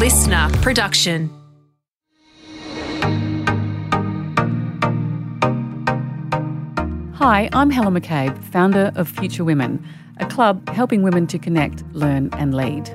listener 0.00 0.48
production. 0.62 1.28
Hi, 7.16 7.50
I'm 7.52 7.68
Helen 7.68 7.92
McCabe, 7.92 8.42
founder 8.44 8.92
of 8.94 9.10
Future 9.10 9.44
Women, 9.44 9.86
a 10.16 10.24
club 10.24 10.66
helping 10.70 11.02
women 11.02 11.26
to 11.26 11.38
connect, 11.38 11.84
learn, 11.92 12.30
and 12.38 12.54
lead. 12.54 12.88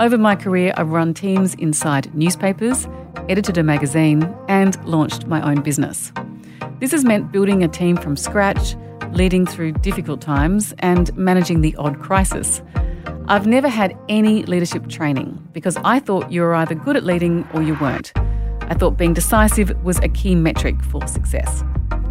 Over 0.00 0.18
my 0.18 0.34
career, 0.34 0.74
I've 0.76 0.88
run 0.88 1.14
teams 1.14 1.54
inside 1.54 2.12
newspapers, 2.16 2.88
edited 3.28 3.56
a 3.56 3.62
magazine, 3.62 4.24
and 4.48 4.84
launched 4.84 5.28
my 5.28 5.40
own 5.48 5.62
business. 5.62 6.12
This 6.80 6.90
has 6.90 7.04
meant 7.04 7.30
building 7.30 7.62
a 7.62 7.68
team 7.68 7.96
from 7.96 8.16
scratch, 8.16 8.74
leading 9.12 9.46
through 9.46 9.74
difficult 9.74 10.20
times, 10.20 10.74
and 10.80 11.16
managing 11.16 11.60
the 11.60 11.76
odd 11.76 12.00
crisis. 12.00 12.60
I've 13.26 13.46
never 13.46 13.70
had 13.70 13.96
any 14.10 14.42
leadership 14.42 14.86
training 14.86 15.48
because 15.54 15.78
I 15.82 15.98
thought 15.98 16.30
you 16.30 16.42
were 16.42 16.54
either 16.54 16.74
good 16.74 16.94
at 16.94 17.04
leading 17.04 17.48
or 17.54 17.62
you 17.62 17.74
weren't. 17.76 18.12
I 18.16 18.74
thought 18.74 18.98
being 18.98 19.14
decisive 19.14 19.72
was 19.82 19.98
a 20.00 20.08
key 20.08 20.34
metric 20.34 20.82
for 20.82 21.06
success. 21.06 21.64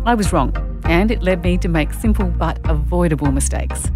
I 0.06 0.16
was 0.16 0.34
wrong, 0.34 0.56
and 0.86 1.12
it 1.12 1.22
led 1.22 1.44
me 1.44 1.60
to 1.60 1.68
make 1.68 1.94
simple 1.94 2.26
but 2.26 2.60
avoidable 2.68 3.32
mistakes. 3.32 3.92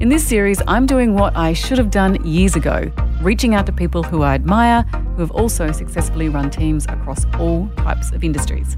In 0.00 0.08
this 0.08 0.26
series, 0.26 0.60
I'm 0.66 0.86
doing 0.86 1.14
what 1.14 1.36
I 1.36 1.52
should 1.52 1.78
have 1.78 1.90
done 1.90 2.24
years 2.26 2.56
ago 2.56 2.90
reaching 3.22 3.54
out 3.54 3.64
to 3.66 3.72
people 3.72 4.02
who 4.02 4.22
I 4.22 4.34
admire 4.34 4.82
who 5.14 5.20
have 5.20 5.30
also 5.30 5.70
successfully 5.70 6.28
run 6.28 6.50
teams 6.50 6.84
across 6.86 7.24
all 7.38 7.68
types 7.76 8.10
of 8.10 8.24
industries. 8.24 8.76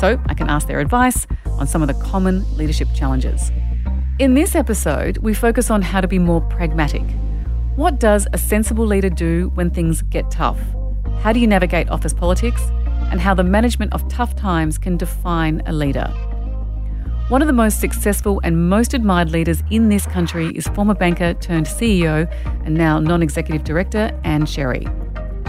So 0.00 0.20
I 0.26 0.34
can 0.34 0.48
ask 0.48 0.68
their 0.68 0.80
advice 0.80 1.26
on 1.46 1.66
some 1.66 1.82
of 1.82 1.88
the 1.88 1.94
common 1.94 2.44
leadership 2.56 2.88
challenges. 2.94 3.50
In 4.20 4.34
this 4.34 4.54
episode, 4.54 5.18
we 5.18 5.34
focus 5.34 5.70
on 5.70 5.82
how 5.82 6.00
to 6.00 6.06
be 6.06 6.20
more 6.20 6.40
pragmatic. 6.40 7.02
What 7.76 7.98
does 7.98 8.28
a 8.32 8.38
sensible 8.38 8.86
leader 8.86 9.10
do 9.10 9.50
when 9.54 9.68
things 9.68 10.02
get 10.02 10.30
tough? 10.30 10.60
How 11.22 11.32
do 11.32 11.40
you 11.40 11.48
navigate 11.48 11.88
office 11.88 12.12
politics? 12.12 12.62
And 13.10 13.20
how 13.20 13.34
the 13.34 13.42
management 13.42 13.92
of 13.92 14.06
tough 14.08 14.36
times 14.36 14.78
can 14.78 14.96
define 14.96 15.60
a 15.66 15.72
leader. 15.72 16.06
One 17.30 17.42
of 17.42 17.48
the 17.48 17.52
most 17.52 17.80
successful 17.80 18.40
and 18.44 18.68
most 18.68 18.94
admired 18.94 19.32
leaders 19.32 19.64
in 19.72 19.88
this 19.88 20.06
country 20.06 20.54
is 20.54 20.68
former 20.68 20.94
banker 20.94 21.34
turned 21.34 21.66
CEO 21.66 22.32
and 22.64 22.76
now 22.76 23.00
non 23.00 23.24
executive 23.24 23.64
director 23.64 24.16
Ann 24.22 24.46
Sherry. 24.46 24.86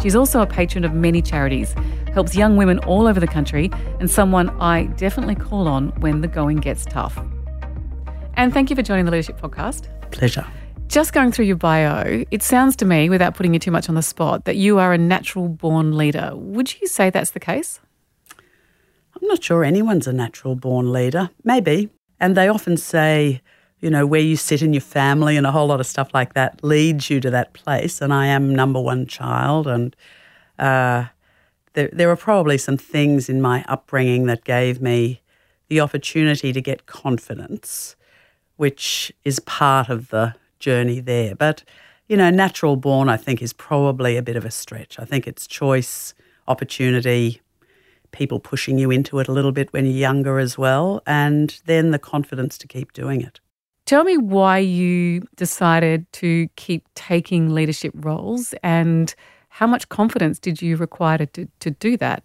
She's 0.02 0.16
also 0.16 0.42
a 0.42 0.47
patron 0.47 0.83
of 0.83 0.95
many 0.95 1.21
charities, 1.21 1.75
helps 2.11 2.36
young 2.36 2.58
women 2.58 2.80
all 2.80 3.05
over 3.05 3.19
the 3.19 3.27
country, 3.27 3.69
and 3.99 4.09
someone 4.09 4.49
I 4.59 4.86
definitely 4.97 5.36
call 5.36 5.67
on 5.67 5.89
when 5.99 6.21
the 6.21 6.27
going 6.27 6.58
gets 6.58 6.86
tough. 6.86 7.19
And 8.33 8.52
thank 8.52 8.71
you 8.71 8.75
for 8.75 8.81
joining 8.81 9.05
the 9.05 9.11
Leadership 9.11 9.39
Podcast. 9.39 9.89
Pleasure. 10.11 10.45
Just 10.95 11.11
going 11.11 11.33
through 11.33 11.43
your 11.43 11.57
bio, 11.57 12.23
it 12.31 12.41
sounds 12.41 12.77
to 12.77 12.85
me, 12.85 13.09
without 13.09 13.35
putting 13.35 13.53
you 13.53 13.59
too 13.59 13.69
much 13.69 13.89
on 13.89 13.95
the 13.95 14.01
spot, 14.01 14.45
that 14.45 14.55
you 14.55 14.79
are 14.79 14.93
a 14.93 14.97
natural 14.97 15.49
born 15.49 15.97
leader. 15.97 16.31
Would 16.33 16.79
you 16.79 16.87
say 16.87 17.09
that's 17.09 17.31
the 17.31 17.39
case? 17.41 17.81
I'm 18.31 19.27
not 19.27 19.43
sure 19.43 19.65
anyone's 19.65 20.07
a 20.07 20.13
natural 20.13 20.55
born 20.55 20.93
leader. 20.93 21.31
Maybe. 21.43 21.89
And 22.21 22.37
they 22.37 22.47
often 22.47 22.77
say, 22.77 23.41
you 23.81 23.89
know, 23.89 24.05
where 24.05 24.21
you 24.21 24.37
sit 24.37 24.61
in 24.61 24.71
your 24.71 24.79
family 24.79 25.35
and 25.35 25.45
a 25.45 25.52
whole 25.52 25.67
lot 25.67 25.81
of 25.81 25.85
stuff 25.85 26.11
like 26.13 26.33
that 26.33 26.63
leads 26.63 27.09
you 27.09 27.19
to 27.19 27.30
that 27.30 27.52
place. 27.52 27.99
And 27.99 28.13
I 28.13 28.27
am 28.27 28.55
number 28.55 28.80
one 28.80 29.05
child. 29.05 29.67
And 29.67 29.93
uh, 30.57 31.07
there, 31.73 31.89
there 31.91 32.09
are 32.09 32.15
probably 32.15 32.57
some 32.57 32.77
things 32.77 33.27
in 33.27 33.41
my 33.41 33.65
upbringing 33.67 34.27
that 34.27 34.45
gave 34.45 34.81
me 34.81 35.21
the 35.67 35.81
opportunity 35.81 36.53
to 36.53 36.61
get 36.61 36.85
confidence, 36.85 37.97
which 38.55 39.11
is 39.25 39.41
part 39.41 39.89
of 39.89 40.07
the 40.07 40.35
journey 40.66 40.99
there. 40.99 41.35
But, 41.35 41.63
you 42.09 42.17
know, 42.17 42.30
natural 42.31 42.75
born, 42.75 43.08
I 43.08 43.17
think, 43.17 43.41
is 43.41 43.53
probably 43.53 44.17
a 44.17 44.23
bit 44.23 44.35
of 44.35 44.45
a 44.45 44.52
stretch. 44.52 44.99
I 44.99 45.05
think 45.05 45.27
it's 45.27 45.45
choice, 45.47 46.16
opportunity, 46.47 47.41
people 48.11 48.39
pushing 48.39 48.80
you 48.80 48.89
into 48.89 49.19
it 49.19 49.27
a 49.27 49.31
little 49.31 49.52
bit 49.52 49.71
when 49.73 49.86
you're 49.86 50.09
younger 50.09 50.39
as 50.39 50.58
well, 50.58 51.02
and 51.05 51.61
then 51.65 51.92
the 51.92 51.99
confidence 51.99 52.58
to 52.58 52.67
keep 52.67 52.93
doing 52.93 53.21
it. 53.21 53.39
Tell 53.86 54.03
me 54.03 54.17
why 54.17 54.58
you 54.58 55.21
decided 55.36 56.11
to 56.14 56.48
keep 56.55 56.87
taking 56.95 57.53
leadership 57.53 57.93
roles 57.95 58.55
and 58.64 59.14
how 59.49 59.67
much 59.67 59.87
confidence 59.89 60.39
did 60.39 60.61
you 60.61 60.76
require 60.76 61.26
to, 61.26 61.47
to 61.59 61.70
do 61.70 61.95
that? 61.97 62.23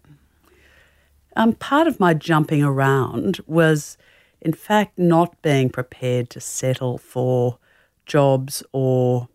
Um, 1.35 1.53
part 1.53 1.87
of 1.87 1.99
my 1.99 2.13
jumping 2.15 2.63
around 2.63 3.39
was, 3.45 3.97
in 4.41 4.53
fact, 4.53 4.97
not 4.97 5.39
being 5.41 5.69
prepared 5.69 6.29
to 6.31 6.39
settle 6.39 6.97
for 6.97 7.57
jobs 8.11 8.61
or 8.73 9.29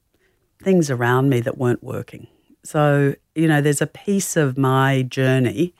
things 0.63 0.91
around 0.91 1.31
me 1.31 1.41
that 1.41 1.57
weren't 1.57 1.83
working. 1.83 2.27
So, 2.63 3.15
you 3.35 3.49
know, 3.49 3.63
there's 3.63 3.81
a 3.81 3.87
piece 3.87 4.37
of 4.37 4.59
my 4.59 5.03
journey 5.03 5.73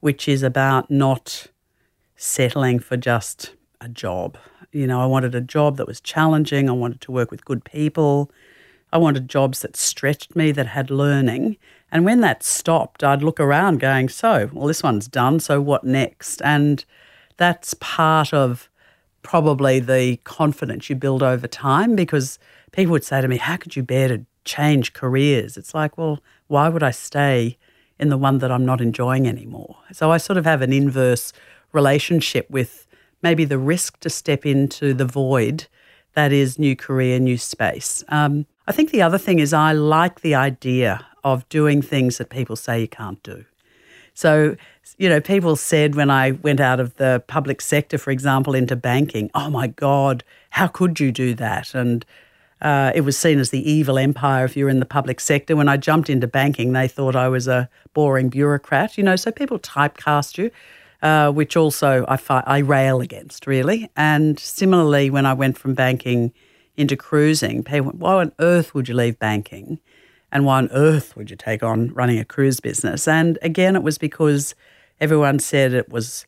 which 0.00 0.26
is 0.26 0.42
about 0.42 0.90
not 0.90 1.46
settling 2.16 2.80
for 2.80 2.96
just 2.96 3.54
a 3.80 3.88
job. 3.88 4.36
You 4.72 4.88
know, 4.88 5.00
I 5.00 5.06
wanted 5.06 5.36
a 5.36 5.40
job 5.40 5.76
that 5.76 5.86
was 5.86 6.00
challenging. 6.00 6.68
I 6.68 6.72
wanted 6.72 7.00
to 7.02 7.12
work 7.12 7.30
with 7.30 7.44
good 7.44 7.64
people. 7.64 8.28
I 8.92 8.98
wanted 8.98 9.28
jobs 9.28 9.62
that 9.62 9.76
stretched 9.76 10.34
me, 10.34 10.50
that 10.50 10.66
had 10.66 10.90
learning. 10.90 11.56
And 11.92 12.04
when 12.04 12.22
that 12.22 12.42
stopped, 12.42 13.04
I'd 13.04 13.22
look 13.22 13.38
around 13.38 13.78
going, 13.78 14.08
so, 14.08 14.50
well, 14.52 14.66
this 14.66 14.82
one's 14.82 15.06
done. 15.06 15.38
So 15.38 15.60
what 15.60 15.84
next? 15.84 16.42
And 16.42 16.84
that's 17.36 17.74
part 17.74 18.34
of 18.34 18.68
probably 19.22 19.80
the 19.80 20.18
confidence 20.24 20.90
you 20.90 20.96
build 20.96 21.22
over 21.22 21.46
time 21.46 21.94
because 21.96 22.38
people 22.72 22.92
would 22.92 23.04
say 23.04 23.20
to 23.20 23.28
me, 23.28 23.36
how 23.36 23.56
could 23.56 23.76
you 23.76 23.82
bear 23.82 24.08
to 24.08 24.24
change 24.44 24.92
careers? 24.92 25.56
It's 25.56 25.74
like, 25.74 25.96
well, 25.96 26.20
why 26.48 26.68
would 26.68 26.82
I 26.82 26.90
stay 26.90 27.56
in 28.02 28.08
the 28.08 28.18
one 28.18 28.38
that 28.38 28.50
I'm 28.50 28.66
not 28.66 28.80
enjoying 28.80 29.28
anymore. 29.28 29.76
So 29.92 30.10
I 30.10 30.18
sort 30.18 30.36
of 30.36 30.44
have 30.44 30.60
an 30.60 30.72
inverse 30.72 31.32
relationship 31.70 32.50
with 32.50 32.88
maybe 33.22 33.44
the 33.44 33.58
risk 33.58 34.00
to 34.00 34.10
step 34.10 34.44
into 34.44 34.92
the 34.92 35.04
void 35.04 35.68
that 36.14 36.32
is 36.32 36.58
new 36.58 36.74
career, 36.74 37.20
new 37.20 37.38
space. 37.38 38.02
Um, 38.08 38.44
I 38.66 38.72
think 38.72 38.90
the 38.90 39.02
other 39.02 39.18
thing 39.18 39.38
is 39.38 39.52
I 39.52 39.72
like 39.72 40.20
the 40.20 40.34
idea 40.34 41.06
of 41.22 41.48
doing 41.48 41.80
things 41.80 42.18
that 42.18 42.28
people 42.28 42.56
say 42.56 42.80
you 42.80 42.88
can't 42.88 43.22
do. 43.22 43.44
So, 44.14 44.56
you 44.98 45.08
know, 45.08 45.20
people 45.20 45.56
said 45.56 45.94
when 45.94 46.10
I 46.10 46.32
went 46.32 46.60
out 46.60 46.80
of 46.80 46.94
the 46.96 47.22
public 47.26 47.60
sector, 47.60 47.98
for 47.98 48.10
example, 48.10 48.54
into 48.54 48.76
banking, 48.76 49.30
oh 49.34 49.50
my 49.50 49.66
God, 49.66 50.24
how 50.50 50.66
could 50.66 51.00
you 51.00 51.12
do 51.12 51.34
that? 51.34 51.74
And 51.74 52.04
uh, 52.60 52.92
it 52.94 53.00
was 53.00 53.18
seen 53.18 53.38
as 53.38 53.50
the 53.50 53.68
evil 53.68 53.98
empire 53.98 54.44
if 54.44 54.56
you're 54.56 54.68
in 54.68 54.80
the 54.80 54.86
public 54.86 55.20
sector. 55.20 55.56
When 55.56 55.68
I 55.68 55.76
jumped 55.76 56.08
into 56.08 56.26
banking, 56.26 56.72
they 56.72 56.88
thought 56.88 57.16
I 57.16 57.28
was 57.28 57.48
a 57.48 57.68
boring 57.94 58.28
bureaucrat, 58.28 58.96
you 58.96 59.04
know, 59.04 59.16
so 59.16 59.32
people 59.32 59.58
typecast 59.58 60.38
you. 60.38 60.50
Uh, 61.02 61.32
which 61.32 61.56
also 61.56 62.04
I, 62.06 62.16
fi- 62.16 62.44
I 62.46 62.58
rail 62.58 63.00
against, 63.00 63.48
really. 63.48 63.90
And 63.96 64.38
similarly, 64.38 65.10
when 65.10 65.26
I 65.26 65.34
went 65.34 65.58
from 65.58 65.74
banking 65.74 66.32
into 66.76 66.96
cruising, 66.96 67.64
people 67.64 67.86
went, 67.86 67.98
why 67.98 68.12
on 68.20 68.30
earth 68.38 68.72
would 68.72 68.88
you 68.88 68.94
leave 68.94 69.18
banking? 69.18 69.80
And 70.30 70.46
why 70.46 70.58
on 70.58 70.68
earth 70.70 71.16
would 71.16 71.28
you 71.28 71.34
take 71.34 71.64
on 71.64 71.92
running 71.92 72.20
a 72.20 72.24
cruise 72.24 72.60
business? 72.60 73.08
And 73.08 73.36
again, 73.42 73.74
it 73.74 73.82
was 73.82 73.98
because 73.98 74.54
everyone 75.02 75.40
said 75.40 75.74
it 75.74 75.88
was, 75.88 76.24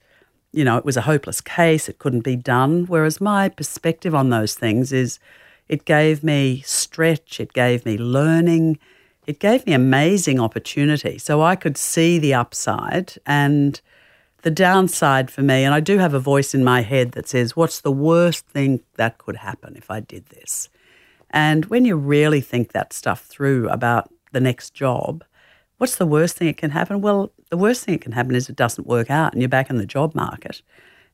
you 0.53 0.65
know, 0.65 0.77
it 0.77 0.85
was 0.85 0.97
a 0.97 1.03
hopeless 1.03 1.41
case, 1.41 1.89
it 1.89 1.99
couldn't 1.99 2.23
be 2.23 2.35
done. 2.35 2.87
Whereas 2.87 3.21
my 3.21 3.49
perspective 3.49 4.15
on 4.15 4.31
those 4.31 4.55
things 4.55 4.93
is 4.93 5.21
it 5.69 5.85
gave 5.85 6.25
me 6.25 6.63
stretch, 6.67 7.39
it 7.39 7.53
gave 7.53 7.87
me 7.87 7.97
learning, 7.97 8.79
it 9.29 9.39
gave 9.39 9.65
me 9.65 9.73
amazing 9.73 10.41
opportunity. 10.41 11.19
So 11.19 11.41
I 11.41 11.55
could 11.55 11.79
see 11.79 12.19
the 12.19 12.35
upside 12.35 13.15
and 13.25 13.81
the 14.43 14.51
downside 14.51 15.31
for 15.31 15.43
me. 15.43 15.63
And 15.63 15.73
I 15.73 15.81
do 15.81 15.99
have 15.99 16.13
a 16.13 16.19
voice 16.19 16.53
in 16.53 16.65
my 16.65 16.83
head 16.83 17.13
that 17.13 17.29
says, 17.29 17.57
What's 17.57 17.81
the 17.81 17.93
worst 17.93 18.45
thing 18.47 18.83
that 18.97 19.19
could 19.19 19.37
happen 19.37 19.77
if 19.77 19.89
I 19.89 20.01
did 20.01 20.27
this? 20.27 20.69
And 21.31 21.67
when 21.67 21.85
you 21.85 21.97
really 21.97 22.41
think 22.41 22.73
that 22.73 22.93
stuff 22.93 23.25
through 23.25 23.69
about 23.69 24.11
the 24.33 24.41
next 24.41 24.75
job, 24.75 25.25
what's 25.79 25.97
the 25.97 26.07
worst 26.07 26.37
thing 26.37 26.49
that 26.49 26.57
can 26.57 26.73
happen? 26.73 27.01
Well, 27.01 27.33
the 27.55 27.59
worst 27.59 27.85
thing 27.85 27.95
that 27.95 28.03
can 28.03 28.11
happen 28.11 28.35
is 28.35 28.49
it 28.49 28.57
doesn't 28.57 28.89
work 28.89 29.13
out 29.13 29.33
and 29.33 29.41
you're 29.41 29.49
back 29.49 29.71
in 29.71 29.77
the 29.77 29.87
job 29.87 30.13
market. 30.13 30.61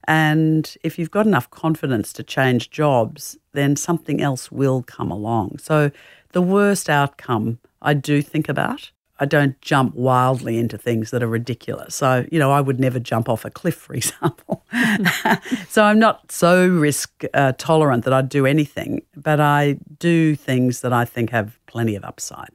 And 0.08 0.74
if 0.82 0.98
you've 0.98 1.10
got 1.10 1.26
enough 1.26 1.50
confidence 1.50 2.14
to 2.14 2.22
change 2.22 2.70
jobs, 2.70 3.36
then 3.52 3.76
something 3.76 4.22
else 4.22 4.50
will 4.50 4.82
come 4.82 5.10
along. 5.10 5.58
So 5.58 5.90
the 6.32 6.40
worst 6.40 6.88
outcome 6.88 7.58
I 7.82 7.92
do 7.92 8.22
think 8.22 8.48
about. 8.48 8.90
I 9.22 9.26
don't 9.26 9.60
jump 9.60 9.94
wildly 9.94 10.56
into 10.56 10.78
things 10.78 11.10
that 11.10 11.22
are 11.22 11.28
ridiculous. 11.28 11.94
So, 11.94 12.24
you 12.32 12.38
know, 12.38 12.50
I 12.50 12.62
would 12.62 12.80
never 12.80 12.98
jump 12.98 13.28
off 13.28 13.44
a 13.44 13.50
cliff, 13.50 13.74
for 13.74 13.92
example. 14.00 14.64
so 15.68 15.84
I'm 15.84 15.98
not 15.98 16.32
so 16.32 16.66
risk 16.68 17.22
uh, 17.34 17.52
tolerant 17.58 18.04
that 18.04 18.14
I'd 18.14 18.30
do 18.30 18.46
anything, 18.46 19.02
but 19.14 19.40
I 19.40 19.76
do 19.98 20.34
things 20.36 20.80
that 20.80 20.94
I 20.94 21.04
think 21.04 21.28
have 21.28 21.58
plenty 21.66 21.96
of 21.96 22.04
upside. 22.04 22.48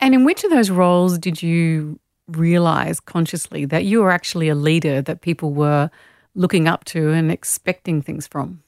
And 0.00 0.14
in 0.14 0.26
which 0.26 0.44
of 0.44 0.50
those 0.50 0.68
roles 0.68 1.18
did 1.18 1.42
you 1.42 1.98
realize 2.28 3.00
consciously 3.00 3.64
that 3.64 3.84
you 3.84 4.00
were 4.00 4.10
actually 4.10 4.48
a 4.48 4.54
leader 4.54 5.02
that 5.02 5.20
people 5.20 5.52
were 5.52 5.90
looking 6.34 6.68
up 6.68 6.84
to 6.84 7.10
and 7.10 7.30
expecting 7.30 8.02
things 8.02 8.26
from? 8.26 8.62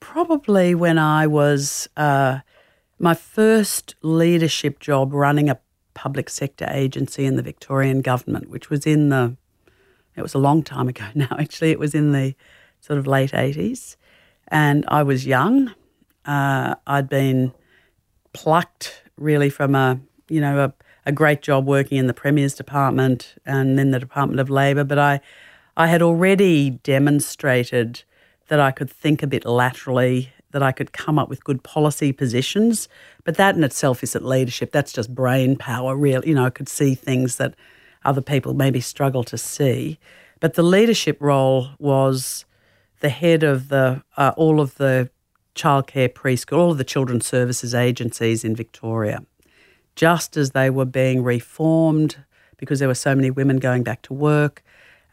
Probably 0.00 0.74
when 0.74 0.98
I 0.98 1.26
was 1.26 1.88
uh, 1.96 2.40
my 2.98 3.14
first 3.14 3.94
leadership 4.02 4.80
job 4.80 5.12
running 5.12 5.48
a 5.48 5.58
public 5.94 6.28
sector 6.28 6.68
agency 6.70 7.24
in 7.24 7.36
the 7.36 7.42
Victorian 7.42 8.02
government, 8.02 8.50
which 8.50 8.70
was 8.70 8.86
in 8.86 9.08
the, 9.08 9.36
it 10.14 10.22
was 10.22 10.34
a 10.34 10.38
long 10.38 10.62
time 10.62 10.88
ago 10.88 11.06
now, 11.14 11.34
actually. 11.38 11.70
It 11.70 11.78
was 11.78 11.94
in 11.94 12.12
the 12.12 12.34
sort 12.80 12.98
of 12.98 13.06
late 13.06 13.32
80s. 13.32 13.96
And 14.48 14.84
I 14.88 15.02
was 15.02 15.26
young. 15.26 15.74
Uh, 16.24 16.76
I'd 16.86 17.08
been 17.08 17.52
plucked 18.32 19.02
really 19.16 19.50
from 19.50 19.74
a, 19.74 19.98
you 20.28 20.40
know, 20.40 20.64
a, 20.64 20.74
a 21.06 21.12
great 21.12 21.40
job 21.40 21.66
working 21.66 21.98
in 21.98 22.08
the 22.08 22.14
Premier's 22.14 22.54
department 22.54 23.36
and 23.46 23.78
then 23.78 23.92
the 23.92 24.00
Department 24.00 24.40
of 24.40 24.50
Labor. 24.50 24.84
But 24.84 24.98
I, 24.98 25.20
I 25.76 25.86
had 25.86 26.02
already 26.02 26.70
demonstrated 26.70 28.02
that 28.48 28.60
I 28.60 28.72
could 28.72 28.90
think 28.90 29.22
a 29.22 29.26
bit 29.26 29.44
laterally, 29.44 30.32
that 30.50 30.62
I 30.62 30.72
could 30.72 30.92
come 30.92 31.18
up 31.18 31.28
with 31.28 31.44
good 31.44 31.62
policy 31.62 32.12
positions. 32.12 32.88
But 33.24 33.36
that 33.36 33.56
in 33.56 33.64
itself 33.64 34.02
isn't 34.02 34.24
leadership. 34.24 34.72
That's 34.72 34.92
just 34.92 35.14
brain 35.14 35.56
power, 35.56 35.96
really. 35.96 36.28
You 36.28 36.34
know, 36.34 36.44
I 36.46 36.50
could 36.50 36.68
see 36.68 36.94
things 36.94 37.36
that 37.36 37.54
other 38.04 38.20
people 38.20 38.54
maybe 38.54 38.80
struggle 38.80 39.24
to 39.24 39.38
see. 39.38 39.98
But 40.40 40.54
the 40.54 40.62
leadership 40.62 41.18
role 41.20 41.70
was 41.78 42.44
the 43.00 43.08
head 43.08 43.42
of 43.42 43.68
the 43.68 44.02
uh, 44.16 44.32
all 44.36 44.60
of 44.60 44.74
the 44.76 45.10
childcare 45.54 46.12
preschool, 46.12 46.58
all 46.58 46.72
of 46.72 46.78
the 46.78 46.84
children's 46.84 47.26
services 47.26 47.74
agencies 47.74 48.44
in 48.44 48.54
Victoria, 48.54 49.20
just 49.96 50.36
as 50.36 50.50
they 50.50 50.70
were 50.70 50.84
being 50.84 51.22
reformed 51.22 52.16
because 52.58 52.78
there 52.78 52.88
were 52.88 52.94
so 52.94 53.14
many 53.14 53.30
women 53.30 53.58
going 53.58 53.82
back 53.82 54.02
to 54.02 54.14
work. 54.14 54.62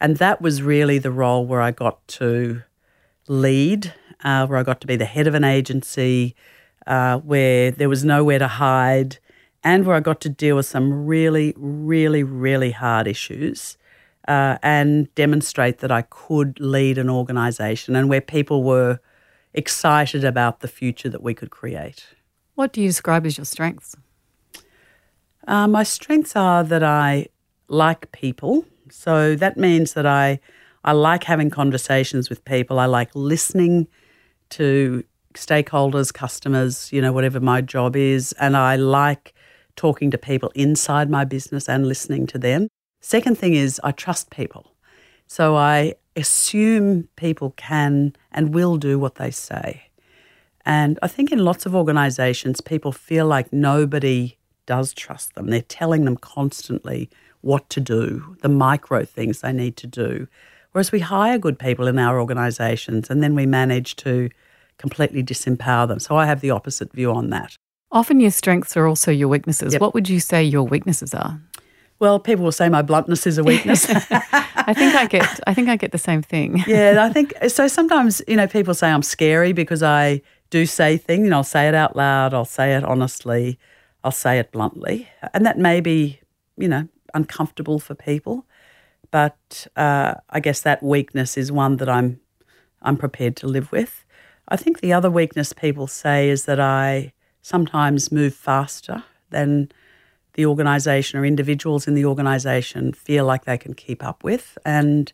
And 0.00 0.18
that 0.18 0.40
was 0.40 0.62
really 0.62 0.98
the 0.98 1.10
role 1.10 1.46
where 1.46 1.60
I 1.60 1.70
got 1.70 2.06
to 2.08 2.62
lead, 3.28 3.92
uh, 4.22 4.46
where 4.46 4.58
I 4.58 4.62
got 4.62 4.80
to 4.82 4.86
be 4.86 4.96
the 4.96 5.04
head 5.04 5.26
of 5.26 5.34
an 5.34 5.44
agency, 5.44 6.34
uh, 6.86 7.18
where 7.18 7.70
there 7.70 7.88
was 7.88 8.04
nowhere 8.04 8.38
to 8.38 8.48
hide, 8.48 9.18
and 9.62 9.86
where 9.86 9.96
I 9.96 10.00
got 10.00 10.20
to 10.22 10.28
deal 10.28 10.56
with 10.56 10.66
some 10.66 11.06
really, 11.06 11.54
really, 11.56 12.22
really 12.22 12.72
hard 12.72 13.06
issues. 13.06 13.78
Uh, 14.26 14.56
and 14.62 15.14
demonstrate 15.14 15.80
that 15.80 15.92
I 15.92 16.00
could 16.00 16.58
lead 16.58 16.96
an 16.96 17.10
organisation 17.10 17.94
and 17.94 18.08
where 18.08 18.22
people 18.22 18.62
were 18.62 18.98
excited 19.52 20.24
about 20.24 20.60
the 20.60 20.68
future 20.68 21.10
that 21.10 21.22
we 21.22 21.34
could 21.34 21.50
create. 21.50 22.06
What 22.54 22.72
do 22.72 22.80
you 22.80 22.88
describe 22.88 23.26
as 23.26 23.36
your 23.36 23.44
strengths? 23.44 23.94
Uh, 25.46 25.68
my 25.68 25.82
strengths 25.82 26.36
are 26.36 26.64
that 26.64 26.82
I 26.82 27.26
like 27.68 28.12
people. 28.12 28.64
So 28.90 29.34
that 29.36 29.56
means 29.56 29.94
that 29.94 30.06
I 30.06 30.40
I 30.84 30.92
like 30.92 31.24
having 31.24 31.48
conversations 31.48 32.28
with 32.28 32.44
people. 32.44 32.78
I 32.78 32.84
like 32.84 33.10
listening 33.14 33.88
to 34.50 35.02
stakeholders, 35.32 36.12
customers, 36.12 36.92
you 36.92 37.00
know, 37.00 37.12
whatever 37.12 37.40
my 37.40 37.62
job 37.62 37.96
is. 37.96 38.34
And 38.38 38.54
I 38.54 38.76
like 38.76 39.32
talking 39.76 40.10
to 40.10 40.18
people 40.18 40.52
inside 40.54 41.08
my 41.08 41.24
business 41.24 41.68
and 41.68 41.86
listening 41.86 42.26
to 42.28 42.38
them. 42.38 42.68
Second 43.00 43.38
thing 43.38 43.54
is, 43.54 43.80
I 43.82 43.92
trust 43.92 44.30
people. 44.30 44.74
So 45.26 45.56
I 45.56 45.94
assume 46.16 47.08
people 47.16 47.54
can 47.56 48.14
and 48.30 48.54
will 48.54 48.76
do 48.76 48.98
what 48.98 49.16
they 49.16 49.30
say. 49.30 49.88
And 50.66 50.98
I 51.02 51.08
think 51.08 51.32
in 51.32 51.44
lots 51.44 51.66
of 51.66 51.74
organizations, 51.74 52.60
people 52.60 52.92
feel 52.92 53.26
like 53.26 53.52
nobody 53.52 54.36
does 54.66 54.92
trust 54.92 55.34
them. 55.34 55.48
They're 55.48 55.62
telling 55.62 56.04
them 56.04 56.16
constantly 56.16 57.10
what 57.40 57.68
to 57.70 57.80
do, 57.80 58.36
the 58.42 58.48
micro 58.48 59.04
things 59.04 59.40
they 59.40 59.52
need 59.52 59.76
to 59.76 59.86
do. 59.86 60.26
Whereas 60.72 60.90
we 60.90 61.00
hire 61.00 61.38
good 61.38 61.58
people 61.58 61.86
in 61.86 61.98
our 61.98 62.20
organisations 62.20 63.10
and 63.10 63.22
then 63.22 63.34
we 63.34 63.46
manage 63.46 63.96
to 63.96 64.30
completely 64.78 65.22
disempower 65.22 65.86
them. 65.86 66.00
So 66.00 66.16
I 66.16 66.26
have 66.26 66.40
the 66.40 66.50
opposite 66.50 66.92
view 66.92 67.12
on 67.12 67.30
that. 67.30 67.56
Often 67.92 68.20
your 68.20 68.32
strengths 68.32 68.76
are 68.76 68.86
also 68.86 69.12
your 69.12 69.28
weaknesses. 69.28 69.74
Yep. 69.74 69.80
What 69.80 69.94
would 69.94 70.08
you 70.08 70.18
say 70.18 70.42
your 70.42 70.64
weaknesses 70.64 71.14
are? 71.14 71.40
Well, 72.00 72.18
people 72.18 72.44
will 72.44 72.52
say 72.52 72.68
my 72.68 72.82
bluntness 72.82 73.26
is 73.26 73.38
a 73.38 73.44
weakness. 73.44 73.86
I 74.10 74.74
think 74.74 74.94
I 74.94 75.06
get 75.06 75.40
I 75.46 75.54
think 75.54 75.68
I 75.68 75.76
get 75.76 75.92
the 75.92 75.98
same 75.98 76.22
thing. 76.22 76.64
yeah, 76.66 76.96
I 77.00 77.12
think 77.12 77.32
so 77.48 77.68
sometimes, 77.68 78.20
you 78.26 78.36
know, 78.36 78.48
people 78.48 78.74
say 78.74 78.90
I'm 78.90 79.02
scary 79.02 79.52
because 79.52 79.82
I 79.82 80.22
do 80.50 80.66
say 80.66 80.96
things, 80.96 81.24
you 81.24 81.30
know, 81.30 81.36
I'll 81.36 81.44
say 81.44 81.68
it 81.68 81.74
out 81.74 81.94
loud, 81.94 82.34
I'll 82.34 82.44
say 82.44 82.74
it 82.74 82.84
honestly, 82.84 83.58
I'll 84.04 84.12
say 84.12 84.38
it 84.38 84.52
bluntly. 84.52 85.08
And 85.32 85.44
that 85.46 85.58
may 85.58 85.80
be, 85.80 86.20
you 86.58 86.68
know, 86.68 86.86
uncomfortable 87.14 87.78
for 87.80 87.94
people. 87.94 88.46
But 89.10 89.66
uh, 89.76 90.14
I 90.28 90.40
guess 90.40 90.60
that 90.60 90.82
weakness 90.82 91.36
is 91.36 91.50
one 91.50 91.78
that 91.78 91.88
I'm 91.88 92.20
I'm 92.82 92.98
prepared 92.98 93.34
to 93.36 93.46
live 93.46 93.72
with. 93.72 94.04
I 94.48 94.56
think 94.56 94.80
the 94.80 94.92
other 94.92 95.10
weakness 95.10 95.54
people 95.54 95.86
say 95.86 96.28
is 96.28 96.44
that 96.44 96.60
I 96.60 97.14
sometimes 97.40 98.12
move 98.12 98.34
faster 98.34 99.04
than 99.30 99.72
the 100.34 100.44
organisation 100.44 101.18
or 101.18 101.24
individuals 101.24 101.88
in 101.88 101.94
the 101.94 102.04
organisation 102.04 102.92
feel 102.92 103.24
like 103.24 103.44
they 103.44 103.56
can 103.56 103.72
keep 103.72 104.04
up 104.04 104.22
with, 104.22 104.58
and 104.66 105.12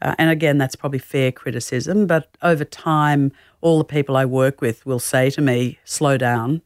uh, 0.00 0.14
and 0.16 0.30
again 0.30 0.56
that's 0.56 0.76
probably 0.76 0.98
fair 0.98 1.30
criticism. 1.30 2.06
But 2.06 2.36
over 2.40 2.64
time, 2.64 3.32
all 3.60 3.78
the 3.78 3.84
people 3.84 4.16
I 4.16 4.24
work 4.24 4.62
with 4.62 4.86
will 4.86 5.00
say 5.00 5.28
to 5.30 5.42
me, 5.42 5.78
"Slow 5.84 6.16
down." 6.16 6.62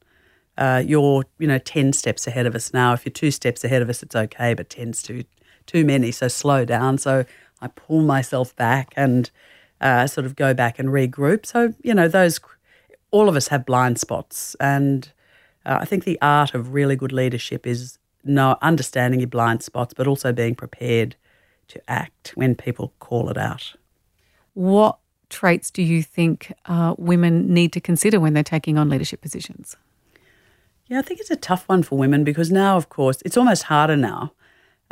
Uh, 0.59 0.83
you're, 0.85 1.25
you 1.39 1.47
know, 1.47 1.59
10 1.59 1.95
steps 1.95 2.27
ahead 2.27 2.45
of 2.45 2.55
us 2.55 2.75
now. 2.75 2.93
If 2.93 3.07
you're 3.07 3.13
two 3.13 3.31
steps 3.31 3.65
ahead 3.65 3.81
of 3.81 3.89
us, 3.89 4.03
it's 4.03 4.15
okay, 4.15 4.53
but 4.53 4.69
10's 4.69 5.03
too, 5.03 5.25
too 5.67 5.85
many, 5.85 6.11
so 6.11 6.29
slow 6.29 6.67
down. 6.67 6.99
So 6.99 7.25
I 7.63 7.69
pull 7.69 8.03
myself 8.03 8.55
back 8.57 8.93
and 8.97 9.31
uh, 9.81 10.07
sort 10.07 10.27
of 10.27 10.37
go 10.37 10.53
back 10.53 10.79
and 10.79 10.91
regroup. 10.91 11.47
So, 11.47 11.73
you 11.83 11.95
know, 11.95 12.09
those, 12.09 12.41
all 13.11 13.31
of 13.31 13.37
us 13.37 13.49
have 13.49 13.65
blind 13.65 13.99
spots. 13.99 14.55
And 14.61 15.11
uh, 15.65 15.79
I 15.81 15.87
think 15.87 16.05
the 16.05 16.19
art 16.21 16.53
of 16.55 16.75
really 16.75 16.97
good 16.97 17.13
leadership 17.13 17.67
is 17.67 17.99
know, 18.25 18.57
understanding 18.63 19.21
your 19.21 19.29
blind 19.29 19.63
spots, 19.63 19.95
but 19.95 20.07
also 20.07 20.33
being 20.33 20.55
prepared 20.55 21.17
to 21.69 21.81
act 21.89 22.33
when 22.35 22.55
people 22.55 22.93
call 22.99 23.29
it 23.31 23.39
out. 23.39 23.75
What 24.55 24.99
traits 25.29 25.71
do 25.71 25.83
you 25.83 26.03
think 26.03 26.53
uh, 26.67 26.95
women 26.99 27.53
need 27.53 27.73
to 27.75 27.81
consider 27.81 28.19
when 28.19 28.33
they're 28.33 28.43
taking 28.43 28.79
on 28.79 28.89
leadership 28.89 29.21
positions? 29.21 29.77
Yeah, 30.89 30.99
I 30.99 31.03
think 31.03 31.21
it's 31.21 31.31
a 31.31 31.37
tough 31.37 31.69
one 31.69 31.83
for 31.83 31.99
women 31.99 32.25
because 32.25 32.51
now, 32.51 32.77
of 32.77 32.89
course, 32.89 33.23
it's 33.25 33.37
almost 33.37 33.65
harder 33.65 33.97
now 33.97 34.33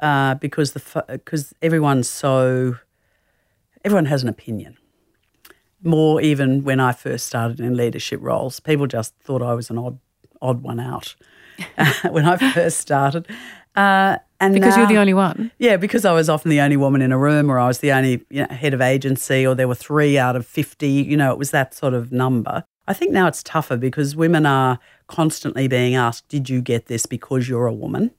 uh, 0.01 0.35
because 0.35 0.73
the 0.73 1.05
because 1.09 1.55
everyone's 1.63 2.09
so 2.09 2.77
everyone 3.85 4.07
has 4.07 4.23
an 4.23 4.29
opinion. 4.29 4.77
More 5.83 6.21
even 6.21 6.65
when 6.65 6.81
I 6.81 6.93
first 6.93 7.27
started 7.27 7.61
in 7.61 7.77
leadership 7.77 8.21
roles, 8.23 8.61
people 8.61 8.87
just 8.87 9.15
thought 9.21 9.43
I 9.43 9.55
was 9.55 9.71
an 9.71 9.79
odd 9.79 9.99
odd 10.43 10.63
one 10.63 10.81
out 10.81 11.17
when 12.11 12.27
I 12.27 12.37
first 12.53 12.79
started. 12.79 13.27
Uh, 13.75 14.17
and 14.39 14.53
because 14.53 14.77
now, 14.77 14.83
you're 14.83 14.89
the 14.89 14.99
only 14.99 15.15
one. 15.15 15.51
Yeah, 15.59 15.77
because 15.77 16.05
I 16.05 16.13
was 16.13 16.29
often 16.29 16.51
the 16.51 16.61
only 16.61 16.77
woman 16.77 17.01
in 17.01 17.13
a 17.13 17.19
room, 17.19 17.51
or 17.51 17.59
I 17.59 17.67
was 17.67 17.79
the 17.79 17.93
only 17.93 18.25
you 18.29 18.47
know, 18.47 18.55
head 18.55 18.75
of 18.75 18.83
agency, 18.83 19.47
or 19.47 19.55
there 19.55 19.69
were 19.69 19.75
three 19.75 20.19
out 20.19 20.37
of 20.37 20.47
fifty. 20.47 20.91
You 20.91 21.17
know, 21.17 21.33
it 21.33 21.39
was 21.39 21.53
that 21.53 21.73
sort 21.73 21.95
of 21.95 22.13
number. 22.13 22.65
I 22.89 22.93
think 22.93 23.13
now 23.13 23.27
it's 23.27 23.43
tougher 23.43 23.77
because 23.77 24.15
women 24.15 24.47
are 24.47 24.79
constantly 25.07 25.69
being 25.69 25.95
asked, 25.95 26.29
Did 26.29 26.49
you 26.49 26.61
get 26.61 26.87
this 26.87 27.07
because 27.07 27.49
you're 27.49 27.67
a 27.67 27.73
woman? 27.73 28.13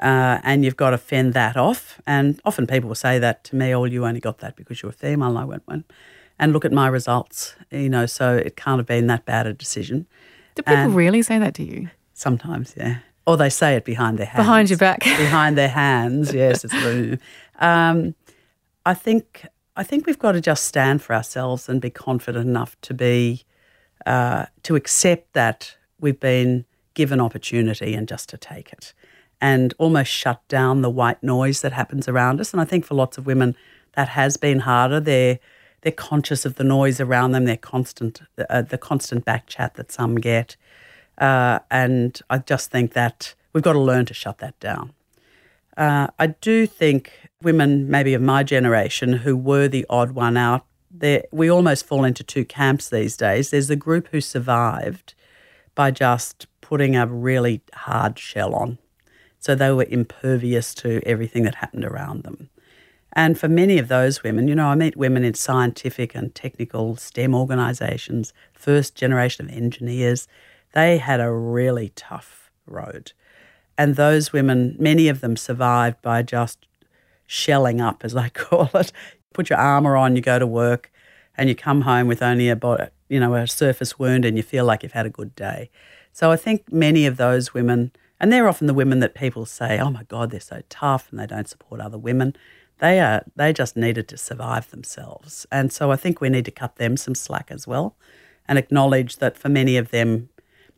Uh, 0.00 0.40
and 0.42 0.64
you've 0.64 0.76
got 0.76 0.90
to 0.90 0.98
fend 0.98 1.34
that 1.34 1.56
off. 1.56 2.00
And 2.06 2.40
often 2.44 2.66
people 2.66 2.88
will 2.88 2.94
say 2.94 3.18
that 3.18 3.44
to 3.44 3.56
me, 3.56 3.74
Oh, 3.74 3.84
you 3.84 4.06
only 4.06 4.20
got 4.20 4.38
that 4.38 4.56
because 4.56 4.82
you're 4.82 4.90
a 4.90 4.94
female. 4.94 5.30
And 5.30 5.38
I 5.38 5.44
went, 5.44 5.62
well, 5.66 5.82
and 6.38 6.52
look 6.52 6.64
at 6.64 6.72
my 6.72 6.88
results, 6.88 7.54
you 7.70 7.90
know, 7.90 8.06
so 8.06 8.36
it 8.36 8.56
can't 8.56 8.78
have 8.78 8.86
been 8.86 9.06
that 9.08 9.26
bad 9.26 9.46
a 9.46 9.52
decision. 9.52 10.06
Do 10.54 10.62
people 10.62 10.76
and 10.76 10.96
really 10.96 11.22
say 11.22 11.38
that 11.38 11.54
to 11.54 11.62
you? 11.62 11.90
Sometimes, 12.14 12.74
yeah. 12.76 12.98
Or 13.26 13.36
they 13.36 13.50
say 13.50 13.76
it 13.76 13.84
behind 13.84 14.18
their 14.18 14.26
hands. 14.26 14.44
Behind 14.44 14.70
your 14.70 14.78
back. 14.78 15.00
behind 15.04 15.56
their 15.58 15.68
hands, 15.68 16.32
yes. 16.32 16.64
It's 16.64 17.22
um, 17.58 18.14
I 18.86 18.94
think 18.94 19.46
I 19.76 19.82
think 19.82 20.06
we've 20.06 20.18
got 20.18 20.32
to 20.32 20.40
just 20.40 20.64
stand 20.64 21.02
for 21.02 21.14
ourselves 21.14 21.68
and 21.68 21.80
be 21.80 21.90
confident 21.90 22.46
enough 22.46 22.80
to 22.82 22.94
be 22.94 23.44
uh, 24.06 24.46
to 24.62 24.76
accept 24.76 25.34
that 25.34 25.76
we've 26.00 26.20
been 26.20 26.64
given 26.94 27.20
opportunity 27.20 27.94
and 27.94 28.08
just 28.08 28.28
to 28.28 28.36
take 28.36 28.72
it 28.72 28.92
and 29.40 29.74
almost 29.78 30.10
shut 30.10 30.46
down 30.48 30.82
the 30.82 30.90
white 30.90 31.22
noise 31.22 31.62
that 31.62 31.72
happens 31.72 32.08
around 32.08 32.40
us. 32.40 32.52
And 32.52 32.60
I 32.60 32.64
think 32.64 32.84
for 32.84 32.94
lots 32.94 33.16
of 33.16 33.26
women, 33.26 33.56
that 33.94 34.10
has 34.10 34.36
been 34.36 34.60
harder. 34.60 35.00
They're 35.00 35.38
they're 35.82 35.92
conscious 35.92 36.44
of 36.44 36.56
the 36.56 36.64
noise 36.64 37.00
around 37.00 37.32
them. 37.32 37.46
They're 37.46 37.56
constant 37.56 38.20
uh, 38.50 38.62
the 38.62 38.78
constant 38.78 39.24
back 39.24 39.46
chat 39.46 39.74
that 39.74 39.90
some 39.90 40.16
get, 40.16 40.56
uh, 41.18 41.60
and 41.70 42.20
I 42.28 42.38
just 42.38 42.70
think 42.70 42.92
that 42.92 43.34
we've 43.52 43.64
got 43.64 43.72
to 43.72 43.80
learn 43.80 44.04
to 44.06 44.14
shut 44.14 44.38
that 44.38 44.58
down. 44.60 44.92
Uh, 45.76 46.08
I 46.18 46.28
do 46.28 46.66
think 46.66 47.12
women, 47.42 47.90
maybe 47.90 48.12
of 48.12 48.20
my 48.20 48.42
generation, 48.42 49.14
who 49.14 49.36
were 49.36 49.68
the 49.68 49.86
odd 49.88 50.10
one 50.10 50.36
out, 50.36 50.66
we 51.32 51.50
almost 51.50 51.86
fall 51.86 52.04
into 52.04 52.22
two 52.22 52.44
camps 52.44 52.90
these 52.90 53.16
days. 53.16 53.50
There's 53.50 53.68
the 53.68 53.76
group 53.76 54.08
who 54.08 54.20
survived 54.20 55.14
by 55.80 55.90
just 55.90 56.46
putting 56.60 56.94
a 56.94 57.06
really 57.06 57.62
hard 57.72 58.18
shell 58.18 58.54
on. 58.54 58.76
So 59.38 59.54
they 59.54 59.72
were 59.72 59.86
impervious 59.88 60.74
to 60.74 61.00
everything 61.06 61.44
that 61.44 61.54
happened 61.54 61.86
around 61.86 62.22
them. 62.22 62.50
And 63.14 63.40
for 63.40 63.48
many 63.48 63.78
of 63.78 63.88
those 63.88 64.22
women, 64.22 64.46
you 64.46 64.54
know, 64.54 64.66
I 64.66 64.74
meet 64.74 64.94
women 64.94 65.24
in 65.24 65.32
scientific 65.32 66.14
and 66.14 66.34
technical 66.34 66.96
STEM 66.96 67.34
organisations, 67.34 68.34
first 68.52 68.94
generation 68.94 69.46
of 69.46 69.56
engineers, 69.56 70.28
they 70.74 70.98
had 70.98 71.18
a 71.18 71.32
really 71.32 71.92
tough 71.96 72.50
road. 72.66 73.12
And 73.78 73.96
those 73.96 74.34
women, 74.34 74.76
many 74.78 75.08
of 75.08 75.22
them 75.22 75.34
survived 75.34 76.02
by 76.02 76.20
just 76.20 76.66
shelling 77.26 77.80
up, 77.80 78.04
as 78.04 78.14
I 78.14 78.28
call 78.34 78.68
it. 78.74 78.92
Put 79.32 79.48
your 79.48 79.58
armour 79.58 79.96
on, 79.96 80.14
you 80.14 80.20
go 80.20 80.38
to 80.38 80.46
work, 80.46 80.92
and 81.38 81.48
you 81.48 81.54
come 81.54 81.80
home 81.80 82.06
with 82.06 82.20
only 82.20 82.50
a, 82.50 82.90
you 83.10 83.20
know, 83.20 83.34
a 83.34 83.46
surface 83.46 83.98
wound 83.98 84.24
and 84.24 84.36
you 84.36 84.42
feel 84.42 84.64
like 84.64 84.82
you've 84.82 84.92
had 84.92 85.04
a 85.04 85.10
good 85.10 85.34
day. 85.34 85.68
So 86.12 86.30
I 86.30 86.36
think 86.36 86.72
many 86.72 87.06
of 87.06 87.16
those 87.16 87.52
women, 87.52 87.92
and 88.20 88.32
they're 88.32 88.48
often 88.48 88.66
the 88.66 88.74
women 88.74 89.00
that 89.00 89.14
people 89.14 89.44
say, 89.44 89.78
oh 89.78 89.90
my 89.90 90.04
God, 90.04 90.30
they're 90.30 90.40
so 90.40 90.62
tough 90.68 91.08
and 91.10 91.18
they 91.18 91.26
don't 91.26 91.48
support 91.48 91.80
other 91.80 91.98
women. 91.98 92.36
They 92.78 93.00
are 93.00 93.24
they 93.36 93.52
just 93.52 93.76
needed 93.76 94.08
to 94.08 94.16
survive 94.16 94.70
themselves. 94.70 95.46
And 95.52 95.72
so 95.72 95.90
I 95.90 95.96
think 95.96 96.20
we 96.20 96.30
need 96.30 96.46
to 96.46 96.50
cut 96.50 96.76
them 96.76 96.96
some 96.96 97.14
slack 97.14 97.50
as 97.50 97.66
well 97.66 97.96
and 98.48 98.58
acknowledge 98.58 99.16
that 99.16 99.36
for 99.36 99.48
many 99.48 99.76
of 99.76 99.90
them, 99.90 100.28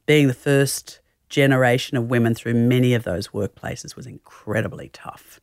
being 0.07 0.27
the 0.27 0.35
first 0.35 1.01
generation 1.29 1.97
of 1.97 2.11
women 2.11 2.35
through 2.35 2.55
many 2.55 2.95
of 2.95 3.05
those 3.05 3.29
workplaces 3.29 3.95
was 3.95 4.07
incredibly 4.07 4.89
tough. 4.89 5.41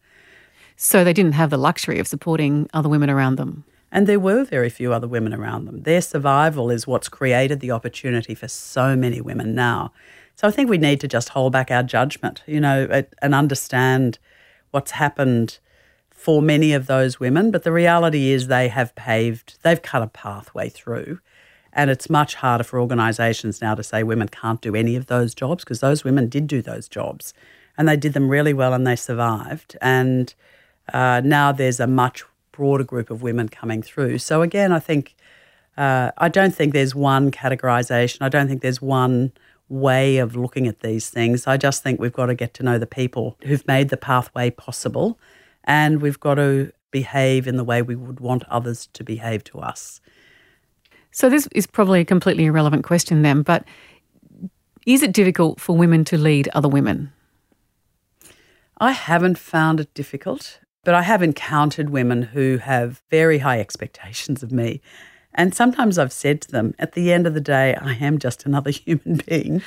So 0.76 1.04
they 1.04 1.14
didn't 1.14 1.34
have 1.34 1.50
the 1.50 1.58
luxury 1.58 2.00
of 2.00 2.08
supporting 2.08 2.70
other 2.74 2.90
women 2.90 3.10
around 3.10 3.36
them. 3.38 3.64
And 3.92 4.06
there 4.06 4.20
were 4.20 4.44
very 4.44 4.70
few 4.70 4.94
other 4.94 5.08
women 5.08 5.34
around 5.34 5.66
them. 5.66 5.82
Their 5.82 6.02
survival 6.02 6.70
is 6.70 6.86
what's 6.86 7.10
created 7.10 7.60
the 7.60 7.72
opportunity 7.72 8.36
for 8.36 8.48
so 8.48 8.96
many 8.96 9.20
women 9.22 9.56
now. 9.56 9.92
So 10.36 10.48
I 10.48 10.52
think 10.52 10.70
we 10.70 10.78
need 10.78 11.02
to 11.02 11.08
just 11.08 11.30
hold 11.30 11.52
back 11.52 11.72
our 11.72 11.84
judgment, 11.84 12.44
you 12.46 12.62
know, 12.62 13.04
and 13.22 13.36
understand 13.36 14.20
what's 14.72 14.92
happened 14.92 15.60
for 16.10 16.42
many 16.42 16.74
of 16.74 16.86
those 16.86 17.20
women. 17.20 17.50
But 17.52 17.64
the 17.64 17.72
reality 17.72 18.32
is 18.32 18.48
they 18.48 18.68
have 18.68 18.94
paved, 18.96 19.58
they've 19.64 19.82
cut 19.82 20.02
a 20.02 20.08
pathway 20.08 20.70
through. 20.70 21.20
And 21.74 21.90
it's 21.90 22.10
much 22.10 22.36
harder 22.36 22.64
for 22.64 22.80
organisations 22.80 23.62
now 23.62 23.76
to 23.76 23.84
say 23.84 24.04
women 24.04 24.28
can't 24.28 24.62
do 24.62 24.76
any 24.76 24.96
of 24.96 25.08
those 25.08 25.34
jobs 25.34 25.64
because 25.64 25.80
those 25.80 26.04
women 26.04 26.28
did 26.28 26.48
do 26.48 26.62
those 26.62 26.88
jobs 26.88 27.34
and 27.78 27.88
they 27.88 27.96
did 27.96 28.14
them 28.14 28.30
really 28.30 28.54
well 28.54 28.74
and 28.74 28.86
they 28.86 28.96
survived. 28.96 29.78
And 29.82 30.34
uh, 30.94 31.22
now 31.24 31.52
there's 31.52 31.80
a 31.80 31.88
much 31.88 32.24
broader 32.60 32.84
group 32.84 33.10
of 33.10 33.22
women 33.22 33.48
coming 33.48 33.82
through. 33.82 34.18
So 34.18 34.42
again, 34.42 34.74
I 34.74 34.80
think 34.80 35.16
uh, 35.78 36.12
I 36.18 36.28
don't 36.28 36.54
think 36.54 36.74
there's 36.74 36.94
one 36.94 37.32
categorization. 37.32 38.18
I 38.20 38.28
don't 38.28 38.50
think 38.50 38.62
there's 38.62 38.82
one 38.82 39.32
way 39.70 40.18
of 40.18 40.36
looking 40.36 40.68
at 40.68 40.82
these 40.82 41.10
things. 41.10 41.48
I 41.48 41.56
just 41.56 41.84
think 41.84 42.02
we've 42.02 42.20
got 42.22 42.26
to 42.26 42.36
get 42.36 42.54
to 42.56 42.64
know 42.64 42.78
the 42.78 42.94
people 43.02 43.38
who've 43.46 43.66
made 43.66 43.88
the 43.88 43.98
pathway 43.98 44.50
possible, 44.50 45.18
and 45.64 46.02
we've 46.02 46.20
got 46.20 46.36
to 46.36 46.74
behave 46.92 47.48
in 47.48 47.56
the 47.56 47.64
way 47.64 47.82
we 47.82 47.96
would 47.96 48.20
want 48.20 48.44
others 48.50 48.90
to 48.92 49.04
behave 49.06 49.42
to 49.46 49.60
us. 49.60 50.02
So 51.12 51.30
this 51.30 51.48
is 51.56 51.66
probably 51.66 52.02
a 52.02 52.06
completely 52.06 52.46
irrelevant 52.46 52.84
question 52.84 53.22
then, 53.22 53.42
but 53.42 53.64
is 54.86 55.02
it 55.02 55.14
difficult 55.14 55.62
for 55.62 55.78
women 55.78 56.04
to 56.06 56.18
lead 56.18 56.50
other 56.50 56.68
women? 56.68 57.14
I 58.80 58.92
haven't 58.92 59.38
found 59.38 59.80
it 59.80 59.94
difficult. 59.94 60.60
But 60.84 60.94
I 60.94 61.02
have 61.02 61.22
encountered 61.22 61.90
women 61.90 62.22
who 62.22 62.58
have 62.58 63.02
very 63.10 63.40
high 63.40 63.60
expectations 63.60 64.44
of 64.44 64.52
me. 64.52 64.82
And 65.36 65.54
sometimes 65.54 66.00
I've 66.00 66.12
said 66.12 66.42
to 66.42 66.52
them, 66.52 66.74
at 66.80 66.94
the 66.94 67.14
end 67.14 67.28
of 67.28 67.34
the 67.34 67.42
day, 67.42 67.76
I 67.76 67.94
am 67.94 68.18
just 68.18 68.46
another 68.46 68.72
human 68.86 69.22
being. 69.28 69.62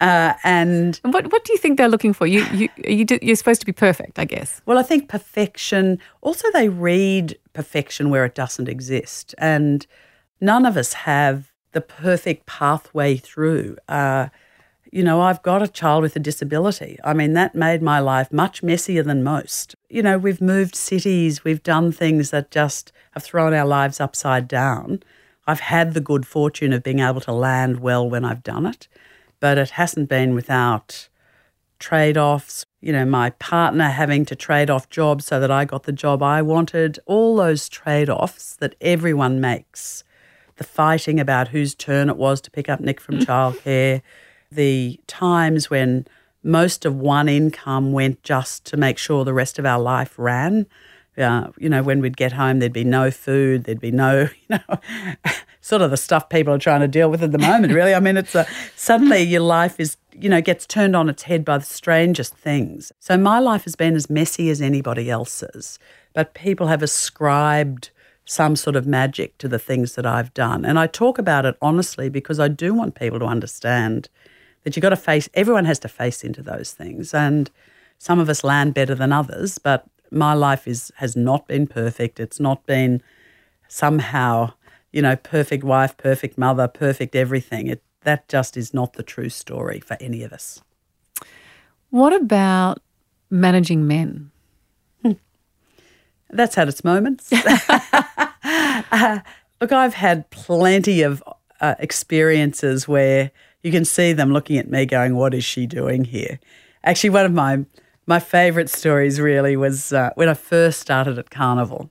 Uh, 0.00 0.34
and 0.42 1.00
what 1.02 1.30
what 1.30 1.44
do 1.44 1.52
you 1.52 1.58
think 1.58 1.78
they're 1.78 1.88
looking 1.88 2.12
for? 2.12 2.26
You 2.26 2.44
you 2.52 2.68
you 2.84 3.06
you're 3.22 3.36
supposed 3.36 3.60
to 3.60 3.66
be 3.66 3.72
perfect, 3.72 4.18
I 4.18 4.24
guess. 4.24 4.60
Well, 4.66 4.78
I 4.78 4.82
think 4.82 5.08
perfection. 5.08 6.00
Also, 6.22 6.50
they 6.52 6.68
read 6.68 7.38
perfection 7.52 8.10
where 8.10 8.24
it 8.24 8.34
doesn't 8.34 8.68
exist, 8.68 9.34
and 9.38 9.86
none 10.40 10.66
of 10.66 10.76
us 10.76 10.92
have 10.92 11.52
the 11.72 11.80
perfect 11.80 12.46
pathway 12.46 13.16
through. 13.16 13.76
Uh, 13.88 14.28
you 14.92 15.02
know, 15.02 15.20
I've 15.20 15.42
got 15.42 15.62
a 15.62 15.68
child 15.68 16.02
with 16.02 16.16
a 16.16 16.20
disability. 16.20 16.98
I 17.04 17.12
mean, 17.12 17.32
that 17.34 17.54
made 17.54 17.82
my 17.82 17.98
life 18.00 18.32
much 18.32 18.62
messier 18.62 19.02
than 19.02 19.22
most. 19.22 19.74
You 19.88 20.02
know, 20.02 20.18
we've 20.18 20.40
moved 20.40 20.74
cities, 20.74 21.44
we've 21.44 21.62
done 21.62 21.92
things 21.92 22.30
that 22.30 22.50
just 22.50 22.92
have 23.12 23.22
thrown 23.22 23.54
our 23.54 23.66
lives 23.66 24.00
upside 24.00 24.48
down. 24.48 25.02
I've 25.46 25.60
had 25.60 25.94
the 25.94 26.00
good 26.00 26.26
fortune 26.26 26.72
of 26.72 26.82
being 26.82 27.00
able 27.00 27.20
to 27.22 27.32
land 27.32 27.80
well 27.80 28.08
when 28.08 28.24
I've 28.24 28.42
done 28.42 28.66
it, 28.66 28.88
but 29.40 29.58
it 29.58 29.70
hasn't 29.70 30.08
been 30.08 30.34
without 30.34 31.08
trade 31.78 32.16
offs. 32.16 32.64
You 32.80 32.92
know, 32.92 33.04
my 33.04 33.30
partner 33.30 33.88
having 33.88 34.24
to 34.26 34.36
trade 34.36 34.70
off 34.70 34.88
jobs 34.88 35.26
so 35.26 35.40
that 35.40 35.50
I 35.50 35.64
got 35.64 35.84
the 35.84 35.92
job 35.92 36.22
I 36.22 36.42
wanted, 36.42 36.98
all 37.06 37.36
those 37.36 37.68
trade 37.68 38.08
offs 38.08 38.56
that 38.56 38.74
everyone 38.80 39.40
makes. 39.40 40.04
The 40.56 40.64
fighting 40.64 41.20
about 41.20 41.48
whose 41.48 41.74
turn 41.74 42.08
it 42.08 42.16
was 42.16 42.40
to 42.42 42.50
pick 42.50 42.68
up 42.68 42.80
Nick 42.80 43.00
from 43.00 43.18
childcare 43.20 44.02
the 44.50 45.00
times 45.06 45.70
when 45.70 46.06
most 46.42 46.84
of 46.84 46.96
one 46.96 47.28
income 47.28 47.92
went 47.92 48.22
just 48.22 48.64
to 48.66 48.76
make 48.76 48.98
sure 48.98 49.24
the 49.24 49.34
rest 49.34 49.58
of 49.58 49.66
our 49.66 49.80
life 49.80 50.14
ran. 50.16 50.66
Uh, 51.18 51.48
you 51.58 51.68
know, 51.68 51.82
when 51.82 52.00
we'd 52.00 52.16
get 52.16 52.32
home, 52.32 52.58
there'd 52.58 52.72
be 52.72 52.84
no 52.84 53.10
food, 53.10 53.64
there'd 53.64 53.80
be 53.80 53.90
no, 53.90 54.28
you 54.48 54.58
know, 54.68 54.78
sort 55.60 55.82
of 55.82 55.90
the 55.90 55.96
stuff 55.96 56.28
people 56.28 56.54
are 56.54 56.58
trying 56.58 56.80
to 56.80 56.88
deal 56.88 57.10
with 57.10 57.22
at 57.22 57.32
the 57.32 57.38
moment, 57.38 57.72
really. 57.72 57.94
I 57.94 58.00
mean, 58.00 58.16
it's 58.16 58.34
a, 58.34 58.46
suddenly 58.76 59.22
your 59.22 59.40
life 59.40 59.80
is, 59.80 59.96
you 60.12 60.28
know, 60.28 60.40
gets 60.40 60.66
turned 60.66 60.94
on 60.94 61.08
its 61.08 61.24
head 61.24 61.44
by 61.44 61.58
the 61.58 61.64
strangest 61.64 62.34
things. 62.34 62.92
So 63.00 63.16
my 63.16 63.40
life 63.40 63.64
has 63.64 63.74
been 63.74 63.96
as 63.96 64.08
messy 64.08 64.50
as 64.50 64.62
anybody 64.62 65.10
else's, 65.10 65.78
but 66.12 66.34
people 66.34 66.68
have 66.68 66.82
ascribed 66.82 67.90
some 68.26 68.56
sort 68.56 68.76
of 68.76 68.86
magic 68.86 69.38
to 69.38 69.48
the 69.48 69.58
things 69.58 69.94
that 69.94 70.04
I've 70.04 70.34
done. 70.34 70.64
And 70.64 70.78
I 70.78 70.86
talk 70.86 71.18
about 71.18 71.46
it 71.46 71.56
honestly 71.62 72.08
because 72.08 72.38
I 72.38 72.48
do 72.48 72.74
want 72.74 72.94
people 72.94 73.18
to 73.20 73.26
understand 73.26 74.08
that 74.66 74.74
you've 74.74 74.82
got 74.82 74.88
to 74.88 74.96
face, 74.96 75.28
everyone 75.34 75.64
has 75.64 75.78
to 75.78 75.86
face 75.88 76.24
into 76.24 76.42
those 76.42 76.72
things. 76.72 77.14
And 77.14 77.48
some 77.98 78.18
of 78.18 78.28
us 78.28 78.42
land 78.42 78.74
better 78.74 78.96
than 78.96 79.12
others, 79.12 79.58
but 79.58 79.86
my 80.10 80.34
life 80.34 80.66
is 80.66 80.90
has 80.96 81.14
not 81.14 81.46
been 81.46 81.68
perfect. 81.68 82.18
It's 82.18 82.40
not 82.40 82.66
been 82.66 83.00
somehow, 83.68 84.54
you 84.90 85.02
know, 85.02 85.14
perfect 85.14 85.62
wife, 85.62 85.96
perfect 85.96 86.36
mother, 86.36 86.66
perfect 86.66 87.14
everything. 87.14 87.68
It, 87.68 87.80
that 88.02 88.28
just 88.28 88.56
is 88.56 88.74
not 88.74 88.94
the 88.94 89.04
true 89.04 89.28
story 89.28 89.78
for 89.78 89.96
any 90.00 90.24
of 90.24 90.32
us. 90.32 90.60
What 91.90 92.12
about 92.12 92.82
managing 93.30 93.86
men? 93.86 94.32
That's 96.28 96.56
had 96.56 96.66
its 96.66 96.82
moments. 96.82 97.32
uh, 97.32 99.20
look, 99.60 99.70
I've 99.70 99.94
had 99.94 100.28
plenty 100.30 101.02
of 101.02 101.22
uh, 101.60 101.76
experiences 101.78 102.88
where 102.88 103.30
you 103.66 103.72
can 103.72 103.84
see 103.84 104.12
them 104.12 104.32
looking 104.32 104.58
at 104.58 104.70
me 104.70 104.86
going, 104.86 105.16
What 105.16 105.34
is 105.34 105.44
she 105.44 105.66
doing 105.66 106.04
here? 106.04 106.38
Actually, 106.84 107.10
one 107.10 107.26
of 107.26 107.32
my, 107.32 107.64
my 108.06 108.20
favourite 108.20 108.70
stories 108.70 109.20
really 109.20 109.56
was 109.56 109.92
uh, 109.92 110.10
when 110.14 110.28
I 110.28 110.34
first 110.34 110.78
started 110.78 111.18
at 111.18 111.30
Carnival. 111.30 111.90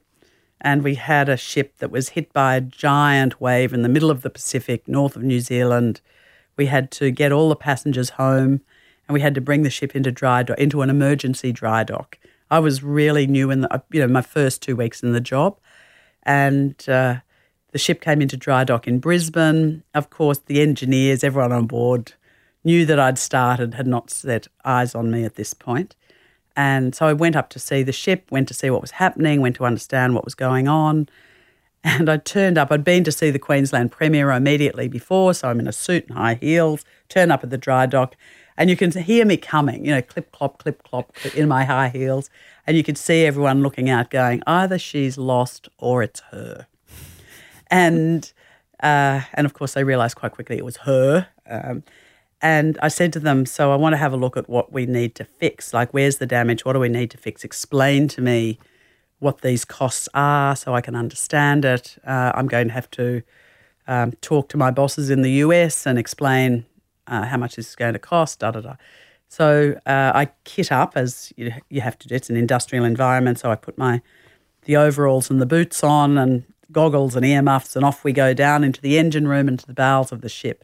And 0.62 0.86
we 0.86 0.96
had 0.96 1.28
a 1.28 1.36
ship 1.36 1.80
that 1.80 1.92
was 1.92 2.10
hit 2.10 2.32
by 2.32 2.56
a 2.56 2.62
giant 2.62 3.42
wave 3.42 3.74
in 3.74 3.82
the 3.82 3.90
middle 3.90 4.10
of 4.10 4.22
the 4.22 4.30
Pacific, 4.30 4.88
north 4.88 5.18
of 5.18 5.24
New 5.24 5.42
Zealand. 5.42 6.00
We 6.56 6.68
had 6.68 6.92
to 6.92 7.12
get 7.12 7.34
all 7.34 7.50
the 7.50 7.58
passengers 7.58 8.12
home 8.12 8.62
and 9.06 9.14
we 9.14 9.20
had 9.20 9.36
to 9.36 9.42
bring 9.42 9.64
the 9.64 9.70
ship 9.70 9.98
into 9.98 10.14
dry 10.14 10.44
dock, 10.44 10.58
into 10.58 10.82
an 10.82 10.90
emergency 10.90 11.52
dry 11.52 11.84
dock. 11.84 12.18
I 12.50 12.60
was 12.60 12.84
really 12.84 13.28
new 13.28 13.52
in 13.52 13.62
the, 13.62 13.84
you 13.92 14.00
know, 14.00 14.08
my 14.08 14.22
first 14.22 14.62
two 14.62 14.78
weeks 14.78 15.04
in 15.04 15.12
the 15.12 15.20
job. 15.20 15.60
And 16.24 16.88
uh, 16.88 17.18
the 17.76 17.80
ship 17.80 18.00
came 18.00 18.22
into 18.22 18.38
dry 18.38 18.64
dock 18.64 18.88
in 18.88 19.00
Brisbane. 19.00 19.84
Of 19.94 20.10
course, 20.10 20.38
the 20.38 20.62
engineers, 20.62 21.26
everyone 21.26 21.52
on 21.52 21.68
board, 21.68 22.14
knew 22.64 22.86
that 22.86 23.02
I'd 23.02 23.20
started, 23.20 23.74
had 23.74 23.86
not 23.86 24.10
set 24.10 24.48
eyes 24.64 24.96
on 24.96 25.12
me 25.12 25.26
at 25.26 25.36
this 25.36 25.54
point. 25.54 25.94
And 26.56 26.96
so 26.96 27.06
I 27.06 27.12
went 27.12 27.36
up 27.36 27.50
to 27.50 27.60
see 27.60 27.84
the 27.84 27.92
ship, 27.92 28.32
went 28.32 28.48
to 28.48 28.54
see 28.54 28.70
what 28.70 28.80
was 28.80 28.92
happening, 28.92 29.42
went 29.42 29.58
to 29.58 29.66
understand 29.66 30.16
what 30.16 30.24
was 30.24 30.36
going 30.36 30.70
on. 30.70 31.10
And 31.84 32.10
I 32.10 32.16
turned 32.16 32.58
up. 32.58 32.72
I'd 32.72 32.86
been 32.86 33.04
to 33.04 33.12
see 33.12 33.30
the 33.30 33.40
Queensland 33.40 33.92
Premier 33.92 34.32
immediately 34.32 34.88
before, 34.88 35.34
so 35.34 35.50
I'm 35.50 35.60
in 35.60 35.68
a 35.68 35.74
suit 35.74 36.08
and 36.08 36.18
high 36.18 36.36
heels, 36.36 36.86
turn 37.10 37.30
up 37.30 37.44
at 37.44 37.50
the 37.50 37.58
dry 37.58 37.88
dock, 37.88 38.16
and 38.56 38.70
you 38.70 38.78
can 38.78 38.90
hear 38.92 39.26
me 39.26 39.36
coming, 39.36 39.84
you 39.84 39.92
know, 39.92 40.02
clip, 40.02 40.32
clop, 40.32 40.60
clip, 40.60 40.82
clop 40.84 41.14
in 41.36 41.50
my 41.50 41.66
high 41.66 41.90
heels. 41.90 42.30
And 42.66 42.78
you 42.78 42.86
could 42.86 42.98
see 42.98 43.26
everyone 43.26 43.64
looking 43.64 43.90
out, 43.90 44.10
going, 44.10 44.42
either 44.48 44.80
she's 44.80 45.18
lost 45.18 45.68
or 45.78 46.04
it's 46.04 46.22
her 46.32 46.68
and 47.76 48.34
uh, 48.82 49.22
and 49.34 49.46
of 49.46 49.54
course 49.54 49.74
they 49.74 49.84
realised 49.84 50.16
quite 50.16 50.32
quickly 50.32 50.58
it 50.58 50.66
was 50.66 50.78
her. 50.78 51.28
Um, 51.50 51.84
and 52.42 52.78
I 52.82 52.90
said 52.90 53.12
to 53.14 53.20
them, 53.20 53.46
so 53.46 53.72
I 53.72 53.76
want 53.76 53.94
to 53.94 53.98
have 53.98 54.14
a 54.14 54.18
look 54.18 54.38
at 54.38 54.50
what 54.50 54.72
we 54.72 54.86
need 54.86 55.16
to 55.16 55.24
fix. 55.24 55.74
Like, 55.74 55.94
where's 55.94 56.18
the 56.18 56.26
damage? 56.28 56.64
What 56.64 56.74
do 56.74 56.80
we 56.80 56.90
need 56.90 57.10
to 57.12 57.18
fix? 57.18 57.44
Explain 57.44 58.08
to 58.10 58.22
me 58.22 58.60
what 59.20 59.42
these 59.42 59.66
costs 59.66 60.08
are 60.14 60.56
so 60.56 60.76
I 60.76 60.82
can 60.82 60.96
understand 60.96 61.66
it. 61.66 61.98
Uh, 62.06 62.32
I'm 62.36 62.48
going 62.48 62.68
to 62.68 62.74
have 62.74 62.92
to 62.92 63.24
um, 63.88 64.12
talk 64.22 64.50
to 64.50 64.58
my 64.58 64.70
bosses 64.70 65.10
in 65.10 65.22
the 65.22 65.32
US 65.46 65.86
and 65.88 65.98
explain 65.98 66.66
uh, 67.08 67.24
how 67.24 67.38
much 67.38 67.56
this 67.56 67.70
is 67.70 67.76
going 67.76 67.94
to 67.94 68.00
cost, 68.00 68.40
da 68.40 68.52
da 68.52 68.62
da. 68.62 68.76
So 69.28 69.80
uh, 69.86 70.12
I 70.14 70.30
kit 70.44 70.72
up 70.72 70.94
as 70.96 71.34
you, 71.38 71.52
you 71.70 71.82
have 71.82 71.98
to 72.00 72.08
do. 72.08 72.16
It's 72.16 72.30
an 72.30 72.38
industrial 72.38 72.86
environment, 72.86 73.40
so 73.40 73.50
I 73.50 73.56
put 73.56 73.78
my 73.78 74.02
the 74.66 74.76
overalls 74.78 75.30
and 75.30 75.40
the 75.40 75.46
boots 75.46 75.84
on 75.84 76.18
and 76.18 76.44
goggles 76.72 77.16
and 77.16 77.26
earmuffs, 77.26 77.76
and 77.76 77.86
off 77.86 78.04
we 78.04 78.14
go 78.14 78.34
down 78.34 78.64
into 78.64 78.82
the 78.82 78.98
engine 78.98 79.28
room, 79.28 79.48
into 79.48 79.66
the 79.66 79.74
bowels 79.74 80.12
of 80.12 80.22
the 80.22 80.30
ship. 80.30 80.64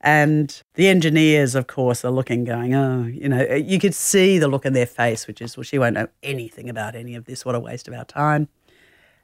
And 0.00 0.62
the 0.74 0.88
engineers, 0.88 1.54
of 1.54 1.66
course, 1.66 2.04
are 2.04 2.10
looking, 2.10 2.44
going, 2.44 2.74
oh, 2.74 3.06
you 3.06 3.26
know, 3.26 3.42
you 3.54 3.78
could 3.78 3.94
see 3.94 4.38
the 4.38 4.48
look 4.48 4.66
in 4.66 4.74
their 4.74 4.86
face, 4.86 5.26
which 5.26 5.40
is, 5.40 5.56
well, 5.56 5.64
she 5.64 5.78
won't 5.78 5.94
know 5.94 6.08
anything 6.22 6.68
about 6.68 6.94
any 6.94 7.14
of 7.14 7.24
this. 7.24 7.44
What 7.44 7.54
a 7.54 7.60
waste 7.60 7.88
of 7.88 7.94
our 7.94 8.04
time. 8.04 8.48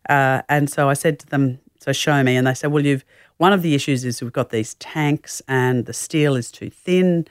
Uh, 0.09 0.41
and 0.49 0.71
so 0.71 0.89
I 0.89 0.95
said 0.95 1.19
to 1.19 1.27
them, 1.27 1.59
so 1.81 1.93
show 1.93 2.23
me. 2.23 2.35
And 2.35 2.47
they 2.47 2.55
said, 2.55 2.73
well, 2.73 2.85
you've, 2.85 3.05
one 3.37 3.53
of 3.53 3.61
the 3.61 3.75
issues 3.75 4.07
is 4.07 4.23
we've 4.23 4.33
got 4.33 4.51
these 4.51 4.75
tanks 4.75 5.43
and 5.47 5.85
the 5.85 5.93
steel 5.93 6.35
is 6.35 6.51
too 6.51 6.71
thin. 6.71 7.27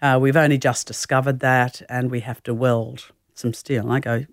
Uh, 0.00 0.18
we've 0.20 0.36
only 0.36 0.56
just 0.56 0.86
discovered 0.86 1.40
that 1.40 1.82
and 1.90 2.10
we 2.10 2.20
have 2.20 2.42
to 2.44 2.54
weld 2.54 3.10
some 3.34 3.52
steel. 3.52 3.84
And 3.84 3.92
I 3.92 4.00
go, 4.00 4.24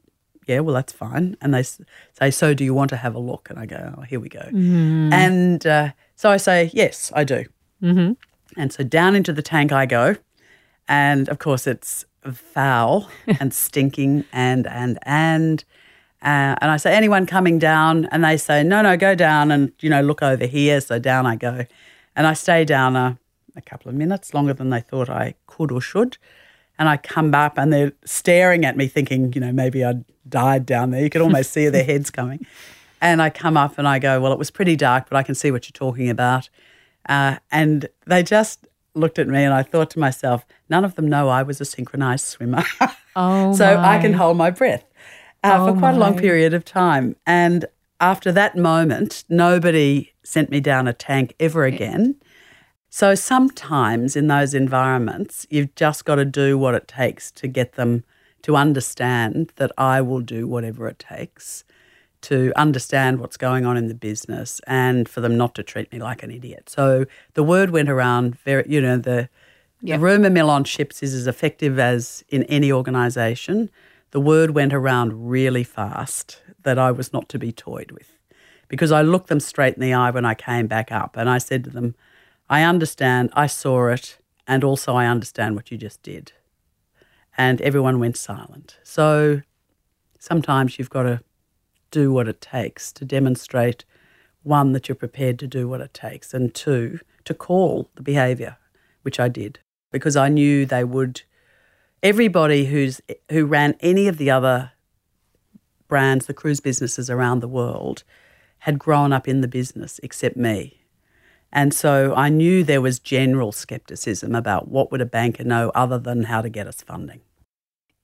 yeah, 0.47 0.59
well, 0.59 0.75
that's 0.75 0.93
fine. 0.93 1.37
And 1.41 1.53
they 1.53 1.63
say, 1.63 2.31
so 2.31 2.53
do 2.53 2.63
you 2.63 2.73
want 2.73 2.89
to 2.89 2.97
have 2.97 3.15
a 3.15 3.19
look? 3.19 3.49
And 3.49 3.59
I 3.59 3.65
go, 3.65 3.95
oh, 3.97 4.01
here 4.01 4.19
we 4.19 4.29
go. 4.29 4.39
Mm-hmm. 4.39 5.13
And 5.13 5.65
uh, 5.65 5.91
so 6.15 6.29
I 6.29 6.37
say, 6.37 6.69
yes, 6.73 7.11
I 7.15 7.23
do. 7.23 7.45
Mm-hmm. 7.81 8.13
And 8.57 8.73
so 8.73 8.83
down 8.83 9.15
into 9.15 9.33
the 9.33 9.41
tank 9.41 9.71
I 9.71 9.85
go. 9.85 10.15
And 10.87 11.29
of 11.29 11.39
course, 11.39 11.67
it's 11.67 12.05
foul 12.31 13.09
and 13.39 13.53
stinking 13.53 14.25
and, 14.31 14.67
and, 14.67 14.99
and. 15.03 15.63
Uh, 16.21 16.55
and 16.61 16.71
I 16.71 16.77
say, 16.77 16.95
anyone 16.95 17.25
coming 17.25 17.59
down? 17.59 18.05
And 18.05 18.23
they 18.23 18.37
say, 18.37 18.63
no, 18.63 18.81
no, 18.81 18.95
go 18.95 19.13
down 19.13 19.51
and, 19.51 19.73
you 19.81 19.89
know, 19.89 20.01
look 20.01 20.23
over 20.23 20.45
here. 20.45 20.79
So 20.79 20.97
down 20.97 21.25
I 21.25 21.35
go. 21.35 21.65
And 22.15 22.25
I 22.25 22.33
stay 22.33 22.63
down 22.63 22.95
a, 22.95 23.17
a 23.57 23.61
couple 23.61 23.89
of 23.89 23.95
minutes, 23.95 24.33
longer 24.33 24.53
than 24.53 24.69
they 24.69 24.79
thought 24.79 25.09
I 25.09 25.35
could 25.47 25.69
or 25.69 25.81
should. 25.81 26.17
And 26.79 26.89
I 26.89 26.97
come 26.97 27.33
up 27.35 27.57
and 27.57 27.71
they're 27.71 27.93
staring 28.03 28.65
at 28.65 28.75
me, 28.75 28.87
thinking, 28.87 29.31
you 29.33 29.41
know, 29.41 29.51
maybe 29.51 29.83
I'd 29.83 30.03
died 30.27 30.65
down 30.65 30.91
there. 30.91 31.01
You 31.01 31.09
could 31.09 31.21
almost 31.21 31.51
see 31.51 31.69
their 31.69 31.83
heads 31.83 32.09
coming. 32.09 32.45
And 33.01 33.21
I 33.21 33.29
come 33.29 33.57
up 33.57 33.77
and 33.77 33.85
I 33.85 33.99
go, 33.99 34.21
well, 34.21 34.31
it 34.31 34.39
was 34.39 34.49
pretty 34.49 34.77
dark, 34.77 35.09
but 35.09 35.17
I 35.17 35.23
can 35.23 35.35
see 35.35 35.51
what 35.51 35.65
you're 35.65 35.73
talking 35.73 36.09
about. 36.09 36.47
Uh, 37.09 37.35
and 37.51 37.89
they 38.07 38.23
just 38.23 38.65
looked 38.95 39.19
at 39.19 39.27
me 39.27 39.43
and 39.43 39.53
I 39.53 39.61
thought 39.61 39.89
to 39.89 39.99
myself, 39.99 40.45
none 40.69 40.85
of 40.85 40.95
them 40.95 41.09
know 41.09 41.27
I 41.27 41.43
was 41.43 41.59
a 41.59 41.65
synchronized 41.65 42.25
swimmer. 42.25 42.63
Oh, 43.15 43.53
so 43.57 43.75
my. 43.75 43.97
I 43.97 44.01
can 44.01 44.13
hold 44.13 44.37
my 44.37 44.49
breath 44.51 44.85
uh, 45.43 45.57
Oh, 45.59 45.73
for 45.73 45.79
quite 45.79 45.95
a 45.95 45.97
long 45.99 46.17
period 46.17 46.53
of 46.53 46.63
time. 46.63 47.15
And 47.27 47.65
after 47.99 48.31
that 48.31 48.57
moment, 48.57 49.25
nobody 49.29 50.13
sent 50.23 50.49
me 50.49 50.59
down 50.61 50.87
a 50.87 50.93
tank 50.93 51.35
ever 51.39 51.65
again. 51.65 52.15
So 52.95 53.15
sometimes 53.15 54.15
in 54.15 54.27
those 54.27 54.53
environments, 54.53 55.47
you've 55.49 55.73
just 55.73 56.05
got 56.05 56.17
to 56.17 56.25
do 56.25 56.59
what 56.59 56.75
it 56.75 56.87
takes 56.87 57.31
to 57.31 57.47
get 57.47 57.73
them 57.73 58.03
to 58.43 58.55
understand 58.55 59.51
that 59.55 59.71
I 59.79 59.99
will 60.01 60.21
do 60.21 60.47
whatever 60.47 60.87
it 60.87 60.99
takes 60.99 61.63
to 62.21 62.53
understand 62.55 63.19
what's 63.19 63.35
going 63.35 63.65
on 63.65 63.77
in 63.77 63.87
the 63.87 63.95
business 63.95 64.61
and 64.67 65.09
for 65.09 65.21
them 65.21 65.35
not 65.35 65.55
to 65.55 65.63
treat 65.63 65.91
me 65.91 65.97
like 65.97 66.21
an 66.21 66.29
idiot. 66.29 66.69
So 66.69 67.05
the 67.33 67.41
word 67.41 67.71
went 67.71 67.89
around 67.89 68.37
very, 68.37 68.63
you 68.67 68.79
know, 68.79 68.97
the, 68.97 69.27
Yep. 69.81 69.99
the 69.99 70.05
rumour 70.05 70.29
mill 70.29 70.51
on 70.51 70.63
ships 70.63 71.01
is 71.01 71.15
as 71.15 71.25
effective 71.25 71.79
as 71.79 72.23
in 72.29 72.43
any 72.43 72.71
organisation. 72.71 73.71
The 74.11 74.21
word 74.21 74.51
went 74.51 74.71
around 74.71 75.31
really 75.31 75.63
fast 75.63 76.43
that 76.61 76.77
I 76.77 76.91
was 76.91 77.11
not 77.11 77.27
to 77.29 77.39
be 77.39 77.51
toyed 77.51 77.89
with 77.89 78.19
because 78.67 78.91
I 78.91 79.01
looked 79.01 79.29
them 79.29 79.39
straight 79.39 79.73
in 79.73 79.81
the 79.81 79.95
eye 79.95 80.11
when 80.11 80.25
I 80.25 80.35
came 80.35 80.67
back 80.67 80.91
up 80.91 81.17
and 81.17 81.27
I 81.27 81.39
said 81.39 81.63
to 81.63 81.71
them, 81.71 81.95
I 82.53 82.61
understand, 82.61 83.31
I 83.33 83.47
saw 83.47 83.87
it, 83.87 84.19
and 84.45 84.63
also 84.63 84.93
I 84.93 85.07
understand 85.07 85.55
what 85.55 85.71
you 85.71 85.77
just 85.79 86.03
did. 86.03 86.33
And 87.35 87.59
everyone 87.61 87.99
went 87.99 88.15
silent. 88.15 88.77
So 88.83 89.41
sometimes 90.19 90.77
you've 90.77 90.91
got 90.91 91.01
to 91.01 91.21
do 91.89 92.13
what 92.13 92.27
it 92.27 92.41
takes 92.41 92.91
to 92.91 93.05
demonstrate 93.05 93.85
one, 94.43 94.73
that 94.73 94.87
you're 94.87 94.95
prepared 94.95 95.39
to 95.39 95.47
do 95.47 95.67
what 95.67 95.81
it 95.81 95.95
takes, 95.95 96.31
and 96.31 96.53
two, 96.53 96.99
to 97.25 97.33
call 97.33 97.89
the 97.95 98.03
behaviour, 98.03 98.57
which 99.01 99.19
I 99.19 99.29
did 99.29 99.57
because 99.91 100.15
I 100.15 100.29
knew 100.29 100.63
they 100.67 100.83
would. 100.83 101.23
Everybody 102.03 102.65
who's 102.65 103.01
who 103.31 103.47
ran 103.47 103.75
any 103.79 104.07
of 104.07 104.19
the 104.19 104.29
other 104.29 104.73
brands, 105.87 106.27
the 106.27 106.35
cruise 106.35 106.59
businesses 106.59 107.09
around 107.09 107.39
the 107.39 107.47
world, 107.47 108.03
had 108.59 108.77
grown 108.77 109.11
up 109.11 109.27
in 109.27 109.41
the 109.41 109.47
business 109.47 109.99
except 110.03 110.37
me. 110.37 110.82
And 111.53 111.73
so 111.73 112.13
I 112.15 112.29
knew 112.29 112.63
there 112.63 112.81
was 112.81 112.99
general 112.99 113.51
skepticism 113.51 114.33
about 114.35 114.67
what 114.67 114.91
would 114.91 115.01
a 115.01 115.05
banker 115.05 115.43
know 115.43 115.71
other 115.75 115.99
than 115.99 116.23
how 116.23 116.41
to 116.41 116.49
get 116.49 116.67
us 116.67 116.81
funding. 116.81 117.21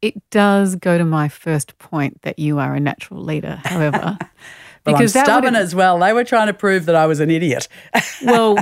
It 0.01 0.13
does 0.29 0.75
go 0.77 0.97
to 0.97 1.03
my 1.03 1.27
first 1.27 1.77
point 1.79 2.21
that 2.21 2.39
you 2.39 2.59
are 2.59 2.73
a 2.75 2.79
natural 2.79 3.21
leader, 3.21 3.59
however. 3.65 4.17
But 4.85 4.91
I'm 4.91 4.95
that 4.95 5.01
would 5.01 5.09
stubborn 5.09 5.55
as 5.55 5.75
well. 5.75 5.99
They 5.99 6.13
were 6.13 6.23
trying 6.23 6.47
to 6.47 6.53
prove 6.53 6.85
that 6.85 6.95
I 6.95 7.05
was 7.05 7.19
an 7.19 7.29
idiot. 7.29 7.67
well, 8.23 8.55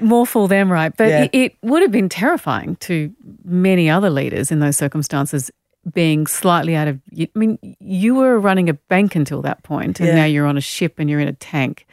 more 0.00 0.26
for 0.26 0.48
them, 0.48 0.72
right? 0.72 0.90
But 0.96 1.08
Yeah. 1.08 1.22
it, 1.24 1.30
it 1.34 1.56
would 1.62 1.82
have 1.82 1.92
been 1.92 2.08
terrifying 2.08 2.76
to 2.76 3.12
many 3.44 3.90
other 3.90 4.08
leaders 4.08 4.50
in 4.50 4.60
those 4.60 4.78
circumstances 4.78 5.50
being 5.92 6.26
slightly 6.26 6.74
out 6.74 6.88
of. 6.88 6.98
I 7.16 7.28
mean, 7.34 7.58
you 7.78 8.14
were 8.14 8.38
running 8.38 8.70
a 8.70 8.74
bank 8.74 9.14
until 9.14 9.42
that 9.42 9.62
point, 9.64 10.00
and 10.00 10.08
Yeah. 10.08 10.14
now 10.14 10.24
you're 10.24 10.46
on 10.46 10.56
a 10.56 10.62
ship 10.62 10.94
and 10.98 11.10
you're 11.10 11.20
in 11.20 11.28
a 11.28 11.34
tank. 11.34 11.86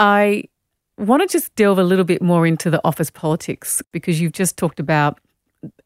I 0.00 0.44
want 0.98 1.22
to 1.22 1.28
just 1.28 1.54
delve 1.56 1.78
a 1.78 1.84
little 1.84 2.04
bit 2.04 2.22
more 2.22 2.46
into 2.46 2.70
the 2.70 2.80
office 2.84 3.10
politics 3.10 3.82
because 3.92 4.20
you've 4.20 4.32
just 4.32 4.56
talked 4.56 4.80
about 4.80 5.20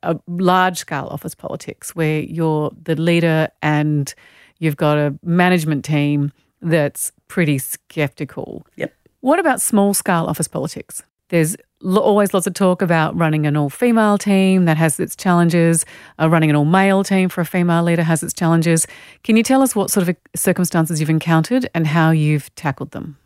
a 0.03 0.19
large 0.27 0.79
scale 0.79 1.09
office 1.11 1.35
politics 1.35 1.95
where 1.95 2.21
you're 2.21 2.73
the 2.83 2.97
leader 2.97 3.49
and 3.63 4.15
you've 4.59 4.77
got 4.77 4.99
a 4.99 5.17
management 5.23 5.85
team 5.85 6.33
that's 6.61 7.13
pretty 7.29 7.59
skeptical. 7.59 8.67
Yep. 8.77 8.95
What 9.21 9.39
about 9.39 9.61
small 9.61 9.95
scale 9.95 10.27
office 10.27 10.49
politics? 10.49 11.03
There's 11.29 11.57
always 11.85 12.33
lots 12.33 12.47
of 12.47 12.55
talk 12.55 12.83
about 12.83 13.17
running 13.17 13.47
an 13.47 13.57
all 13.57 13.69
female 13.69 14.19
team 14.19 14.65
that 14.65 14.77
has 14.77 14.99
its 14.99 15.15
challenges, 15.15 15.85
uh, 16.21 16.29
running 16.29 16.51
an 16.51 16.57
all 16.57 16.65
male 16.65 17.05
team 17.05 17.29
for 17.29 17.41
a 17.41 17.45
female 17.45 17.83
leader 17.83 18.03
has 18.03 18.23
its 18.23 18.33
challenges. 18.33 18.87
Can 19.25 19.37
you 19.37 19.43
tell 19.43 19.63
us 19.63 19.77
what 19.77 19.91
sort 19.91 20.09
of 20.09 20.17
circumstances 20.35 21.01
you've 21.01 21.11
encountered 21.11 21.69
and 21.75 21.87
how 21.87 22.11
you've 22.11 22.53
tackled 22.55 22.93
them? 22.93 23.19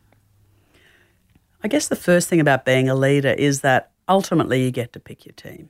I 1.63 1.69
guess 1.69 1.87
the 1.87 1.95
first 1.95 2.27
thing 2.27 2.41
about 2.41 2.65
being 2.65 2.89
a 2.89 2.95
leader 2.95 3.29
is 3.29 3.61
that 3.61 3.91
ultimately 4.09 4.63
you 4.63 4.71
get 4.71 4.91
to 4.93 4.99
pick 4.99 5.25
your 5.25 5.33
team. 5.33 5.69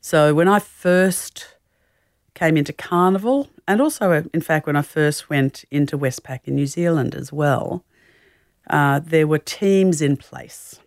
So 0.00 0.34
when 0.34 0.48
I 0.48 0.58
first 0.58 1.54
came 2.34 2.56
into 2.56 2.72
Carnival, 2.72 3.48
and 3.66 3.80
also, 3.80 4.10
uh, 4.12 4.22
in 4.34 4.40
fact, 4.40 4.66
when 4.66 4.76
I 4.76 4.82
first 4.82 5.30
went 5.30 5.64
into 5.70 5.96
Westpac 5.96 6.40
in 6.44 6.56
New 6.56 6.66
Zealand 6.66 7.14
as 7.14 7.32
well, 7.32 7.84
uh, 8.68 8.98
there 8.98 9.26
were 9.26 9.38
teams 9.38 10.02
in 10.02 10.16
place. 10.16 10.80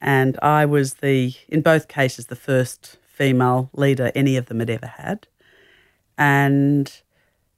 And 0.00 0.38
I 0.42 0.66
was 0.66 0.94
the, 0.94 1.34
in 1.48 1.62
both 1.62 1.88
cases, 1.88 2.26
the 2.26 2.36
first 2.36 2.98
female 3.06 3.70
leader 3.72 4.12
any 4.14 4.36
of 4.36 4.46
them 4.46 4.58
had 4.58 4.68
ever 4.68 4.86
had. 4.86 5.26
And 6.18 6.92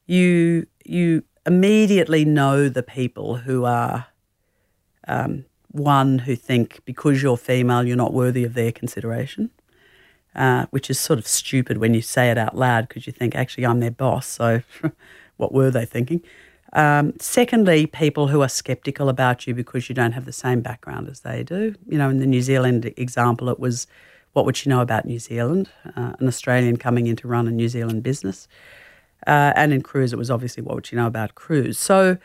you, 0.06 0.66
you 0.84 1.24
immediately 1.44 2.24
know 2.24 2.68
the 2.68 2.82
people 2.82 3.36
who 3.36 3.64
are 3.64 4.06
um, 5.08 5.44
one 5.70 6.20
who 6.20 6.36
think 6.36 6.80
because 6.84 7.22
you're 7.22 7.36
female, 7.36 7.86
you're 7.86 7.96
not 7.96 8.12
worthy 8.12 8.44
of 8.44 8.54
their 8.54 8.72
consideration, 8.72 9.50
uh, 10.34 10.66
which 10.70 10.88
is 10.90 10.98
sort 10.98 11.18
of 11.18 11.26
stupid 11.26 11.78
when 11.78 11.94
you 11.94 12.02
say 12.02 12.30
it 12.30 12.38
out 12.38 12.56
loud 12.56 12.88
because 12.88 13.06
you 13.06 13.12
think, 13.12 13.34
actually, 13.34 13.66
I'm 13.66 13.80
their 13.80 13.90
boss. 13.90 14.26
So 14.26 14.62
what 15.36 15.52
were 15.52 15.70
they 15.70 15.84
thinking? 15.84 16.22
Um, 16.74 17.14
secondly, 17.18 17.86
people 17.86 18.28
who 18.28 18.42
are 18.42 18.48
skeptical 18.48 19.08
about 19.08 19.46
you 19.46 19.54
because 19.54 19.88
you 19.88 19.94
don't 19.94 20.12
have 20.12 20.26
the 20.26 20.32
same 20.32 20.60
background 20.60 21.08
as 21.08 21.20
they 21.20 21.42
do. 21.42 21.74
You 21.88 21.98
know, 21.98 22.10
in 22.10 22.18
the 22.18 22.26
New 22.26 22.42
Zealand 22.42 22.92
example, 22.96 23.48
it 23.48 23.58
was 23.58 23.86
what 24.34 24.44
would 24.44 24.56
she 24.56 24.68
know 24.68 24.80
about 24.80 25.06
New 25.06 25.18
Zealand? 25.18 25.70
Uh, 25.96 26.12
an 26.18 26.28
Australian 26.28 26.76
coming 26.76 27.06
in 27.06 27.16
to 27.16 27.28
run 27.28 27.48
a 27.48 27.50
New 27.50 27.68
Zealand 27.68 28.02
business. 28.02 28.46
Uh, 29.26 29.52
and 29.56 29.72
in 29.72 29.82
cruise, 29.82 30.12
it 30.12 30.18
was 30.18 30.30
obviously 30.30 30.62
what 30.62 30.74
would 30.74 30.86
she 30.86 30.96
know 30.96 31.06
about 31.06 31.34
cruise? 31.34 31.78
So 31.78 32.18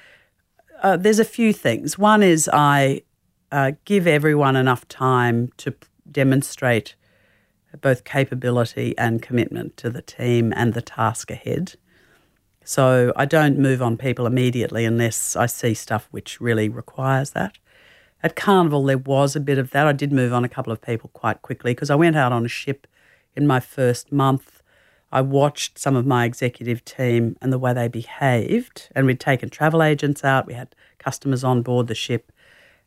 uh, 0.84 0.98
there's 0.98 1.20
a 1.20 1.26
few 1.26 1.54
things. 1.54 1.98
One 1.98 2.22
is 2.22 2.50
I 2.52 3.02
uh, 3.52 3.72
give 3.86 4.06
everyone 4.06 4.56
enough 4.56 4.88
time 4.88 5.52
to 5.58 5.72
p- 5.72 5.88
demonstrate 6.12 6.96
both 7.82 8.04
capability 8.04 8.96
and 8.98 9.22
commitment 9.22 9.78
to 9.78 9.90
the 9.90 10.02
team 10.02 10.54
and 10.56 10.74
the 10.74 10.82
task 10.82 11.32
ahead. 11.32 11.76
So 12.66 13.12
I 13.16 13.26
don't 13.26 13.58
move 13.58 13.82
on 13.82 13.98
people 13.98 14.26
immediately 14.26 14.86
unless 14.86 15.36
I 15.36 15.48
see 15.48 15.74
stuff 15.74 16.08
which 16.12 16.40
really 16.40 16.70
requires 16.70 17.32
that. 17.32 17.58
At 18.22 18.36
Carnival, 18.36 18.84
there 18.86 18.98
was 18.98 19.36
a 19.36 19.42
bit 19.42 19.58
of 19.58 19.72
that. 19.72 19.88
I 19.88 19.92
did 19.92 20.14
move 20.14 20.32
on 20.32 20.46
a 20.46 20.50
couple 20.50 20.72
of 20.72 20.82
people 20.82 21.10
quite 21.14 21.42
quickly 21.42 21.74
because 21.74 21.90
I 21.90 21.96
went 21.96 22.16
out 22.16 22.32
on 22.32 22.46
a 22.46 22.50
ship 22.50 22.88
in 23.36 23.48
my 23.48 23.60
first 23.60 24.12
month. 24.12 24.62
I 25.14 25.22
watched 25.22 25.78
some 25.78 25.96
of 25.96 26.08
my 26.08 26.26
executive 26.26 26.84
team 26.84 27.38
and 27.40 27.54
the 27.54 27.60
way 27.60 27.72
they 27.72 27.88
behaved, 27.88 28.90
and 28.96 29.06
we'd 29.06 29.20
taken 29.20 29.48
travel 29.48 29.84
agents 29.84 30.24
out, 30.24 30.48
we 30.48 30.56
had 30.56 30.74
customers 30.98 31.44
on 31.44 31.62
board 31.62 31.86
the 31.86 31.94
ship, 31.94 32.32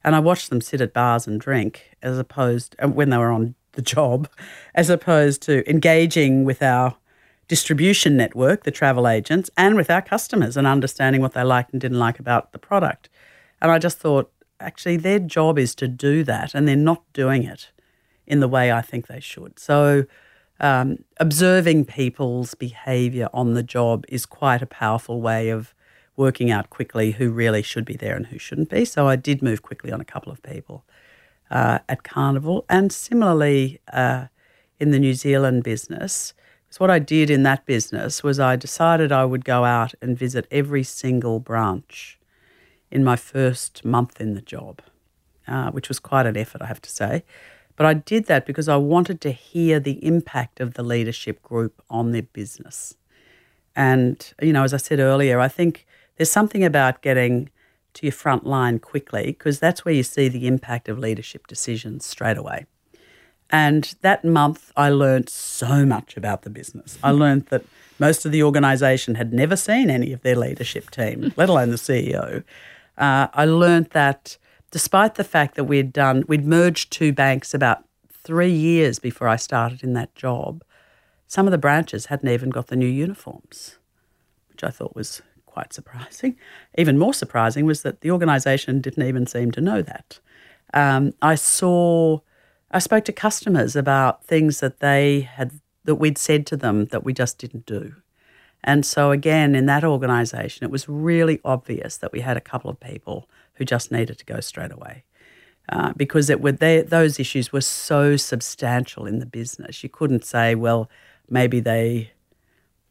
and 0.03 0.17
I 0.17 0.19
watched 0.19 0.51
them 0.51 0.61
sit 0.61 0.81
at 0.81 0.93
bars 0.93 1.29
and 1.29 1.41
drink 1.41 1.97
as 2.03 2.19
opposed 2.19 2.75
when 2.83 3.11
they 3.11 3.17
were 3.17 3.31
on 3.31 3.55
the 3.73 3.83
job, 3.83 4.29
as 4.75 4.91
opposed 4.91 5.41
to 5.43 5.69
engaging 5.71 6.45
with 6.45 6.65
our 6.65 6.97
distribution 7.47 8.17
network, 8.17 8.65
the 8.65 8.73
travel 8.73 9.07
agents, 9.07 9.49
and 9.57 9.77
with 9.77 9.89
our 9.89 10.03
customers 10.03 10.57
and 10.57 10.67
understanding 10.67 11.23
what 11.23 11.33
they 11.33 11.45
liked 11.45 11.71
and 11.71 11.81
didn't 11.81 12.01
like 12.01 12.19
about 12.19 12.51
the 12.51 12.59
product. 12.59 13.09
And 13.63 13.71
I 13.71 13.79
just 13.79 13.99
thought, 13.99 14.33
actually, 14.59 14.97
their 14.97 15.21
job 15.21 15.61
is 15.61 15.77
to 15.77 15.87
do 15.87 16.25
that, 16.25 16.57
and 16.57 16.67
they're 16.67 16.75
not 16.75 17.05
doing 17.13 17.45
it 17.45 17.71
in 18.27 18.41
the 18.41 18.49
way 18.49 18.73
I 18.73 18.83
think 18.83 19.07
they 19.07 19.21
should. 19.21 19.61
So, 19.61 20.07
um, 20.61 21.05
observing 21.19 21.85
people's 21.85 22.55
behaviour 22.55 23.29
on 23.35 23.55
the 23.55 23.63
job 23.63 24.05
is 24.09 24.27
quite 24.27 24.63
a 24.63 24.67
powerful 24.67 25.21
way 25.21 25.51
of 25.51 25.75
working 26.17 26.51
out 26.51 26.71
quickly 26.71 27.13
who 27.13 27.31
really 27.31 27.63
should 27.63 27.85
be 27.85 27.97
there 27.97 28.17
and 28.17 28.27
who 28.27 28.39
shouldn't 28.39 28.71
be. 28.71 28.85
So, 28.85 29.07
I 29.07 29.17
did 29.17 29.43
move 29.43 29.63
quickly 29.63 29.93
on 29.93 30.01
a 30.01 30.05
couple 30.05 30.33
of 30.33 30.43
people 30.43 30.85
uh, 31.51 31.81
at 31.89 32.03
Carnival, 32.03 32.65
and 32.69 32.91
similarly 32.93 33.81
uh, 33.93 34.27
in 34.81 34.91
the 34.91 34.99
New 34.99 35.15
Zealand 35.15 35.63
business. 35.63 36.35
So, 36.71 36.79
what 36.79 36.91
I 36.91 36.99
did 36.99 37.31
in 37.31 37.43
that 37.45 37.67
business 37.67 38.23
was 38.23 38.41
I 38.41 38.57
decided 38.57 39.13
I 39.13 39.25
would 39.25 39.45
go 39.45 39.65
out 39.65 39.95
and 40.03 40.19
visit 40.19 40.47
every 40.51 40.83
single 40.83 41.39
branch 41.39 42.19
in 42.91 43.05
my 43.05 43.17
first 43.17 43.85
month 43.85 44.21
in 44.21 44.35
the 44.35 44.41
job, 44.41 44.81
uh, 45.47 45.71
which 45.71 45.89
was 45.89 45.99
quite 45.99 46.27
an 46.27 46.37
effort, 46.37 46.63
I 46.63 46.67
have 46.67 46.83
to 46.83 46.91
say. 46.91 47.25
But 47.77 47.87
I 47.87 47.95
did 47.95 48.27
that 48.27 48.47
because 48.47 48.69
I 48.69 48.77
wanted 48.77 49.21
to 49.23 49.31
hear 49.31 49.79
the 49.79 50.05
impact 50.05 50.61
of 50.61 50.75
the 50.75 50.83
leadership 50.83 51.43
group 51.43 51.83
on 51.91 52.13
their 52.13 52.23
business. 52.23 52.95
And, 53.75 54.33
you 54.41 54.53
know, 54.53 54.65
as 54.65 54.73
I 54.73 54.79
said 54.79 54.99
earlier, 54.99 55.39
I 55.39 55.49
think 55.49 55.87
there's 56.17 56.31
something 56.31 56.65
about 56.65 57.03
getting 57.03 57.51
to 57.95 58.07
your 58.07 58.13
front 58.13 58.47
line 58.47 58.79
quickly 58.79 59.27
because 59.27 59.59
that's 59.61 59.85
where 59.85 59.95
you 59.95 60.03
see 60.03 60.29
the 60.29 60.47
impact 60.47 60.89
of 60.89 60.99
leadership 60.99 61.47
decisions 61.47 62.07
straight 62.07 62.39
away. 62.39 62.67
And 63.51 63.95
that 64.01 64.25
month, 64.25 64.73
I 64.77 64.89
learned 64.91 65.29
so 65.29 65.87
much 65.87 66.17
about 66.17 66.43
the 66.43 66.51
business. 66.51 66.99
I 67.03 67.11
learned 67.13 67.47
that 67.47 67.65
most 67.99 68.27
of 68.27 68.33
the 68.33 68.43
organisation 68.43 69.15
had 69.15 69.33
never 69.33 69.57
seen 69.57 69.89
any 69.89 70.13
of 70.13 70.23
their 70.23 70.37
leadership 70.37 70.91
team, 70.91 71.33
let 71.37 71.49
alone 71.49 71.71
the 71.71 71.77
CEO. 71.77 72.43
Uh, 72.99 73.29
I 73.33 73.45
learned 73.45 73.91
that 73.91 74.37
despite 74.71 75.15
the 75.15 75.25
fact 75.25 75.55
that 75.55 75.65
we'd 75.65 75.93
done, 75.93 76.25
we'd 76.29 76.47
merged 76.47 76.93
two 76.93 77.13
banks 77.13 77.55
about 77.55 77.85
three 78.13 78.51
years 78.51 78.99
before 78.99 79.29
I 79.29 79.37
started 79.37 79.83
in 79.83 79.93
that 79.95 80.15
job, 80.15 80.65
some 81.27 81.47
of 81.47 81.53
the 81.53 81.59
branches 81.59 82.07
hadn't 82.07 82.29
even 82.29 82.51
got 82.51 82.69
the 82.69 82.77
new 82.77 82.87
uniforms, 82.87 83.79
which 84.49 84.65
I 84.65 84.71
thought 84.71 84.95
was 84.95 85.23
quite 85.45 85.73
surprising. 85.73 86.37
Even 86.77 86.99
more 86.99 87.15
surprising 87.15 87.65
was 87.65 87.83
that 87.83 88.01
the 88.01 88.11
organisation 88.11 88.81
didn't 88.81 89.07
even 89.07 89.27
seem 89.27 89.51
to 89.53 89.61
know 89.61 89.83
that. 89.83 90.21
Um, 90.75 91.15
I 91.23 91.35
saw, 91.35 92.21
I 92.71 92.79
spoke 92.79 93.05
to 93.07 93.13
customers 93.13 93.77
about 93.77 94.25
things 94.25 94.61
that 94.61 94.81
they 94.81 95.21
had, 95.21 95.53
that 95.85 95.95
we'd 95.95 96.19
said 96.19 96.47
to 96.49 96.57
them 96.57 96.87
that 96.87 97.05
we 97.05 97.13
just 97.13 97.39
didn't 97.39 97.67
do. 97.67 97.95
And 98.63 98.85
so, 98.85 99.13
again, 99.13 99.55
in 99.55 99.67
that 99.67 99.85
organisation, 99.85 100.65
it 100.65 100.71
was 100.71 100.89
really 100.89 101.41
obvious 101.45 101.97
that 101.99 102.13
we 102.13 102.21
had 102.21 102.37
a 102.37 102.41
couple 102.41 102.69
of 102.69 102.81
people 102.81 103.29
who 103.57 103.65
just 103.65 103.91
needed 103.91 104.19
to 104.19 104.25
go 104.25 104.41
straight 104.41 104.73
away. 104.73 105.05
Uh, 105.69 105.93
because 105.97 106.31
it 106.31 106.41
would 106.41 106.59
they, 106.59 106.83
those 106.83 107.19
issues 107.19 107.53
were 107.53 107.61
so 107.61 108.17
substantial 108.17 109.05
in 109.07 109.19
the 109.19 109.27
business. 109.27 109.83
You 109.83 109.89
couldn't 109.89 110.25
say, 110.25 110.55
well, 110.55 110.89
maybe 111.29 111.59
they 111.59 112.13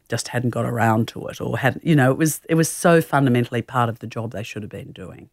just 0.08 0.28
hadn't 0.28 0.50
got 0.50 0.66
around 0.66 1.08
to 1.08 1.26
it 1.28 1.40
or 1.40 1.56
hadn't, 1.58 1.84
you 1.84 1.96
know, 1.96 2.10
it 2.10 2.18
was, 2.18 2.42
it 2.48 2.54
was 2.54 2.70
so 2.70 3.00
fundamentally 3.00 3.62
part 3.62 3.88
of 3.88 4.00
the 4.00 4.06
job 4.06 4.32
they 4.32 4.42
should 4.42 4.62
have 4.62 4.70
been 4.70 4.92
doing. 4.92 5.30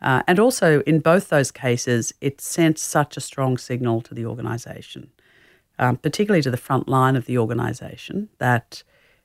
Uh, 0.00 0.22
and 0.26 0.38
also, 0.38 0.80
in 0.82 1.00
both 1.00 1.28
those 1.28 1.50
cases, 1.50 2.12
it 2.20 2.40
sent 2.40 2.78
such 2.78 3.16
a 3.16 3.20
strong 3.20 3.58
signal 3.58 4.00
to 4.02 4.14
the 4.14 4.24
organisation, 4.26 5.10
um, 5.78 5.96
particularly 5.96 6.42
to 6.42 6.50
the 6.50 6.56
front 6.56 6.86
line 6.86 7.16
of 7.16 7.24
the 7.24 7.38
organisation, 7.38 8.28
that 8.38 8.82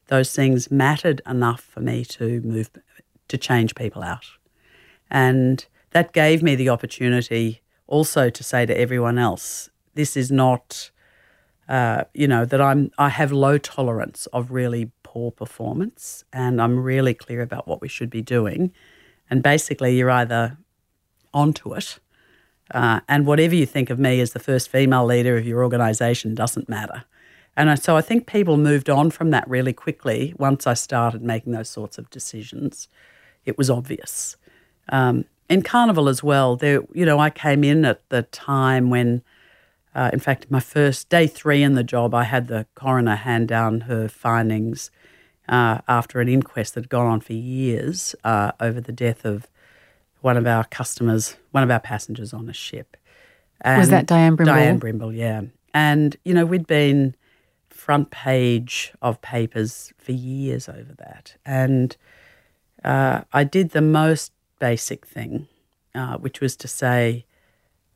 those 0.08 0.34
things 0.34 0.72
mattered 0.72 1.22
enough 1.28 1.62
for 1.62 1.80
me 1.80 2.04
to 2.06 2.41
move, 2.41 2.72
to 3.28 3.38
change 3.38 3.76
people 3.76 4.02
out. 4.02 4.26
And 5.13 5.65
that 5.91 6.12
gave 6.12 6.41
me 6.43 6.56
the 6.56 6.69
opportunity 6.69 7.62
also 7.88 8.30
to 8.30 8.43
say 8.43 8.65
to 8.65 8.78
everyone 8.78 9.19
else, 9.19 9.69
this 9.93 10.17
is 10.17 10.32
not, 10.32 10.89
uh, 11.69 12.04
you 12.13 12.28
know, 12.28 12.43
that 12.45 12.60
I'm, 12.60 12.91
I 12.97 13.10
have 13.10 13.32
low 13.32 13.60
tolerance 13.60 14.26
of 14.34 14.52
really 14.52 14.91
poor 15.04 15.32
performance 15.32 16.23
and 16.34 16.60
I'm 16.60 16.80
really 16.80 17.13
clear 17.13 17.41
about 17.41 17.67
what 17.67 17.80
we 17.80 17.88
should 17.88 18.10
be 18.10 18.23
doing. 18.23 18.73
And 19.30 19.43
basically, 19.43 19.95
you're 19.95 20.12
either 20.12 20.58
onto 21.34 21.73
it, 21.73 21.99
uh, 22.71 23.02
and 23.08 23.26
whatever 23.26 23.56
you 23.56 23.65
think 23.65 23.89
of 23.89 23.99
me 23.99 24.19
as 24.19 24.34
the 24.34 24.39
first 24.39 24.69
female 24.69 25.06
leader 25.06 25.38
of 25.38 25.45
your 25.45 25.63
organisation 25.63 26.34
doesn't 26.36 26.67
matter. 26.67 27.04
And 27.56 27.80
so 27.80 27.95
I 27.95 28.02
think 28.02 28.26
people 28.26 28.58
moved 28.58 28.89
on 28.89 29.12
from 29.12 29.30
that 29.30 29.47
really 29.47 29.73
quickly 29.73 30.34
once 30.38 30.65
I 30.65 30.73
started 30.73 31.21
making 31.21 31.54
those 31.54 31.69
sorts 31.69 31.97
of 31.99 32.10
decisions. 32.10 32.88
It 33.45 33.58
was 33.58 33.69
obvious. 33.69 34.38
Um, 34.89 35.26
in 35.50 35.62
Carnival 35.62 36.10
as 36.10 36.24
well, 36.24 36.56
there, 36.56 36.82
you 36.93 37.06
know, 37.06 37.19
I 37.19 37.30
came 37.30 37.63
in 37.63 37.86
at 37.86 38.08
the 38.10 38.24
time 38.24 38.89
when, 38.89 39.22
uh, 39.93 40.10
in 40.13 40.19
fact, 40.19 40.50
my 40.50 40.60
first 40.60 41.10
day 41.10 41.28
three 41.28 41.62
in 41.63 41.76
the 41.76 41.84
job, 41.84 42.13
I 42.13 42.24
had 42.24 42.48
the 42.48 42.65
coroner 42.76 43.15
hand 43.15 43.48
down 43.48 43.82
her 43.82 44.08
findings 44.08 44.89
uh, 45.50 45.80
after 45.88 46.22
an 46.22 46.30
inquest 46.30 46.76
that 46.76 46.86
had 46.86 46.89
gone 46.89 47.08
on 47.08 47.19
for 47.19 47.34
years 47.34 48.15
uh, 48.24 48.54
over 48.60 48.80
the 48.80 48.91
death 48.91 49.26
of 49.26 49.48
one 50.22 50.38
of 50.38 50.48
our 50.48 50.63
customers, 50.63 51.36
one 51.52 51.63
of 51.63 51.69
our 51.69 51.82
passengers 51.82 52.34
on 52.34 52.50
a 52.50 52.54
ship. 52.54 52.96
And 53.62 53.80
Was 53.80 53.89
that 53.89 54.06
Diane 54.06 54.36
Brimble? 54.36 54.46
Diane 54.46 54.80
Brimble, 54.80 55.15
yeah. 55.15 55.41
And, 55.74 56.15
you 56.24 56.34
know, 56.34 56.46
we'd 56.46 56.67
been 56.67 57.15
front 57.69 58.12
page 58.12 58.93
of 59.02 59.22
papers 59.22 59.91
for 59.98 60.13
years 60.13 60.69
over 60.69 60.93
that. 60.98 61.36
And 61.46 61.98
uh, 62.84 63.22
I 63.34 63.43
did 63.43 63.72
the 63.72 63.82
most 63.82 64.32
basic 64.63 65.06
thing, 65.06 65.47
uh, 65.93 66.15
which 66.15 66.39
was 66.39 66.56
to 66.56 66.69
say 66.69 67.26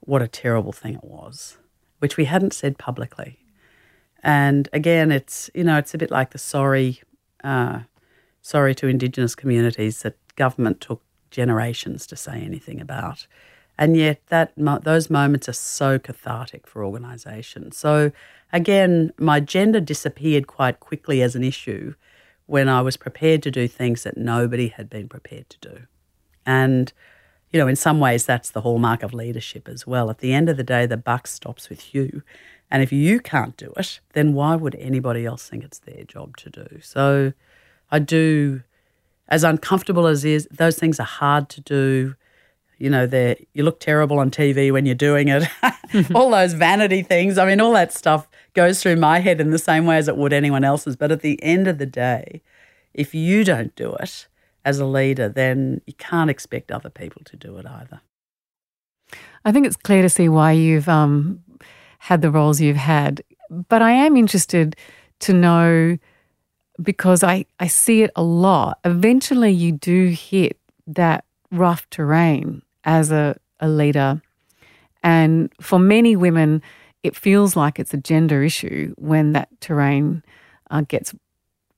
what 0.02 0.22
a 0.22 0.28
terrible 0.28 0.74
thing 0.74 0.96
it 0.96 1.04
was, 1.18 1.58
which 2.00 2.18
we 2.18 2.26
hadn't 2.26 2.54
said 2.54 2.78
publicly. 2.78 3.40
And 4.22 4.68
again, 4.74 5.10
it's 5.10 5.50
you 5.54 5.64
know 5.64 5.78
it's 5.78 5.94
a 5.94 5.98
bit 5.98 6.12
like 6.12 6.32
the 6.32 6.38
sorry, 6.38 7.02
uh, 7.42 7.80
sorry 8.42 8.76
to 8.76 8.88
Indigenous 8.88 9.34
communities 9.34 10.02
that 10.02 10.18
government 10.36 10.82
took 10.82 11.02
generations 11.32 12.06
to 12.08 12.18
say 12.18 12.42
anything 12.42 12.82
about, 12.82 13.28
and 13.78 13.96
yet 13.96 14.20
that 14.28 14.52
those 14.58 15.10
moments 15.10 15.48
are 15.48 15.62
so 15.78 15.98
cathartic 15.98 16.68
for 16.68 16.84
organisations. 16.84 17.78
So 17.78 18.12
again, 18.52 19.14
my 19.18 19.40
gender 19.40 19.80
disappeared 19.80 20.48
quite 20.48 20.82
quickly 20.82 21.22
as 21.22 21.34
an 21.34 21.46
issue 21.46 21.94
when 22.46 22.68
I 22.68 22.82
was 22.82 22.98
prepared 22.98 23.42
to 23.44 23.52
do 23.52 23.70
things 23.70 24.04
that 24.04 24.18
nobody 24.18 24.68
had 24.68 24.90
been 24.90 25.08
prepared 25.08 25.50
to 25.52 25.60
do. 25.70 25.78
And, 26.48 26.92
you 27.52 27.60
know, 27.60 27.68
in 27.68 27.76
some 27.76 28.00
ways, 28.00 28.26
that's 28.26 28.50
the 28.50 28.62
hallmark 28.62 29.04
of 29.04 29.14
leadership 29.14 29.68
as 29.68 29.86
well. 29.86 30.10
At 30.10 30.20
the 30.20 30.34
end 30.34 30.50
of 30.50 30.58
the 30.58 30.64
day, 30.64 30.88
the 30.88 30.98
buck 30.98 31.28
stops 31.28 31.70
with 31.70 31.94
you. 31.94 32.24
And 32.72 32.82
if 32.82 32.92
you 32.92 33.20
can't 33.20 33.56
do 33.58 33.74
it, 33.78 34.00
then 34.14 34.34
why 34.34 34.56
would 34.56 34.76
anybody 34.76 35.26
else 35.26 35.48
think 35.48 35.64
it's 35.64 35.80
their 35.80 36.04
job 36.06 36.38
to 36.38 36.50
do? 36.50 36.80
So 36.82 37.34
I 37.92 38.00
do, 38.00 38.64
as 39.30 39.44
uncomfortable 39.44 40.08
as 40.08 40.26
is, 40.26 40.48
those 40.52 40.80
things 40.80 41.00
are 41.00 41.06
hard 41.06 41.50
to 41.50 41.62
do. 41.62 42.16
You 42.78 42.90
know, 42.90 43.08
they 43.08 43.48
you 43.54 43.64
look 43.64 43.80
terrible 43.80 44.20
on 44.20 44.32
TV 44.32 44.72
when 44.72 44.86
you're 44.86 44.96
doing 44.96 45.30
it. 45.30 45.48
all 46.16 46.30
those 46.30 46.54
vanity 46.54 47.02
things. 47.02 47.38
I 47.38 47.46
mean, 47.46 47.60
all 47.60 47.74
that 47.74 47.94
stuff 47.94 48.28
goes 48.54 48.82
through 48.82 48.98
my 48.98 49.20
head 49.20 49.42
in 49.42 49.52
the 49.52 49.58
same 49.60 49.86
way 49.86 49.98
as 49.98 50.08
it 50.08 50.18
would 50.18 50.34
anyone 50.34 50.64
else's. 50.64 50.96
But 50.96 51.12
at 51.12 51.22
the 51.22 51.42
end 51.42 51.68
of 51.68 51.78
the 51.78 51.86
day, 51.86 52.42
if 52.94 53.16
you 53.16 53.44
don't 53.44 53.76
do 53.76 53.94
it, 53.96 54.28
as 54.68 54.80
a 54.80 54.86
leader, 54.86 55.30
then 55.30 55.82
you 55.88 55.94
can't 55.94 56.30
expect 56.30 56.74
other 56.74 56.90
people 56.90 57.22
to 57.24 57.38
do 57.38 57.58
it 57.58 57.66
either. 57.66 58.02
I 59.46 59.54
think 59.54 59.66
it's 59.66 59.78
clear 59.78 60.02
to 60.02 60.10
see 60.10 60.28
why 60.28 60.52
you've 60.52 60.90
um, 60.90 61.42
had 62.00 62.22
the 62.22 62.30
roles 62.30 62.60
you've 62.60 62.76
had. 62.76 63.24
But 63.50 63.82
I 63.82 63.92
am 63.92 64.18
interested 64.18 64.76
to 65.22 65.32
know 65.32 65.98
because 66.82 67.24
I, 67.24 67.46
I 67.62 67.68
see 67.68 68.02
it 68.02 68.12
a 68.18 68.24
lot. 68.24 68.80
Eventually, 68.84 69.52
you 69.52 69.72
do 69.72 70.10
hit 70.10 70.60
that 70.86 71.24
rough 71.50 71.90
terrain 71.90 72.62
as 72.84 73.10
a, 73.10 73.40
a 73.62 73.70
leader. 73.70 74.22
And 75.02 75.50
for 75.62 75.80
many 75.80 76.18
women, 76.18 76.62
it 77.04 77.16
feels 77.16 77.56
like 77.56 77.80
it's 77.80 77.94
a 77.94 77.98
gender 78.12 78.44
issue 78.44 78.94
when 78.98 79.32
that 79.32 79.48
terrain 79.62 80.24
uh, 80.70 80.82
gets 80.82 81.16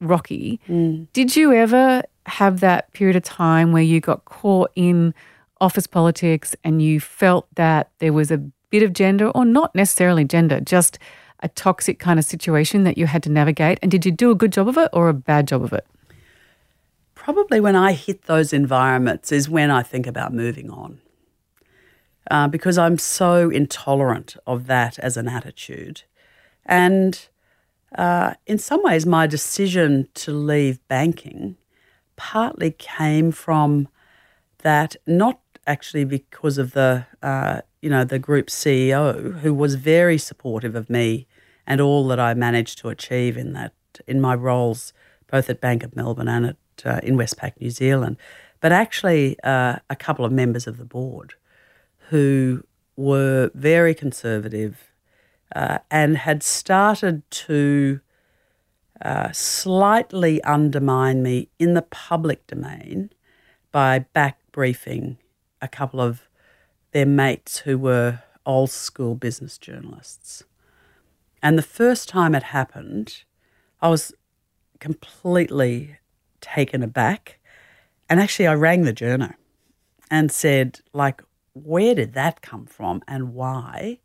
rocky. 0.01 0.59
Mm. 0.67 1.07
Did 1.13 1.35
you 1.35 1.53
ever 1.53 2.03
have 2.25 2.59
that 2.59 2.91
period 2.93 3.15
of 3.15 3.23
time 3.23 3.71
where 3.71 3.83
you 3.83 3.99
got 3.99 4.25
caught 4.25 4.71
in 4.75 5.13
office 5.61 5.87
politics 5.87 6.55
and 6.63 6.81
you 6.81 6.99
felt 6.99 7.47
that 7.55 7.89
there 7.99 8.13
was 8.13 8.31
a 8.31 8.37
bit 8.69 8.83
of 8.83 8.93
gender, 8.93 9.29
or 9.29 9.45
not 9.45 9.73
necessarily 9.73 10.23
gender, 10.23 10.59
just 10.59 10.99
a 11.41 11.47
toxic 11.49 11.99
kind 11.99 12.19
of 12.19 12.25
situation 12.25 12.83
that 12.83 12.97
you 12.97 13.07
had 13.07 13.23
to 13.23 13.29
navigate? 13.29 13.79
And 13.81 13.89
did 13.89 14.05
you 14.05 14.11
do 14.11 14.31
a 14.31 14.35
good 14.35 14.51
job 14.51 14.67
of 14.67 14.77
it 14.77 14.89
or 14.93 15.09
a 15.09 15.13
bad 15.13 15.47
job 15.47 15.63
of 15.63 15.73
it? 15.73 15.85
Probably 17.15 17.59
when 17.59 17.75
I 17.75 17.93
hit 17.93 18.23
those 18.23 18.53
environments 18.53 19.31
is 19.31 19.49
when 19.49 19.71
I 19.71 19.83
think 19.83 20.07
about 20.07 20.33
moving 20.33 20.69
on. 20.69 21.01
Uh, 22.31 22.47
because 22.47 22.77
I'm 22.77 22.97
so 22.99 23.49
intolerant 23.49 24.35
of 24.45 24.67
that 24.67 24.99
as 24.99 25.17
an 25.17 25.27
attitude. 25.27 26.03
And 26.63 27.27
uh, 27.97 28.33
in 28.45 28.57
some 28.57 28.83
ways, 28.83 29.05
my 29.05 29.27
decision 29.27 30.07
to 30.15 30.31
leave 30.31 30.79
banking 30.87 31.57
partly 32.15 32.71
came 32.71 33.31
from 33.31 33.87
that, 34.59 34.95
not 35.07 35.39
actually 35.65 36.03
because 36.03 36.57
of 36.57 36.73
the 36.73 37.05
uh, 37.21 37.61
you 37.81 37.89
know, 37.89 38.03
the 38.03 38.19
group 38.19 38.47
CEO, 38.47 39.39
who 39.39 39.53
was 39.53 39.75
very 39.75 40.17
supportive 40.17 40.75
of 40.75 40.89
me 40.89 41.27
and 41.65 41.79
all 41.79 42.07
that 42.07 42.19
I 42.19 42.33
managed 42.33 42.79
to 42.79 42.89
achieve 42.89 43.37
in 43.37 43.53
that 43.53 43.73
in 44.07 44.19
my 44.19 44.35
roles, 44.35 44.93
both 45.27 45.49
at 45.49 45.61
Bank 45.61 45.83
of 45.83 45.95
Melbourne 45.95 46.27
and 46.27 46.45
at 46.47 46.57
uh, 46.85 46.99
in 47.03 47.17
Westpac 47.17 47.53
New 47.59 47.69
Zealand, 47.69 48.17
but 48.61 48.71
actually 48.71 49.37
uh, 49.43 49.77
a 49.89 49.95
couple 49.95 50.23
of 50.23 50.31
members 50.31 50.65
of 50.65 50.77
the 50.77 50.85
board 50.85 51.33
who 52.09 52.63
were 52.95 53.51
very 53.53 53.93
conservative 53.93 54.88
uh, 55.55 55.79
and 55.89 56.17
had 56.17 56.43
started 56.43 57.29
to 57.31 57.99
uh, 59.01 59.31
slightly 59.31 60.41
undermine 60.43 61.23
me 61.23 61.49
in 61.57 61.73
the 61.73 61.81
public 61.81 62.45
domain 62.47 63.09
by 63.71 63.99
back 63.99 64.39
briefing 64.51 65.17
a 65.61 65.67
couple 65.67 66.01
of 66.01 66.27
their 66.91 67.05
mates 67.05 67.59
who 67.59 67.77
were 67.77 68.23
old 68.45 68.71
school 68.71 69.15
business 69.15 69.57
journalists. 69.57 70.43
And 71.41 71.57
the 71.57 71.63
first 71.63 72.09
time 72.09 72.35
it 72.35 72.43
happened, 72.43 73.23
I 73.81 73.89
was 73.89 74.13
completely 74.79 75.97
taken 76.41 76.83
aback. 76.83 77.39
And 78.09 78.19
actually, 78.19 78.47
I 78.47 78.55
rang 78.55 78.83
the 78.83 78.93
journo 78.93 79.35
and 80.09 80.31
said, 80.31 80.81
like, 80.93 81.23
where 81.53 81.95
did 81.95 82.13
that 82.13 82.41
come 82.41 82.65
from 82.65 83.01
and 83.07 83.33
why? 83.33 83.99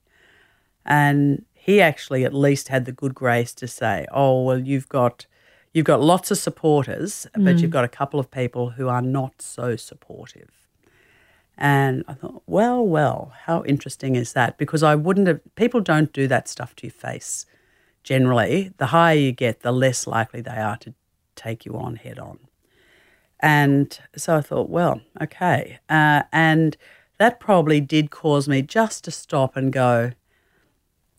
And 0.85 1.45
he 1.55 1.81
actually 1.81 2.25
at 2.25 2.35
least 2.35 2.69
had 2.69 2.85
the 2.85 2.93
good 2.93 3.15
grace 3.15 3.55
to 3.55 3.67
say, 3.67 4.07
"Oh, 4.13 4.43
well, 4.43 4.59
you've 4.59 4.89
got 4.89 5.27
you've 5.73 5.87
got 5.87 6.01
lots 6.01 6.31
of 6.31 6.39
supporters, 6.39 7.27
mm. 7.37 7.45
but 7.45 7.59
you've 7.59 7.71
got 7.71 7.85
a 7.85 7.89
couple 7.89 8.21
of 8.21 8.31
people 8.31 8.71
who 8.71 8.89
are 8.89 9.03
not 9.03 9.41
so 9.41 9.77
supportive." 9.77 10.51
And 11.57 12.05
I 12.09 12.15
thought, 12.15 12.43
well, 12.47 12.85
well, 12.85 13.33
how 13.45 13.63
interesting 13.65 14.17
is 14.17 14.33
that? 14.33 14.59
Because 14.59 14.83
I 14.83 14.95
wouldn't 14.95 15.29
have, 15.29 15.41
people 15.55 15.81
don't 15.81 16.13
do 16.13 16.27
that 16.27 16.49
stuff 16.49 16.75
to 16.77 16.87
your 16.87 16.93
face 16.93 17.47
generally. 18.03 18.73
The 18.79 18.87
higher 18.87 19.17
you 19.17 19.33
get, 19.33 19.61
the 19.61 19.73
less 19.73 20.07
likely 20.07 20.41
they 20.41 20.51
are 20.57 20.77
to 20.79 20.95
take 21.37 21.65
you 21.65 21.77
on 21.77 21.97
head 21.97 22.19
on. 22.19 22.39
And 23.41 23.99
so 24.17 24.37
I 24.37 24.41
thought, 24.41 24.69
well, 24.69 25.01
okay. 25.21 25.79
Uh, 25.89 26.23
and 26.33 26.77
that 27.19 27.39
probably 27.39 27.81
did 27.81 28.11
cause 28.11 28.49
me 28.49 28.63
just 28.63 29.05
to 29.05 29.11
stop 29.11 29.57
and 29.57 29.73
go, 29.73 30.13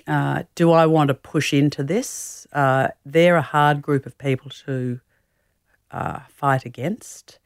uh, 0.07 0.43
do 0.53 0.71
I 0.71 0.85
want 0.85 1.07
to 1.07 1.13
push 1.13 1.53
into 1.53 1.83
this? 1.83 2.45
Uh, 2.53 2.89
they're 3.05 3.37
a 3.37 3.41
hard 3.41 3.81
group 3.81 4.05
of 4.05 4.17
people 4.17 4.51
to 4.65 4.99
uh, 5.91 6.19
fight 6.29 6.65
against. 6.65 7.39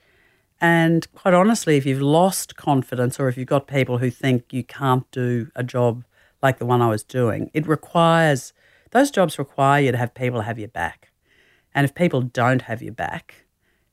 And 0.62 1.10
quite 1.13 1.34
honestly, 1.34 1.78
if 1.78 1.86
you've 1.86 2.02
lost 2.02 2.58
confidence 2.58 3.19
or 3.19 3.30
if 3.30 3.38
you've 3.38 3.48
got 3.48 3.67
people 3.67 4.00
who 4.00 4.10
think 4.10 4.52
you 4.52 4.63
can't 4.63 5.10
do 5.12 5.50
a 5.56 5.63
job 5.63 6.04
like 6.41 6.60
the 6.60 6.65
one 6.65 6.82
I 6.82 6.89
was 6.89 7.04
doing, 7.04 7.50
it 7.54 7.65
requires, 7.65 8.54
those 8.91 9.10
jobs 9.10 9.39
require 9.39 9.82
you 9.82 9.91
to 9.91 9.98
have 9.98 10.13
people 10.13 10.41
have 10.41 10.60
your 10.60 10.67
back. 10.67 11.12
And 11.74 11.86
if 11.86 11.95
people 11.95 12.22
don't 12.22 12.63
have 12.63 12.82
your 12.82 12.93
back, 12.93 13.45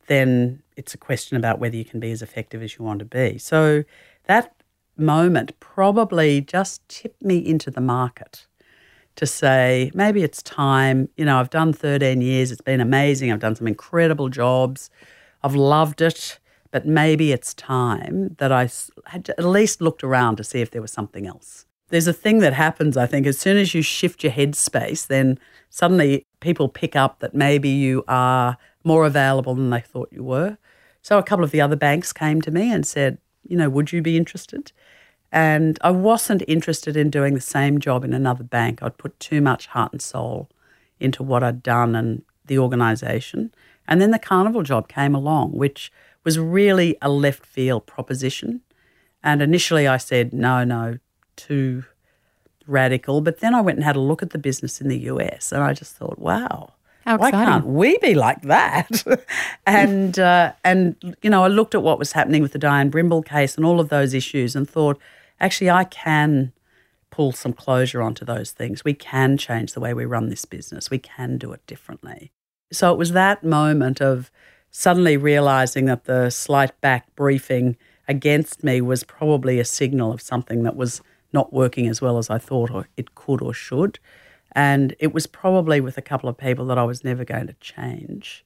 then 0.08 0.62
it's 0.76 0.94
a 0.94 0.98
question 0.98 1.36
about 1.36 1.60
whether 1.60 1.76
you 1.76 1.84
can 1.84 2.00
be 2.00 2.10
as 2.10 2.22
effective 2.22 2.62
as 2.62 2.76
you 2.76 2.84
want 2.84 2.98
to 2.98 3.04
be. 3.04 3.38
So 3.38 3.84
that 4.24 4.54
moment 4.96 5.58
probably 5.60 6.40
just 6.40 6.88
tipped 6.88 7.22
me 7.22 7.38
into 7.38 7.70
the 7.70 7.80
market 7.80 8.46
to 9.16 9.26
say, 9.26 9.90
maybe 9.94 10.22
it's 10.22 10.42
time. 10.42 11.08
You 11.16 11.24
know, 11.24 11.38
I've 11.38 11.50
done 11.50 11.72
13 11.72 12.20
years, 12.20 12.52
it's 12.52 12.60
been 12.60 12.80
amazing. 12.80 13.32
I've 13.32 13.40
done 13.40 13.56
some 13.56 13.66
incredible 13.66 14.28
jobs, 14.28 14.90
I've 15.42 15.54
loved 15.54 16.00
it 16.00 16.38
but 16.76 16.86
maybe 16.86 17.32
it's 17.32 17.54
time 17.54 18.34
that 18.36 18.52
I 18.52 18.68
had 19.06 19.30
at 19.30 19.44
least 19.44 19.80
looked 19.80 20.04
around 20.04 20.36
to 20.36 20.44
see 20.44 20.60
if 20.60 20.70
there 20.70 20.82
was 20.82 20.92
something 20.92 21.26
else. 21.26 21.64
There's 21.88 22.06
a 22.06 22.12
thing 22.12 22.40
that 22.40 22.52
happens, 22.52 22.98
I 22.98 23.06
think, 23.06 23.26
as 23.26 23.38
soon 23.38 23.56
as 23.56 23.74
you 23.74 23.80
shift 23.80 24.22
your 24.22 24.32
headspace, 24.32 25.06
then 25.06 25.38
suddenly 25.70 26.26
people 26.40 26.68
pick 26.68 26.94
up 26.94 27.20
that 27.20 27.34
maybe 27.34 27.70
you 27.70 28.04
are 28.08 28.58
more 28.84 29.06
available 29.06 29.54
than 29.54 29.70
they 29.70 29.80
thought 29.80 30.12
you 30.12 30.22
were. 30.22 30.58
So 31.00 31.16
a 31.16 31.22
couple 31.22 31.44
of 31.44 31.50
the 31.50 31.62
other 31.62 31.76
banks 31.76 32.12
came 32.12 32.42
to 32.42 32.50
me 32.50 32.70
and 32.70 32.84
said, 32.84 33.16
you 33.48 33.56
know, 33.56 33.70
would 33.70 33.90
you 33.90 34.02
be 34.02 34.18
interested? 34.18 34.72
And 35.32 35.78
I 35.82 35.90
wasn't 35.90 36.42
interested 36.46 36.96
in 36.96 37.10
doing 37.10 37.34
the 37.34 37.40
same 37.40 37.78
job 37.78 38.04
in 38.04 38.12
another 38.12 38.44
bank. 38.44 38.82
I'd 38.82 38.98
put 38.98 39.18
too 39.20 39.40
much 39.40 39.66
heart 39.66 39.92
and 39.92 40.00
soul 40.00 40.48
into 41.00 41.22
what 41.22 41.42
I'd 41.42 41.62
done 41.62 41.94
and 41.94 42.22
the 42.46 42.58
organisation. 42.58 43.52
And 43.88 44.00
then 44.00 44.10
the 44.10 44.18
carnival 44.18 44.62
job 44.62 44.88
came 44.88 45.14
along, 45.14 45.52
which 45.52 45.92
was 46.24 46.38
really 46.38 46.96
a 47.02 47.08
left 47.08 47.44
field 47.44 47.86
proposition. 47.86 48.60
And 49.22 49.42
initially 49.42 49.86
I 49.86 49.96
said, 49.96 50.32
no, 50.32 50.64
no, 50.64 50.98
too 51.36 51.84
radical. 52.66 53.20
But 53.20 53.40
then 53.40 53.54
I 53.54 53.60
went 53.60 53.78
and 53.78 53.84
had 53.84 53.96
a 53.96 54.00
look 54.00 54.22
at 54.22 54.30
the 54.30 54.38
business 54.38 54.80
in 54.80 54.88
the 54.88 54.98
US 54.98 55.52
and 55.52 55.62
I 55.62 55.72
just 55.72 55.96
thought, 55.96 56.18
wow. 56.18 56.72
How 57.04 57.18
Why 57.18 57.30
can't 57.30 57.66
we 57.66 57.96
be 57.98 58.14
like 58.16 58.42
that? 58.42 59.04
and 59.66 60.18
uh, 60.18 60.54
and 60.64 60.96
you 61.22 61.30
know, 61.30 61.44
I 61.44 61.46
looked 61.46 61.76
at 61.76 61.82
what 61.82 62.00
was 62.00 62.10
happening 62.10 62.42
with 62.42 62.50
the 62.50 62.58
Diane 62.58 62.90
Brimble 62.90 63.24
case 63.24 63.54
and 63.56 63.64
all 63.64 63.78
of 63.78 63.90
those 63.90 64.12
issues, 64.12 64.56
and 64.56 64.68
thought, 64.68 65.00
actually, 65.40 65.70
I 65.70 65.84
can 65.84 66.52
pull 67.10 67.32
some 67.32 67.52
closure 67.52 68.02
onto 68.02 68.24
those 68.24 68.50
things. 68.50 68.84
We 68.84 68.94
can 68.94 69.36
change 69.36 69.72
the 69.72 69.80
way 69.80 69.94
we 69.94 70.04
run 70.04 70.28
this 70.28 70.44
business. 70.44 70.90
We 70.90 70.98
can 70.98 71.38
do 71.38 71.52
it 71.52 71.66
differently. 71.66 72.30
So 72.72 72.92
it 72.92 72.98
was 72.98 73.12
that 73.12 73.44
moment 73.44 74.00
of 74.00 74.30
suddenly 74.70 75.16
realizing 75.16 75.86
that 75.86 76.04
the 76.04 76.30
slight 76.30 76.78
back 76.80 77.14
briefing 77.14 77.76
against 78.08 78.62
me 78.62 78.80
was 78.80 79.04
probably 79.04 79.58
a 79.58 79.64
signal 79.64 80.12
of 80.12 80.20
something 80.20 80.62
that 80.64 80.76
was 80.76 81.00
not 81.32 81.52
working 81.52 81.86
as 81.86 82.00
well 82.00 82.18
as 82.18 82.30
I 82.30 82.38
thought 82.38 82.70
or 82.70 82.88
it 82.96 83.14
could 83.14 83.42
or 83.42 83.52
should. 83.52 83.98
And 84.52 84.94
it 84.98 85.12
was 85.12 85.26
probably 85.26 85.80
with 85.80 85.98
a 85.98 86.02
couple 86.02 86.28
of 86.28 86.38
people 86.38 86.66
that 86.66 86.78
I 86.78 86.84
was 86.84 87.04
never 87.04 87.24
going 87.24 87.46
to 87.46 87.52
change, 87.54 88.44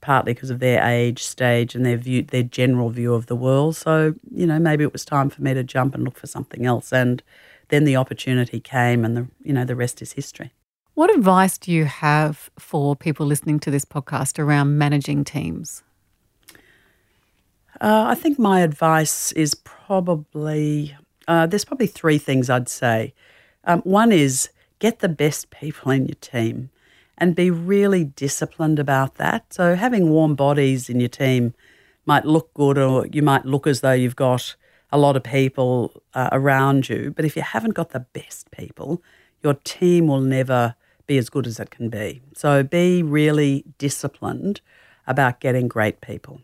partly 0.00 0.34
because 0.34 0.50
of 0.50 0.58
their 0.58 0.82
age, 0.82 1.22
stage, 1.22 1.74
and 1.74 1.84
their 1.84 1.96
view, 1.96 2.22
their 2.22 2.42
general 2.42 2.90
view 2.90 3.14
of 3.14 3.26
the 3.26 3.36
world. 3.36 3.76
So, 3.76 4.14
you 4.30 4.46
know, 4.46 4.58
maybe 4.58 4.84
it 4.84 4.92
was 4.92 5.04
time 5.04 5.30
for 5.30 5.42
me 5.42 5.54
to 5.54 5.62
jump 5.62 5.94
and 5.94 6.04
look 6.04 6.16
for 6.16 6.26
something 6.26 6.66
else. 6.66 6.92
And 6.92 7.22
then 7.68 7.84
the 7.84 7.96
opportunity 7.96 8.60
came, 8.60 9.04
and 9.04 9.16
the 9.16 9.28
you 9.42 9.52
know 9.52 9.64
the 9.64 9.76
rest 9.76 10.02
is 10.02 10.12
history. 10.12 10.52
What 10.94 11.14
advice 11.14 11.56
do 11.56 11.72
you 11.72 11.84
have 11.84 12.50
for 12.58 12.94
people 12.96 13.24
listening 13.24 13.60
to 13.60 13.70
this 13.70 13.84
podcast 13.84 14.38
around 14.38 14.76
managing 14.76 15.24
teams? 15.24 15.82
Uh, 17.80 18.06
I 18.08 18.14
think 18.14 18.38
my 18.38 18.60
advice 18.60 19.32
is 19.32 19.54
probably 19.54 20.96
uh, 21.28 21.46
there's 21.46 21.64
probably 21.64 21.86
three 21.86 22.18
things 22.18 22.50
I'd 22.50 22.68
say. 22.68 23.14
Um, 23.64 23.80
one 23.82 24.12
is 24.12 24.50
get 24.78 24.98
the 24.98 25.08
best 25.08 25.50
people 25.50 25.92
in 25.92 26.06
your 26.06 26.16
team 26.16 26.70
and 27.20 27.36
be 27.36 27.50
really 27.50 28.04
disciplined 28.04 28.78
about 28.78 29.16
that. 29.16 29.52
So, 29.52 29.76
having 29.76 30.10
warm 30.10 30.34
bodies 30.34 30.88
in 30.88 30.98
your 30.98 31.08
team 31.10 31.54
might 32.06 32.24
look 32.24 32.52
good, 32.54 32.78
or 32.78 33.06
you 33.06 33.22
might 33.22 33.44
look 33.44 33.66
as 33.66 33.82
though 33.82 33.92
you've 33.92 34.16
got 34.16 34.56
a 34.90 34.98
lot 34.98 35.16
of 35.16 35.22
people 35.22 36.02
uh, 36.14 36.30
around 36.32 36.88
you. 36.88 37.12
But 37.14 37.24
if 37.24 37.36
you 37.36 37.42
haven't 37.42 37.74
got 37.74 37.90
the 37.90 38.00
best 38.00 38.50
people, 38.50 39.02
your 39.42 39.54
team 39.54 40.08
will 40.08 40.20
never 40.20 40.74
be 41.06 41.18
as 41.18 41.28
good 41.28 41.46
as 41.46 41.60
it 41.60 41.70
can 41.70 41.88
be. 41.88 42.22
So 42.34 42.62
be 42.62 43.02
really 43.02 43.64
disciplined 43.78 44.60
about 45.06 45.40
getting 45.40 45.68
great 45.68 46.00
people. 46.00 46.40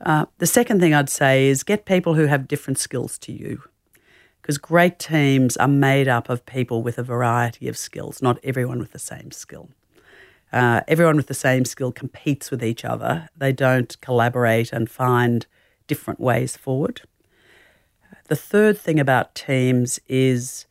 Uh, 0.00 0.26
the 0.38 0.46
second 0.46 0.80
thing 0.80 0.94
I'd 0.94 1.10
say 1.10 1.48
is 1.48 1.62
get 1.62 1.84
people 1.84 2.14
who 2.14 2.26
have 2.26 2.48
different 2.48 2.78
skills 2.78 3.18
to 3.18 3.32
you. 3.32 3.62
Because 4.40 4.58
great 4.58 4.98
teams 4.98 5.56
are 5.56 5.68
made 5.68 6.08
up 6.08 6.30
of 6.30 6.46
people 6.46 6.82
with 6.82 6.98
a 6.98 7.02
variety 7.02 7.68
of 7.68 7.76
skills, 7.76 8.22
not 8.22 8.38
everyone 8.42 8.78
with 8.78 8.92
the 8.92 8.98
same 8.98 9.30
skill. 9.30 9.68
Uh, 10.52 10.80
everyone 10.88 11.16
with 11.16 11.26
the 11.26 11.34
same 11.34 11.64
skill 11.64 11.92
competes 11.92 12.50
with 12.50 12.64
each 12.64 12.84
other. 12.84 13.28
They 13.36 13.52
don't 13.52 14.00
collaborate 14.00 14.72
and 14.72 14.90
find 14.90 15.46
different 15.86 16.20
ways 16.20 16.56
forward. 16.56 17.02
The 18.28 18.36
third 18.36 18.78
thing 18.78 19.00
about 19.00 19.34
teams 19.34 20.00
is 20.08 20.66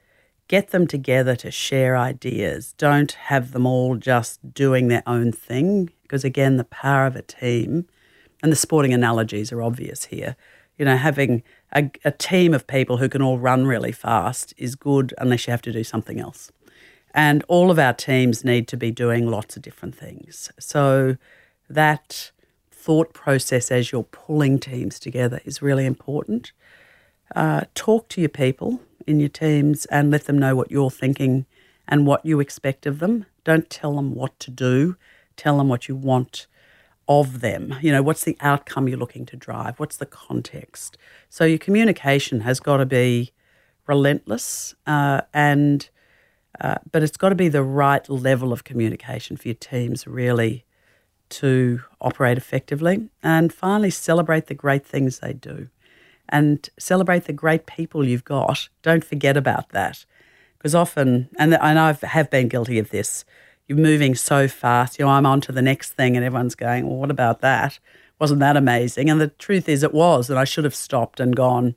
get 0.48 0.70
them 0.70 0.88
together 0.88 1.36
to 1.36 1.52
share 1.52 1.98
ideas. 1.98 2.74
Don't 2.78 3.12
have 3.12 3.52
them 3.52 3.66
all 3.66 3.96
just 3.96 4.54
doing 4.54 4.88
their 4.88 5.04
own 5.06 5.32
thing, 5.32 5.92
because 6.04 6.24
again, 6.24 6.58
the 6.58 6.64
power 6.64 7.06
of 7.06 7.16
a 7.16 7.22
team 7.22 7.86
and 8.42 8.52
the 8.52 8.56
sporting 8.56 8.94
analogies 8.94 9.52
are 9.52 9.62
obvious 9.62 10.06
here. 10.06 10.36
You 10.78 10.86
know, 10.86 10.96
having 10.96 11.44
a, 11.74 11.90
a 12.06 12.12
team 12.12 12.54
of 12.54 12.68
people 12.68 12.98
who 12.98 13.10
can 13.10 13.22
all 13.22 13.40
run 13.40 13.66
really 13.66 13.92
fast 13.92 14.54
is 14.58 14.76
good 14.76 15.14
unless 15.18 15.48
you 15.48 15.52
have 15.52 15.64
to 15.64 15.72
do 15.72 15.84
something 15.84 16.20
else. 16.20 16.52
And 17.14 17.44
all 17.48 17.72
of 17.72 17.80
our 17.80 17.94
teams 17.94 18.44
need 18.44 18.68
to 18.68 18.78
be 18.78 18.92
doing 18.92 19.28
lots 19.28 19.56
of 19.56 19.64
different 19.64 19.96
things. 19.96 20.52
So 20.60 21.18
that 21.70 22.32
thought 22.72 23.14
process 23.14 23.72
as 23.72 23.92
you're 23.92 24.04
pulling 24.04 24.60
teams 24.60 25.00
together 25.00 25.42
is 25.44 25.62
really 25.62 25.86
important. 25.86 26.52
Uh, 27.36 27.62
talk 27.76 28.08
to 28.10 28.22
your 28.22 28.30
people 28.30 28.82
in 29.06 29.20
your 29.20 29.30
teams 29.30 29.86
and 29.88 30.12
let 30.12 30.26
them 30.26 30.38
know 30.38 30.56
what 30.56 30.72
you're 30.72 30.92
thinking 30.92 31.46
and 31.88 32.06
what 32.06 32.26
you 32.26 32.40
expect 32.40 32.86
of 32.86 33.00
them. 33.00 33.26
Don't 33.44 33.70
tell 33.70 33.96
them 33.96 34.14
what 34.14 34.38
to 34.40 34.52
do, 34.52 34.96
tell 35.36 35.58
them 35.58 35.70
what 35.70 35.88
you 35.88 35.96
want 35.96 36.48
of 37.08 37.40
them. 37.40 37.76
You 37.82 37.92
know, 37.92 38.02
what's 38.02 38.24
the 38.24 38.38
outcome 38.42 38.88
you're 38.88 38.98
looking 38.98 39.26
to 39.28 39.38
drive? 39.38 39.80
What's 39.80 39.98
the 39.98 40.06
context? 40.06 40.98
So 41.30 41.46
your 41.46 41.58
communication 41.58 42.42
has 42.42 42.60
got 42.60 42.78
to 42.78 42.86
be 42.86 43.32
relentless, 43.88 44.76
uh, 44.86 45.22
and 45.34 45.90
uh, 46.60 46.76
but 46.92 47.04
it's 47.04 47.18
got 47.18 47.30
to 47.30 47.36
be 47.36 47.50
the 47.50 47.64
right 47.64 48.08
level 48.10 48.52
of 48.52 48.64
communication 48.64 49.38
for 49.38 49.48
your 49.48 49.56
teams 49.56 50.08
really 50.08 50.66
to 51.30 51.82
operate 52.00 52.38
effectively. 52.38 53.10
And 53.22 53.54
finally, 53.54 53.90
celebrate 53.90 54.48
the 54.48 54.54
great 54.54 54.86
things 54.86 55.20
they 55.20 55.34
do, 55.34 55.70
and 56.30 56.70
celebrate 56.80 57.26
the 57.26 57.34
great 57.34 57.66
people 57.66 58.06
you've 58.06 58.24
got. 58.24 58.70
Don't 58.82 59.04
forget 59.04 59.38
about 59.38 59.70
that, 59.70 60.06
because 60.58 60.74
often, 60.76 61.30
and 61.38 61.54
and 61.54 61.80
I 61.80 61.94
have 61.94 62.30
been 62.30 62.48
guilty 62.48 62.80
of 62.80 62.90
this. 62.90 63.26
You're 63.68 63.78
moving 63.78 64.16
so 64.16 64.48
fast. 64.48 64.98
You 64.98 65.06
know, 65.06 65.12
I'm 65.12 65.26
on 65.26 65.42
to 65.42 65.52
the 65.52 65.62
next 65.62 65.94
thing, 65.94 66.16
and 66.16 66.26
everyone's 66.26 66.56
going, 66.56 66.88
"Well, 66.88 66.98
what 66.98 67.12
about 67.12 67.42
that? 67.42 67.80
Wasn't 68.20 68.40
that 68.40 68.58
amazing?" 68.58 69.10
And 69.10 69.20
the 69.20 69.28
truth 69.28 69.68
is, 69.70 69.84
it 69.84 69.94
was, 69.94 70.30
and 70.30 70.40
I 70.40 70.46
should 70.46 70.64
have 70.64 70.76
stopped 70.76 71.20
and 71.20 71.36
gone 71.36 71.76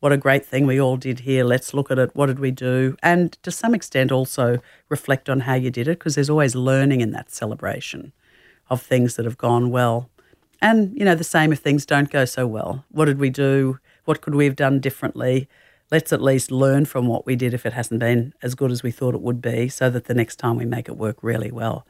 what 0.00 0.12
a 0.12 0.16
great 0.16 0.44
thing 0.44 0.66
we 0.66 0.80
all 0.80 0.96
did 0.96 1.20
here. 1.20 1.44
Let's 1.44 1.72
look 1.72 1.90
at 1.90 1.98
it. 1.98 2.14
What 2.14 2.26
did 2.26 2.38
we 2.38 2.50
do? 2.50 2.96
And 3.02 3.32
to 3.42 3.50
some 3.50 3.74
extent, 3.74 4.10
also 4.10 4.58
reflect 4.88 5.28
on 5.28 5.40
how 5.40 5.54
you 5.54 5.70
did 5.70 5.88
it, 5.88 5.98
because 5.98 6.14
there's 6.14 6.30
always 6.30 6.54
learning 6.54 7.00
in 7.00 7.12
that 7.12 7.30
celebration 7.30 8.12
of 8.68 8.82
things 8.82 9.16
that 9.16 9.24
have 9.24 9.38
gone 9.38 9.70
well. 9.70 10.08
And, 10.62 10.96
you 10.98 11.04
know, 11.04 11.14
the 11.14 11.24
same 11.24 11.52
if 11.52 11.60
things 11.60 11.86
don't 11.86 12.10
go 12.10 12.24
so 12.24 12.46
well. 12.46 12.84
What 12.90 13.06
did 13.06 13.18
we 13.18 13.30
do? 13.30 13.78
What 14.04 14.20
could 14.20 14.34
we 14.34 14.44
have 14.46 14.56
done 14.56 14.80
differently? 14.80 15.48
Let's 15.90 16.12
at 16.12 16.22
least 16.22 16.50
learn 16.50 16.84
from 16.84 17.06
what 17.06 17.26
we 17.26 17.34
did 17.34 17.52
if 17.52 17.66
it 17.66 17.72
hasn't 17.72 18.00
been 18.00 18.32
as 18.42 18.54
good 18.54 18.70
as 18.70 18.82
we 18.82 18.90
thought 18.90 19.14
it 19.14 19.22
would 19.22 19.42
be, 19.42 19.68
so 19.68 19.90
that 19.90 20.04
the 20.04 20.14
next 20.14 20.36
time 20.36 20.56
we 20.56 20.64
make 20.64 20.88
it 20.88 20.96
work 20.96 21.18
really 21.22 21.50
well. 21.50 21.86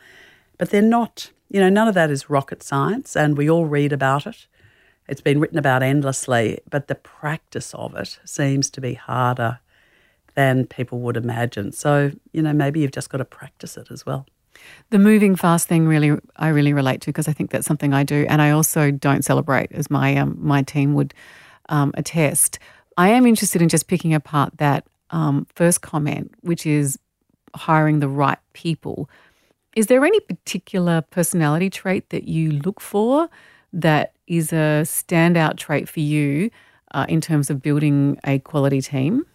But 0.57 0.71
they're 0.71 0.83
not, 0.83 1.31
you 1.49 1.61
know, 1.61 1.69
none 1.69 1.87
of 1.87 1.95
that 1.95 2.11
is 2.11 2.31
rocket 2.31 2.63
science, 2.63 3.15
and 3.15 3.37
we 3.37 3.51
all 3.51 3.67
read 3.67 3.93
about 3.93 4.27
it. 4.27 4.47
It's 5.11 5.21
been 5.21 5.41
written 5.41 5.59
about 5.59 5.83
endlessly, 5.83 6.61
but 6.71 6.87
the 6.87 6.95
practice 6.95 7.75
of 7.75 7.97
it 7.97 8.21
seems 8.25 8.71
to 8.71 8.81
be 8.81 8.95
harder 8.95 9.59
than 10.37 10.67
people 10.67 11.01
would 11.01 11.17
imagine. 11.17 11.73
So, 11.73 12.13
you 12.33 12.43
know, 12.43 12.53
maybe 12.53 12.81
you've 12.81 12.93
just 12.93 13.11
got 13.11 13.19
to 13.19 13.25
practice 13.25 13.77
it 13.77 13.91
as 13.91 14.07
well. 14.07 14.25
The 14.91 15.01
moving 15.01 15.35
fast 15.35 15.67
thing 15.67 15.87
really 15.87 16.17
I 16.37 16.49
really 16.49 16.73
relate 16.73 17.01
to 17.03 17.07
because 17.09 17.27
I 17.27 17.33
think 17.33 17.51
that's 17.51 17.67
something 17.67 17.93
I 17.93 18.05
do 18.05 18.27
and 18.29 18.41
I 18.41 18.51
also 18.51 18.91
don't 18.91 19.25
celebrate 19.25 19.73
as 19.73 19.91
my 19.91 20.17
um, 20.17 20.37
my 20.39 20.63
team 20.63 20.95
would 20.95 21.13
um, 21.69 21.93
attest. 21.95 22.59
I 22.97 23.09
am 23.09 23.27
interested 23.27 23.63
in 23.63 23.69
just 23.69 23.89
picking 23.89 24.15
apart 24.15 24.59
that 24.59 24.87
um, 25.11 25.47
first 25.55 25.81
comment, 25.81 26.33
which 26.43 26.67
is 26.67 26.99
hiring 27.55 27.99
the 27.99 28.09
right 28.09 28.39
people. 28.53 29.11
Is 29.75 29.87
there 29.87 30.05
any 30.05 30.21
particular 30.21 31.01
personality 31.01 31.71
trait 31.71 32.11
that 32.11 32.25
you 32.25 32.53
look 32.53 32.81
for 32.81 33.29
that 33.73 34.13
is 34.31 34.53
a 34.53 34.83
standout 34.85 35.57
trait 35.57 35.89
for 35.89 35.99
you 35.99 36.51
uh, 36.93 37.05
in 37.09 37.21
terms 37.21 37.51
of 37.51 37.61
building 37.61 38.17
a 38.25 38.39
quality 38.39 38.81
team? 38.81 39.27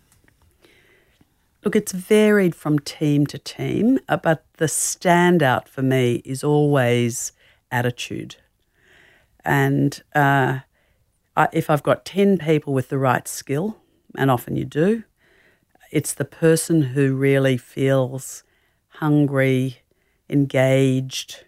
Look, 1.63 1.75
it's 1.75 1.91
varied 1.91 2.55
from 2.55 2.79
team 2.79 3.27
to 3.27 3.37
team, 3.37 3.99
uh, 4.07 4.17
but 4.17 4.45
the 4.57 4.67
standout 4.67 5.67
for 5.67 5.81
me 5.81 6.21
is 6.23 6.43
always 6.43 7.33
attitude. 7.71 8.37
And 9.43 10.01
uh, 10.15 10.59
I, 11.35 11.49
if 11.51 11.69
I've 11.69 11.83
got 11.83 12.05
10 12.05 12.37
people 12.37 12.73
with 12.73 12.87
the 12.87 12.97
right 12.97 13.27
skill, 13.27 13.77
and 14.17 14.31
often 14.31 14.55
you 14.55 14.63
do, 14.63 15.03
it's 15.91 16.13
the 16.13 16.25
person 16.25 16.81
who 16.81 17.15
really 17.15 17.57
feels 17.57 18.43
hungry, 18.99 19.79
engaged, 20.29 21.43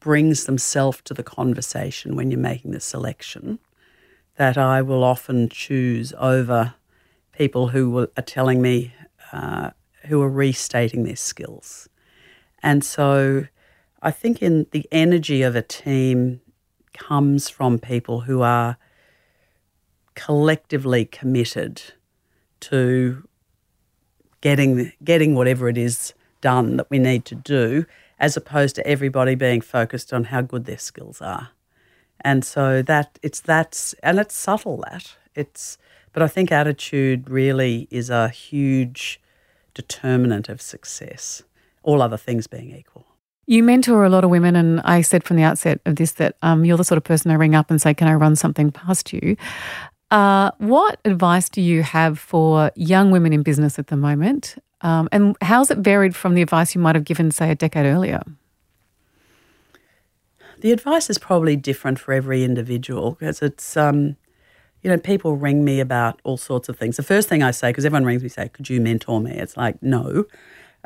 brings 0.00 0.44
themselves 0.44 1.00
to 1.04 1.14
the 1.14 1.22
conversation 1.22 2.16
when 2.16 2.30
you're 2.30 2.40
making 2.40 2.72
the 2.72 2.80
selection 2.80 3.58
that 4.36 4.56
I 4.56 4.80
will 4.80 5.04
often 5.04 5.48
choose 5.50 6.14
over 6.18 6.74
people 7.32 7.68
who 7.68 8.08
are 8.16 8.22
telling 8.22 8.62
me, 8.62 8.94
uh, 9.32 9.70
who 10.06 10.22
are 10.22 10.30
restating 10.30 11.04
their 11.04 11.16
skills. 11.16 11.88
And 12.62 12.82
so 12.82 13.46
I 14.02 14.10
think 14.10 14.42
in 14.42 14.66
the 14.70 14.88
energy 14.90 15.42
of 15.42 15.54
a 15.54 15.62
team 15.62 16.40
comes 16.94 17.48
from 17.48 17.78
people 17.78 18.22
who 18.22 18.40
are 18.40 18.78
collectively 20.14 21.04
committed 21.04 21.82
to 22.60 23.26
getting 24.40 24.92
getting 25.04 25.34
whatever 25.34 25.68
it 25.68 25.78
is 25.78 26.14
done 26.40 26.76
that 26.76 26.90
we 26.90 26.98
need 26.98 27.24
to 27.26 27.34
do 27.34 27.84
as 28.20 28.36
opposed 28.36 28.76
to 28.76 28.86
everybody 28.86 29.34
being 29.34 29.60
focused 29.60 30.12
on 30.12 30.24
how 30.24 30.42
good 30.42 30.66
their 30.66 30.78
skills 30.78 31.20
are. 31.20 31.48
And 32.20 32.44
so 32.44 32.82
that 32.82 33.18
it's 33.22 33.40
that's 33.40 33.94
and 34.02 34.20
it's 34.20 34.34
subtle 34.34 34.84
that 34.88 35.16
it's 35.34 35.78
but 36.12 36.22
I 36.22 36.28
think 36.28 36.52
attitude 36.52 37.30
really 37.30 37.88
is 37.90 38.10
a 38.10 38.28
huge 38.28 39.20
determinant 39.74 40.48
of 40.48 40.60
success, 40.60 41.42
all 41.82 42.02
other 42.02 42.16
things 42.16 42.46
being 42.46 42.74
equal. 42.74 43.06
You 43.46 43.62
mentor 43.62 44.04
a 44.04 44.08
lot 44.08 44.24
of 44.24 44.30
women, 44.30 44.54
and 44.54 44.80
I 44.80 45.00
said 45.00 45.24
from 45.24 45.36
the 45.36 45.42
outset 45.42 45.80
of 45.86 45.96
this 45.96 46.12
that 46.12 46.36
um, 46.42 46.64
you're 46.64 46.76
the 46.76 46.84
sort 46.84 46.98
of 46.98 47.04
person 47.04 47.30
I 47.30 47.34
ring 47.34 47.54
up 47.54 47.70
and 47.70 47.80
say, 47.80 47.94
Can 47.94 48.08
I 48.08 48.14
run 48.14 48.36
something 48.36 48.70
past 48.70 49.12
you? 49.12 49.36
Uh, 50.10 50.50
what 50.58 51.00
advice 51.04 51.48
do 51.48 51.60
you 51.60 51.82
have 51.82 52.18
for 52.18 52.72
young 52.74 53.12
women 53.12 53.32
in 53.32 53.42
business 53.42 53.78
at 53.78 53.86
the 53.86 53.96
moment 53.96 54.56
um, 54.82 55.08
and 55.12 55.36
how's 55.40 55.70
it 55.70 55.78
varied 55.78 56.16
from 56.16 56.34
the 56.34 56.42
advice 56.42 56.74
you 56.74 56.80
might 56.80 56.94
have 56.94 57.04
given, 57.04 57.30
say, 57.30 57.50
a 57.50 57.54
decade 57.54 57.86
earlier? 57.86 58.22
The 60.60 60.72
advice 60.72 61.08
is 61.08 61.18
probably 61.18 61.56
different 61.56 61.98
for 61.98 62.12
every 62.12 62.44
individual 62.44 63.12
because 63.12 63.40
it's, 63.40 63.76
um, 63.76 64.16
you 64.82 64.90
know, 64.90 64.98
people 64.98 65.36
ring 65.36 65.64
me 65.64 65.80
about 65.80 66.20
all 66.24 66.36
sorts 66.36 66.68
of 66.68 66.78
things. 66.78 66.96
The 66.96 67.02
first 67.02 67.28
thing 67.28 67.42
I 67.42 67.50
say, 67.50 67.70
because 67.70 67.84
everyone 67.84 68.04
rings 68.04 68.22
me, 68.22 68.28
say, 68.28 68.48
"Could 68.48 68.68
you 68.68 68.80
mentor 68.80 69.20
me?" 69.20 69.32
It's 69.32 69.56
like, 69.56 69.82
no. 69.82 70.26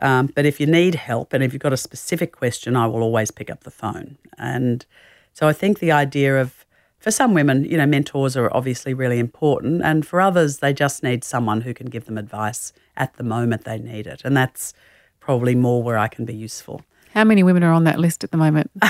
Um, 0.02 0.30
but 0.34 0.44
if 0.44 0.60
you 0.60 0.66
need 0.66 0.96
help 0.96 1.32
and 1.32 1.42
if 1.42 1.52
you've 1.52 1.62
got 1.62 1.72
a 1.72 1.76
specific 1.76 2.32
question, 2.32 2.76
I 2.76 2.86
will 2.86 3.02
always 3.02 3.30
pick 3.30 3.50
up 3.50 3.62
the 3.62 3.70
phone. 3.70 4.16
And 4.38 4.84
so 5.32 5.46
I 5.48 5.52
think 5.52 5.78
the 5.78 5.92
idea 5.92 6.40
of 6.40 6.63
for 7.04 7.10
some 7.10 7.34
women, 7.34 7.66
you 7.66 7.76
know, 7.76 7.84
mentors 7.84 8.34
are 8.34 8.50
obviously 8.56 8.94
really 8.94 9.18
important. 9.18 9.82
And 9.84 10.06
for 10.06 10.22
others, 10.22 10.60
they 10.60 10.72
just 10.72 11.02
need 11.02 11.22
someone 11.22 11.60
who 11.60 11.74
can 11.74 11.88
give 11.88 12.06
them 12.06 12.16
advice 12.16 12.72
at 12.96 13.14
the 13.18 13.22
moment 13.22 13.64
they 13.64 13.76
need 13.76 14.06
it. 14.06 14.22
And 14.24 14.34
that's 14.34 14.72
probably 15.20 15.54
more 15.54 15.82
where 15.82 15.98
I 15.98 16.08
can 16.08 16.24
be 16.24 16.34
useful. 16.34 16.80
How 17.12 17.22
many 17.22 17.42
women 17.42 17.62
are 17.62 17.74
on 17.74 17.84
that 17.84 17.98
list 18.00 18.24
at 18.24 18.30
the 18.30 18.38
moment? 18.38 18.70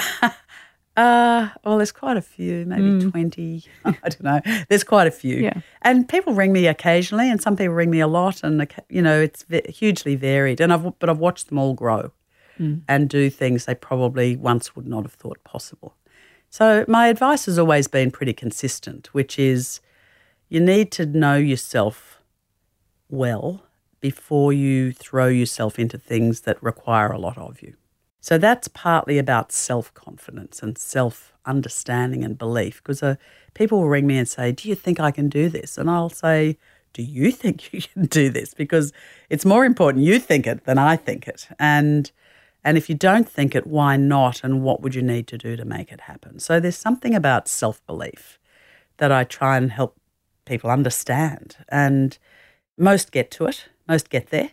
Uh, 0.96 1.48
well, 1.64 1.76
there's 1.76 1.90
quite 1.90 2.16
a 2.16 2.22
few, 2.22 2.64
maybe 2.66 2.84
mm. 2.84 3.10
20. 3.10 3.64
I 3.84 3.90
don't 4.00 4.22
know. 4.22 4.40
There's 4.68 4.84
quite 4.84 5.08
a 5.08 5.10
few. 5.10 5.38
Yeah. 5.38 5.60
And 5.82 6.08
people 6.08 6.34
ring 6.34 6.52
me 6.52 6.68
occasionally, 6.68 7.28
and 7.28 7.42
some 7.42 7.56
people 7.56 7.74
ring 7.74 7.90
me 7.90 7.98
a 7.98 8.06
lot, 8.06 8.44
and, 8.44 8.72
you 8.88 9.02
know, 9.02 9.20
it's 9.20 9.44
hugely 9.68 10.14
varied. 10.14 10.60
And 10.60 10.72
I've, 10.72 10.96
but 11.00 11.10
I've 11.10 11.18
watched 11.18 11.48
them 11.48 11.58
all 11.58 11.74
grow 11.74 12.12
mm. 12.60 12.82
and 12.86 13.08
do 13.08 13.28
things 13.28 13.64
they 13.64 13.74
probably 13.74 14.36
once 14.36 14.76
would 14.76 14.86
not 14.86 15.02
have 15.02 15.14
thought 15.14 15.42
possible. 15.42 15.96
So, 16.54 16.84
my 16.86 17.08
advice 17.08 17.46
has 17.46 17.58
always 17.58 17.88
been 17.88 18.12
pretty 18.12 18.32
consistent, 18.32 19.08
which 19.12 19.40
is 19.40 19.80
you 20.48 20.60
need 20.60 20.92
to 20.92 21.04
know 21.04 21.34
yourself 21.34 22.20
well 23.10 23.64
before 24.00 24.52
you 24.52 24.92
throw 24.92 25.26
yourself 25.26 25.80
into 25.80 25.98
things 25.98 26.42
that 26.42 26.62
require 26.62 27.08
a 27.08 27.18
lot 27.18 27.38
of 27.38 27.60
you. 27.60 27.74
So, 28.20 28.38
that's 28.38 28.68
partly 28.68 29.18
about 29.18 29.50
self 29.50 29.92
confidence 29.94 30.62
and 30.62 30.78
self 30.78 31.32
understanding 31.44 32.22
and 32.22 32.38
belief. 32.38 32.80
Because 32.84 33.02
uh, 33.02 33.16
people 33.54 33.80
will 33.80 33.88
ring 33.88 34.06
me 34.06 34.16
and 34.16 34.28
say, 34.28 34.52
Do 34.52 34.68
you 34.68 34.76
think 34.76 35.00
I 35.00 35.10
can 35.10 35.28
do 35.28 35.48
this? 35.48 35.76
And 35.76 35.90
I'll 35.90 36.08
say, 36.08 36.56
Do 36.92 37.02
you 37.02 37.32
think 37.32 37.72
you 37.72 37.82
can 37.82 38.06
do 38.06 38.30
this? 38.30 38.54
Because 38.54 38.92
it's 39.28 39.44
more 39.44 39.64
important 39.64 40.04
you 40.04 40.20
think 40.20 40.46
it 40.46 40.66
than 40.66 40.78
I 40.78 40.94
think 40.98 41.26
it. 41.26 41.48
And 41.58 42.12
and 42.64 42.78
if 42.78 42.88
you 42.88 42.94
don't 42.94 43.28
think 43.28 43.54
it, 43.54 43.66
why 43.66 43.96
not? 43.96 44.42
And 44.42 44.62
what 44.62 44.80
would 44.80 44.94
you 44.94 45.02
need 45.02 45.26
to 45.28 45.38
do 45.38 45.56
to 45.56 45.64
make 45.64 45.92
it 45.92 46.02
happen? 46.02 46.38
So 46.38 46.60
there's 46.60 46.76
something 46.76 47.14
about 47.14 47.48
self 47.48 47.84
belief 47.86 48.38
that 48.96 49.12
I 49.12 49.24
try 49.24 49.56
and 49.56 49.70
help 49.70 49.98
people 50.44 50.70
understand. 50.70 51.56
And 51.68 52.16
most 52.78 53.12
get 53.12 53.30
to 53.32 53.46
it, 53.46 53.66
most 53.86 54.08
get 54.10 54.28
there 54.28 54.50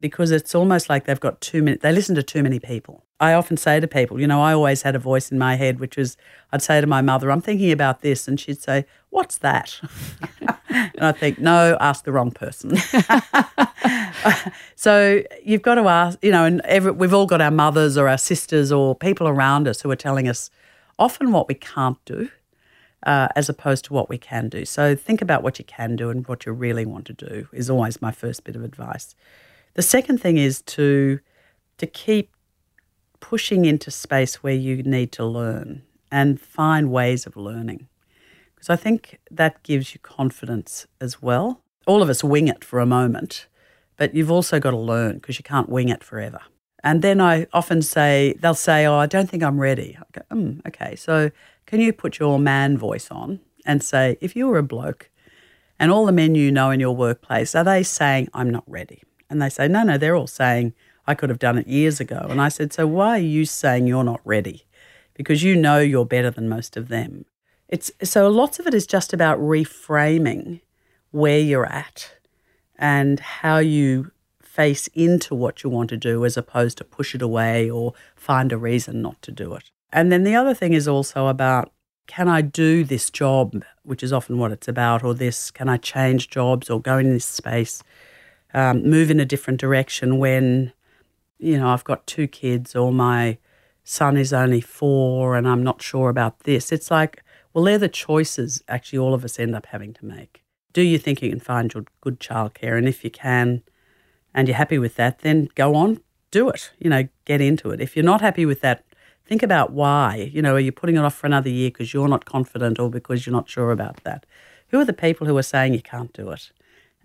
because 0.00 0.30
it's 0.30 0.54
almost 0.54 0.88
like 0.88 1.04
they've 1.04 1.18
got 1.18 1.40
too 1.40 1.62
many, 1.62 1.76
they 1.76 1.92
listen 1.92 2.14
to 2.14 2.22
too 2.22 2.42
many 2.42 2.60
people. 2.60 3.04
I 3.20 3.32
often 3.32 3.56
say 3.56 3.80
to 3.80 3.88
people, 3.88 4.20
you 4.20 4.28
know, 4.28 4.40
I 4.40 4.52
always 4.52 4.82
had 4.82 4.94
a 4.94 4.98
voice 4.98 5.32
in 5.32 5.38
my 5.38 5.56
head, 5.56 5.80
which 5.80 5.96
was 5.96 6.16
I'd 6.52 6.62
say 6.62 6.80
to 6.80 6.86
my 6.86 7.02
mother, 7.02 7.32
I'm 7.32 7.40
thinking 7.40 7.72
about 7.72 8.00
this. 8.00 8.28
And 8.28 8.38
she'd 8.38 8.62
say, 8.62 8.86
What's 9.10 9.38
that? 9.38 9.80
and 10.70 11.00
I 11.00 11.12
think, 11.12 11.40
No, 11.40 11.76
ask 11.80 12.04
the 12.04 12.12
wrong 12.12 12.30
person. 12.30 12.76
so 14.76 15.22
you've 15.44 15.62
got 15.62 15.76
to 15.76 15.88
ask, 15.88 16.22
you 16.22 16.30
know, 16.30 16.44
and 16.44 16.60
every, 16.60 16.92
we've 16.92 17.14
all 17.14 17.26
got 17.26 17.40
our 17.40 17.50
mothers 17.50 17.98
or 17.98 18.08
our 18.08 18.18
sisters 18.18 18.70
or 18.70 18.94
people 18.94 19.26
around 19.26 19.66
us 19.66 19.80
who 19.80 19.90
are 19.90 19.96
telling 19.96 20.28
us 20.28 20.50
often 20.98 21.32
what 21.32 21.48
we 21.48 21.54
can't 21.54 21.98
do. 22.04 22.30
Uh, 23.04 23.28
as 23.36 23.48
opposed 23.48 23.84
to 23.84 23.92
what 23.92 24.08
we 24.08 24.18
can 24.18 24.48
do. 24.48 24.64
So 24.64 24.96
think 24.96 25.22
about 25.22 25.44
what 25.44 25.60
you 25.60 25.64
can 25.64 25.94
do 25.94 26.10
and 26.10 26.26
what 26.26 26.44
you 26.44 26.52
really 26.52 26.84
want 26.84 27.06
to 27.06 27.12
do 27.12 27.46
is 27.52 27.70
always 27.70 28.02
my 28.02 28.10
first 28.10 28.42
bit 28.42 28.56
of 28.56 28.64
advice. 28.64 29.14
The 29.78 29.82
second 29.82 30.18
thing 30.18 30.38
is 30.38 30.60
to 30.74 31.20
to 31.76 31.86
keep 31.86 32.34
pushing 33.20 33.64
into 33.64 33.92
space 33.92 34.42
where 34.42 34.52
you 34.66 34.82
need 34.82 35.12
to 35.12 35.24
learn 35.24 35.82
and 36.10 36.40
find 36.40 36.90
ways 36.90 37.26
of 37.26 37.36
learning. 37.36 37.86
Because 38.56 38.70
I 38.70 38.74
think 38.74 39.20
that 39.30 39.62
gives 39.62 39.94
you 39.94 40.00
confidence 40.00 40.88
as 41.00 41.22
well. 41.22 41.62
all 41.86 42.02
of 42.02 42.08
us 42.08 42.24
wing 42.24 42.48
it 42.48 42.64
for 42.64 42.80
a 42.80 42.86
moment, 42.86 43.46
but 43.96 44.16
you've 44.16 44.32
also 44.32 44.58
got 44.58 44.72
to 44.72 44.76
learn 44.76 45.18
because 45.18 45.38
you 45.38 45.44
can't 45.44 45.68
wing 45.68 45.90
it 45.90 46.02
forever. 46.02 46.40
And 46.82 47.00
then 47.00 47.20
I 47.20 47.46
often 47.52 47.80
say, 47.80 48.34
they'll 48.40 48.54
say, 48.54 48.84
Oh, 48.84 48.96
I 48.96 49.06
don't 49.06 49.30
think 49.30 49.44
I'm 49.44 49.60
ready. 49.60 49.96
I 49.96 50.04
go, 50.10 50.22
mm, 50.36 50.66
Okay, 50.66 50.96
so 50.96 51.30
can 51.66 51.78
you 51.80 51.92
put 51.92 52.18
your 52.18 52.40
man 52.40 52.76
voice 52.76 53.12
on 53.12 53.38
and 53.64 53.80
say, 53.80 54.18
if 54.20 54.34
you 54.34 54.48
were 54.48 54.58
a 54.58 54.70
bloke 54.74 55.08
and 55.78 55.92
all 55.92 56.04
the 56.04 56.18
men 56.20 56.34
you 56.34 56.50
know 56.50 56.72
in 56.72 56.80
your 56.80 56.96
workplace, 56.96 57.54
are 57.54 57.62
they 57.62 57.84
saying, 57.84 58.28
I'm 58.34 58.50
not 58.50 58.64
ready? 58.66 59.04
And 59.30 59.40
they 59.40 59.48
say, 59.48 59.68
No, 59.68 59.82
no, 59.82 59.98
they're 59.98 60.16
all 60.16 60.26
saying, 60.26 60.74
I 61.06 61.14
could 61.14 61.30
have 61.30 61.38
done 61.38 61.58
it 61.58 61.66
years 61.66 62.00
ago. 62.00 62.26
And 62.28 62.40
I 62.40 62.48
said, 62.48 62.72
So 62.72 62.86
why 62.86 63.16
are 63.18 63.22
you 63.22 63.44
saying 63.44 63.86
you're 63.86 64.04
not 64.04 64.20
ready? 64.24 64.64
Because 65.14 65.42
you 65.42 65.56
know 65.56 65.78
you're 65.78 66.04
better 66.04 66.30
than 66.30 66.48
most 66.48 66.76
of 66.76 66.88
them. 66.88 67.24
It's 67.68 67.90
so 68.02 68.28
lots 68.28 68.58
of 68.58 68.66
it 68.66 68.74
is 68.74 68.86
just 68.86 69.12
about 69.12 69.38
reframing 69.38 70.60
where 71.10 71.38
you're 71.38 71.66
at 71.66 72.12
and 72.78 73.20
how 73.20 73.58
you 73.58 74.12
face 74.40 74.88
into 74.88 75.34
what 75.34 75.62
you 75.62 75.70
want 75.70 75.90
to 75.90 75.96
do 75.96 76.24
as 76.24 76.36
opposed 76.36 76.78
to 76.78 76.84
push 76.84 77.14
it 77.14 77.22
away 77.22 77.70
or 77.70 77.94
find 78.16 78.52
a 78.52 78.58
reason 78.58 79.02
not 79.02 79.20
to 79.22 79.30
do 79.30 79.54
it. 79.54 79.70
And 79.92 80.10
then 80.12 80.24
the 80.24 80.34
other 80.34 80.54
thing 80.54 80.72
is 80.72 80.88
also 80.88 81.26
about 81.28 81.72
can 82.06 82.26
I 82.26 82.40
do 82.40 82.84
this 82.84 83.10
job, 83.10 83.62
which 83.82 84.02
is 84.02 84.12
often 84.12 84.38
what 84.38 84.50
it's 84.50 84.66
about, 84.66 85.04
or 85.04 85.14
this, 85.14 85.50
can 85.50 85.68
I 85.68 85.76
change 85.76 86.30
jobs 86.30 86.70
or 86.70 86.80
go 86.80 86.96
in 86.96 87.10
this 87.10 87.26
space, 87.26 87.82
um, 88.54 88.82
move 88.82 89.10
in 89.10 89.20
a 89.20 89.24
different 89.24 89.60
direction 89.60 90.18
when, 90.18 90.72
you 91.38 91.58
know, 91.58 91.68
I've 91.68 91.84
got 91.84 92.06
two 92.06 92.26
kids 92.26 92.74
or 92.74 92.92
my 92.92 93.38
son 93.84 94.16
is 94.16 94.32
only 94.32 94.60
four 94.60 95.36
and 95.36 95.48
I'm 95.48 95.62
not 95.62 95.82
sure 95.82 96.08
about 96.08 96.40
this. 96.40 96.72
It's 96.72 96.90
like, 96.90 97.22
well, 97.52 97.64
they're 97.64 97.78
the 97.78 97.88
choices 97.88 98.62
actually 98.68 98.98
all 98.98 99.14
of 99.14 99.24
us 99.24 99.38
end 99.38 99.54
up 99.54 99.66
having 99.66 99.94
to 99.94 100.04
make. 100.04 100.44
Do 100.72 100.82
you 100.82 100.98
think 100.98 101.22
you 101.22 101.30
can 101.30 101.40
find 101.40 101.72
your 101.72 101.84
good 102.00 102.20
childcare? 102.20 102.76
And 102.76 102.86
if 102.86 103.02
you 103.02 103.10
can, 103.10 103.62
and 104.34 104.46
you're 104.46 104.56
happy 104.56 104.78
with 104.78 104.96
that, 104.96 105.20
then 105.20 105.48
go 105.54 105.74
on, 105.74 106.00
do 106.30 106.48
it. 106.48 106.70
You 106.78 106.90
know, 106.90 107.08
get 107.24 107.40
into 107.40 107.70
it. 107.70 107.80
If 107.80 107.96
you're 107.96 108.04
not 108.04 108.20
happy 108.20 108.46
with 108.46 108.60
that, 108.60 108.84
think 109.26 109.42
about 109.42 109.72
why. 109.72 110.30
You 110.32 110.42
know, 110.42 110.54
are 110.54 110.60
you 110.60 110.72
putting 110.72 110.96
it 110.96 111.04
off 111.04 111.14
for 111.14 111.26
another 111.26 111.50
year 111.50 111.70
because 111.70 111.92
you're 111.92 112.08
not 112.08 112.24
confident 112.24 112.78
or 112.78 112.90
because 112.90 113.26
you're 113.26 113.34
not 113.34 113.48
sure 113.48 113.72
about 113.72 114.04
that? 114.04 114.26
Who 114.68 114.78
are 114.78 114.84
the 114.84 114.92
people 114.92 115.26
who 115.26 115.36
are 115.36 115.42
saying 115.42 115.74
you 115.74 115.82
can't 115.82 116.12
do 116.12 116.30
it? 116.30 116.52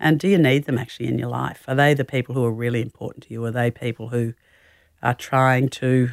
And 0.04 0.20
do 0.20 0.28
you 0.28 0.36
need 0.36 0.66
them 0.66 0.76
actually 0.76 1.06
in 1.06 1.18
your 1.18 1.30
life? 1.30 1.64
Are 1.66 1.74
they 1.74 1.94
the 1.94 2.04
people 2.04 2.34
who 2.34 2.44
are 2.44 2.52
really 2.52 2.82
important 2.82 3.24
to 3.24 3.32
you? 3.32 3.42
Are 3.46 3.50
they 3.50 3.70
people 3.70 4.10
who 4.10 4.34
are 5.02 5.14
trying 5.14 5.70
to 5.70 6.10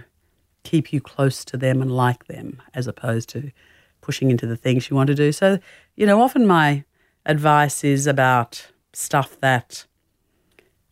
keep 0.63 0.93
you 0.93 1.01
close 1.01 1.43
to 1.43 1.57
them 1.57 1.81
and 1.81 1.91
like 1.91 2.27
them 2.27 2.61
as 2.73 2.87
opposed 2.87 3.27
to 3.29 3.51
pushing 3.99 4.31
into 4.31 4.47
the 4.47 4.55
things 4.55 4.89
you 4.89 4.95
want 4.95 5.07
to 5.07 5.13
do? 5.13 5.33
So, 5.33 5.59
you 5.97 6.05
know, 6.05 6.21
often 6.21 6.47
my 6.47 6.85
advice 7.25 7.83
is 7.83 8.07
about 8.07 8.71
stuff 8.93 9.37
that 9.41 9.85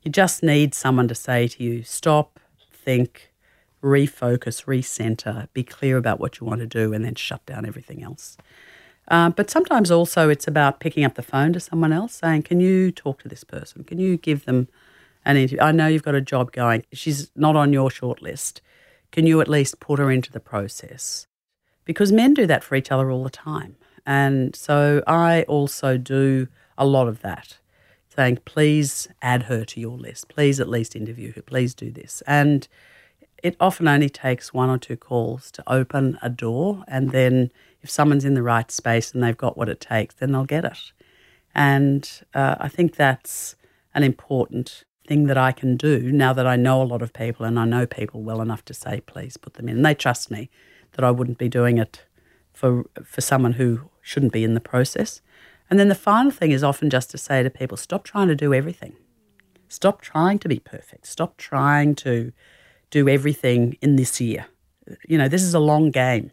you 0.01 0.11
just 0.11 0.43
need 0.43 0.75
someone 0.75 1.07
to 1.07 1.15
say 1.15 1.47
to 1.47 1.63
you, 1.63 1.83
stop, 1.83 2.37
think, 2.69 3.31
refocus, 3.81 4.65
recenter, 4.65 5.47
be 5.53 5.63
clear 5.63 5.95
about 5.95 6.19
what 6.19 6.41
you 6.41 6.45
want 6.45 6.59
to 6.59 6.67
do, 6.67 6.91
and 6.91 7.05
then 7.05 7.15
shut 7.15 7.45
down 7.45 7.65
everything 7.65 8.03
else. 8.03 8.35
Uh, 9.10 9.30
but 9.30 9.49
sometimes 9.49 9.89
also 9.89 10.30
it's 10.30 10.47
about 10.47 10.80
picking 10.80 11.03
up 11.03 11.16
the 11.16 11.24
phone 11.24 11.53
to 11.53 11.60
someone 11.60 11.91
else, 11.91 12.14
saying, 12.14 12.43
Can 12.43 12.60
you 12.60 12.91
talk 12.91 13.22
to 13.24 13.28
this 13.28 13.43
person? 13.43 13.84
Can 13.84 13.97
you 13.97 14.18
give 14.18 14.45
them 14.45 14.68
an 15.26 15.38
interview? 15.38 15.60
I 15.62 15.72
know 15.72 15.88
you've 15.88 16.03
got 16.03 16.16
a 16.16 16.22
job 16.22 16.51
going. 16.51 16.86
She's 16.93 17.32
not 17.36 17.55
on 17.55 17.74
your 17.74 17.89
short 17.89 18.22
list. 18.22 18.62
Can 19.12 19.26
you 19.26 19.41
at 19.41 19.47
least 19.47 19.80
put 19.80 19.99
her 19.99 20.12
into 20.12 20.32
the 20.32 20.39
process? 20.39 21.26
Because 21.86 22.12
men 22.12 22.36
do 22.36 22.45
that 22.45 22.64
for 22.64 22.76
each 22.76 22.91
other 22.91 23.10
all 23.10 23.24
the 23.24 23.32
time. 23.32 23.76
And 24.05 24.55
so 24.55 25.03
I 25.07 25.43
also 25.43 25.97
do 25.97 26.47
a 26.78 26.86
lot 26.86 27.07
of 27.07 27.22
that 27.22 27.57
saying, 28.16 28.39
please 28.43 29.07
add 29.22 29.43
her 29.43 29.64
to 29.64 29.80
your 29.80 29.97
list. 29.97 30.28
Please 30.28 30.60
at 30.60 30.68
least 30.68 30.95
interview 30.95 31.32
her. 31.34 31.41
Please 31.41 31.74
do 31.74 31.89
this. 31.89 32.22
And 32.28 32.68
it 33.41 33.55
often 33.60 33.88
only 33.88 34.10
takes 34.10 34.53
one 34.53 34.70
or 34.70 34.78
two 34.78 34.97
calls 34.97 35.51
to 35.51 35.64
open 35.72 36.20
a 36.22 36.30
door. 36.30 36.84
And 36.88 37.12
then 37.12 37.51
if 37.82 37.89
someone's 37.89 38.25
in 38.25 38.34
the 38.34 38.43
right 38.43 38.69
space 38.71 39.13
and 39.13 39.23
they've 39.23 39.38
got 39.38 39.57
what 39.57 39.69
it 39.69 39.80
takes, 39.80 40.15
then 40.15 40.32
they'll 40.32 40.45
get 40.45 40.65
it. 40.65 40.91
And 41.55 42.09
uh, 42.34 42.55
I 42.59 42.67
think 42.67 42.95
that's 42.95 43.55
an 43.93 44.03
important 44.03 44.84
thing 45.07 45.25
that 45.25 45.38
I 45.38 45.51
can 45.51 45.75
do 45.75 46.11
now 46.11 46.34
that 46.34 46.45
I 46.45 46.55
know 46.55 46.82
a 46.82 46.84
lot 46.84 47.01
of 47.01 47.13
people 47.13 47.45
and 47.45 47.59
I 47.59 47.65
know 47.65 47.88
people 47.88 48.21
well 48.21 48.41
enough 48.41 48.63
to 48.65 48.73
say, 48.73 49.01
please 49.01 49.38
put 49.38 49.55
them 49.55 49.67
in. 49.67 49.77
And 49.77 49.86
they 49.86 49.95
trust 49.95 50.30
me 50.30 50.49
that 50.91 51.03
I 51.03 51.11
wouldn't 51.11 51.38
be 51.38 51.49
doing 51.49 51.77
it 51.77 52.05
for, 52.53 52.86
for 53.03 53.21
someone 53.21 53.53
who 53.53 53.89
shouldn't 54.01 54.34
be 54.34 54.43
in 54.43 54.53
the 54.53 54.59
process. 54.59 55.21
And 55.69 55.80
then 55.80 55.88
the 55.88 55.95
final 55.95 56.32
thing 56.32 56.51
is 56.51 56.63
often 56.63 56.89
just 56.89 57.09
to 57.11 57.17
say 57.17 57.41
to 57.41 57.49
people 57.49 57.77
stop 57.77 58.03
trying 58.03 58.27
to 58.27 58.36
do 58.36 58.53
everything. 58.53 58.93
Stop 59.67 60.01
trying 60.01 60.39
to 60.39 60.49
be 60.49 60.59
perfect. 60.59 61.05
Stop 61.05 61.38
trying 61.38 61.95
to 61.95 62.32
do 62.89 63.07
everything 63.07 63.77
in 63.82 63.95
this 63.95 64.19
year. 64.19 64.47
You 65.07 65.17
know, 65.17 65.27
this 65.27 65.43
is 65.43 65.53
a 65.53 65.59
long 65.59 65.91
game. 65.91 66.32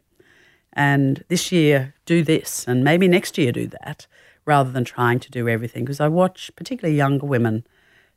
And 0.76 1.24
this 1.28 1.50
year, 1.50 1.94
do 2.04 2.22
this, 2.22 2.68
and 2.68 2.84
maybe 2.84 3.08
next 3.08 3.38
year, 3.38 3.50
do 3.50 3.66
that, 3.82 4.06
rather 4.44 4.70
than 4.70 4.84
trying 4.84 5.18
to 5.20 5.30
do 5.30 5.48
everything. 5.48 5.84
Because 5.84 6.00
I 6.00 6.08
watch 6.08 6.50
particularly 6.54 6.96
younger 6.96 7.26
women 7.26 7.66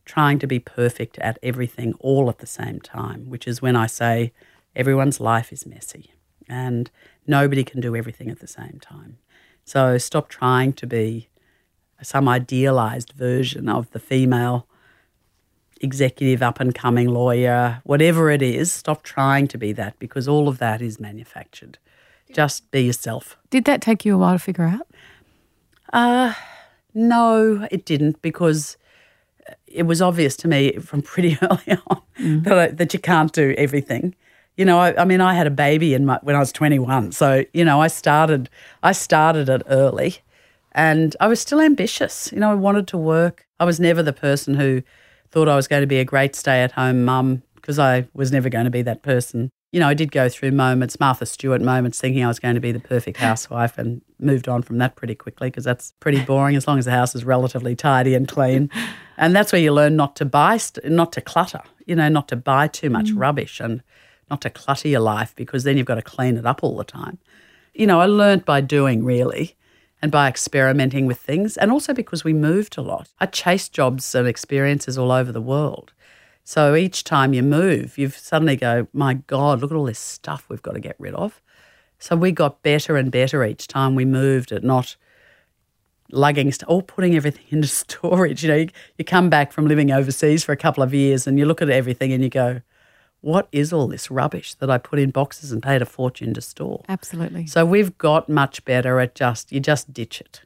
trying 0.04 0.40
to 0.40 0.48
be 0.48 0.60
perfect 0.60 1.18
at 1.20 1.40
everything 1.42 1.94
all 2.00 2.30
at 2.30 2.40
the 2.40 2.48
same 2.48 2.82
time, 2.82 3.30
which 3.30 3.48
is 3.48 3.62
when 3.62 3.76
I 3.76 3.88
say 3.88 4.34
everyone's 4.76 5.20
life 5.20 5.54
is 5.54 5.66
messy 5.66 6.12
and 6.48 6.90
nobody 7.28 7.64
can 7.64 7.80
do 7.80 7.96
everything 7.96 8.30
at 8.30 8.40
the 8.40 8.48
same 8.48 8.80
time. 8.82 9.20
So 9.66 9.98
stop 9.98 10.28
trying 10.28 10.74
to 10.74 10.88
be 10.88 11.30
some 12.02 12.28
idealized 12.28 13.14
version 13.14 13.70
of 13.70 13.92
the 13.92 14.00
female 14.00 14.68
executive, 15.80 16.42
up 16.42 16.60
and 16.60 16.74
coming 16.74 17.08
lawyer, 17.08 17.82
whatever 17.84 18.32
it 18.32 18.42
is. 18.42 18.72
Stop 18.72 19.04
trying 19.04 19.48
to 19.48 19.58
be 19.58 19.72
that 19.74 19.98
because 20.00 20.28
all 20.28 20.48
of 20.50 20.58
that 20.58 20.82
is 20.82 21.00
manufactured. 21.00 21.78
Just 22.34 22.70
be 22.72 22.82
yourself. 22.82 23.38
Did 23.50 23.66
that 23.66 23.82
take 23.82 24.06
you 24.06 24.16
a 24.16 24.18
while 24.18 24.34
to 24.34 24.40
figure 24.40 24.66
out? 24.66 24.88
Uh, 25.92 26.34
no, 26.94 27.68
it 27.72 27.86
didn't 27.86 28.22
because 28.22 28.78
it 29.68 29.84
was 29.84 30.02
obvious 30.02 30.36
to 30.38 30.48
me 30.48 30.74
from 30.74 31.02
pretty 31.02 31.38
early 31.42 31.80
on 31.88 32.02
mm. 32.20 32.44
that, 32.44 32.58
I, 32.58 32.68
that 32.68 32.94
you 32.94 33.00
can't 33.00 33.32
do 33.32 33.56
everything 33.58 34.16
you 34.60 34.66
know, 34.66 34.78
I, 34.78 35.02
I, 35.02 35.06
mean, 35.06 35.22
I 35.22 35.36
had 35.36 35.48
a 35.48 35.52
baby 35.52 35.94
in 35.94 36.06
my, 36.06 36.20
when 36.22 36.36
I 36.36 36.40
was 36.40 36.52
21. 36.52 37.14
So, 37.14 37.46
you 37.54 37.64
know, 37.64 37.82
I 37.82 37.88
started, 37.88 38.50
I 38.84 38.92
started 38.92 39.48
it 39.48 39.62
early 39.70 40.18
and 40.74 41.16
I 41.22 41.28
was 41.28 41.40
still 41.40 41.62
ambitious. 41.62 42.30
You 42.34 42.42
know, 42.42 42.52
I 42.52 42.56
wanted 42.56 42.86
to 42.90 42.98
work. 42.98 43.48
I 43.62 43.64
was 43.64 43.80
never 43.80 44.04
the 44.04 44.12
person 44.12 44.56
who 44.56 44.84
thought 45.32 45.48
I 45.48 45.56
was 45.56 45.70
going 45.70 45.80
to 45.80 45.88
be 45.88 46.00
a 46.00 46.04
great 46.04 46.36
stay 46.36 46.62
at 46.62 46.74
home 46.74 47.06
mum 47.06 47.42
because 47.56 47.80
I 47.80 48.10
was 48.14 48.34
never 48.34 48.50
going 48.50 48.66
to 48.66 48.70
be 48.70 48.82
that 48.82 49.02
person. 49.02 49.50
You 49.72 49.80
know, 49.80 49.88
I 49.88 49.94
did 49.94 50.12
go 50.12 50.30
through 50.30 50.52
moments, 50.52 51.00
Martha 51.00 51.28
Stewart 51.28 51.62
moments, 51.62 52.02
thinking 52.02 52.24
I 52.24 52.28
was 52.28 52.40
going 52.40 52.56
to 52.56 52.62
be 52.62 52.72
the 52.72 52.80
perfect 52.80 53.18
housewife 53.18 53.78
and 53.78 54.02
moved 54.20 54.50
on 54.50 54.64
from 54.64 54.80
that 54.80 54.96
pretty 54.96 55.14
quickly 55.14 55.50
because 55.50 55.64
that's 55.64 55.94
pretty 56.00 56.22
boring 56.26 56.56
as 56.56 56.68
long 56.68 56.80
as 56.80 56.86
the 56.86 56.92
house 56.92 57.14
is 57.14 57.24
relatively 57.24 57.76
tidy 57.76 58.16
and 58.16 58.28
clean. 58.28 58.70
And 59.22 59.36
that's 59.36 59.52
where 59.52 59.62
you 59.62 59.74
learn 59.74 59.98
not 59.98 60.16
to 60.16 60.24
buy, 60.26 60.56
st- 60.56 60.90
not 60.90 61.12
to 61.12 61.20
clutter, 61.20 61.62
you 61.86 61.94
know, 61.94 62.08
not 62.08 62.30
to 62.30 62.38
buy 62.38 62.70
too 62.70 62.90
much 62.90 63.08
mm. 63.08 63.20
rubbish 63.20 63.60
and 63.60 63.84
not 64.30 64.40
to 64.44 64.50
clutter 64.50 64.88
your 64.88 65.02
life 65.02 65.36
because 65.36 65.66
then 65.66 65.76
you've 65.76 65.86
got 65.88 65.96
to 65.96 66.02
clean 66.02 66.38
it 66.38 66.46
up 66.46 66.64
all 66.64 66.78
the 66.78 66.86
time. 66.86 67.18
You 67.74 67.86
know, 67.86 68.00
I 68.00 68.06
learned 68.06 68.46
by 68.46 68.62
doing 68.62 69.04
really 69.04 69.58
and 70.02 70.12
by 70.12 70.30
experimenting 70.30 71.06
with 71.06 71.18
things, 71.18 71.58
and 71.58 71.72
also 71.72 71.94
because 71.94 72.24
we 72.24 72.34
moved 72.34 72.78
a 72.78 72.82
lot. 72.82 73.10
I 73.20 73.26
chased 73.26 73.74
jobs 73.74 74.16
and 74.16 74.28
experiences 74.28 74.98
all 74.98 75.12
over 75.12 75.32
the 75.32 75.42
world. 75.42 75.92
So 76.50 76.74
each 76.74 77.04
time 77.04 77.36
you 77.36 77.44
move, 77.44 78.00
you 78.00 78.10
suddenly 78.10 78.56
go, 78.56 78.88
my 78.92 79.14
God, 79.14 79.62
look 79.62 79.70
at 79.70 79.78
all 79.78 79.86
this 79.86 80.00
stuff 80.00 80.48
we've 80.50 80.64
got 80.64 80.72
to 80.72 80.80
get 80.80 80.96
rid 80.98 81.14
of. 81.14 81.44
So 82.00 82.16
we 82.16 82.32
got 82.32 82.64
better 82.64 82.98
and 82.98 83.12
better 83.12 83.46
each 83.46 83.68
time 83.68 83.94
we 83.94 84.04
moved 84.04 84.52
at 84.52 84.64
not 84.64 84.96
lugging 86.12 86.52
stuff 86.52 86.68
or 86.68 86.82
putting 86.82 87.16
everything 87.16 87.46
into 87.52 87.68
storage. 87.68 88.42
You 88.42 88.50
know, 88.50 88.56
you, 88.56 88.70
you 88.98 89.06
come 89.06 89.30
back 89.30 89.52
from 89.52 89.68
living 89.68 89.92
overseas 89.92 90.44
for 90.44 90.52
a 90.52 90.58
couple 90.58 90.82
of 90.82 90.92
years 90.92 91.28
and 91.28 91.38
you 91.38 91.46
look 91.46 91.62
at 91.62 91.70
everything 91.70 92.12
and 92.12 92.24
you 92.24 92.32
go, 92.32 92.64
what 93.22 93.48
is 93.52 93.72
all 93.72 93.88
this 93.88 94.10
rubbish 94.10 94.56
that 94.56 94.72
I 94.72 94.80
put 94.80 94.98
in 94.98 95.12
boxes 95.12 95.52
and 95.52 95.62
paid 95.62 95.84
a 95.84 95.86
fortune 95.86 96.34
to 96.34 96.42
store? 96.42 96.84
Absolutely. 96.90 97.46
So 97.46 97.64
we've 97.64 97.96
got 98.00 98.28
much 98.28 98.66
better 98.66 99.00
at 99.00 99.14
just, 99.14 99.52
you 99.52 99.60
just 99.60 99.94
ditch 99.94 100.20
it. 100.20 100.42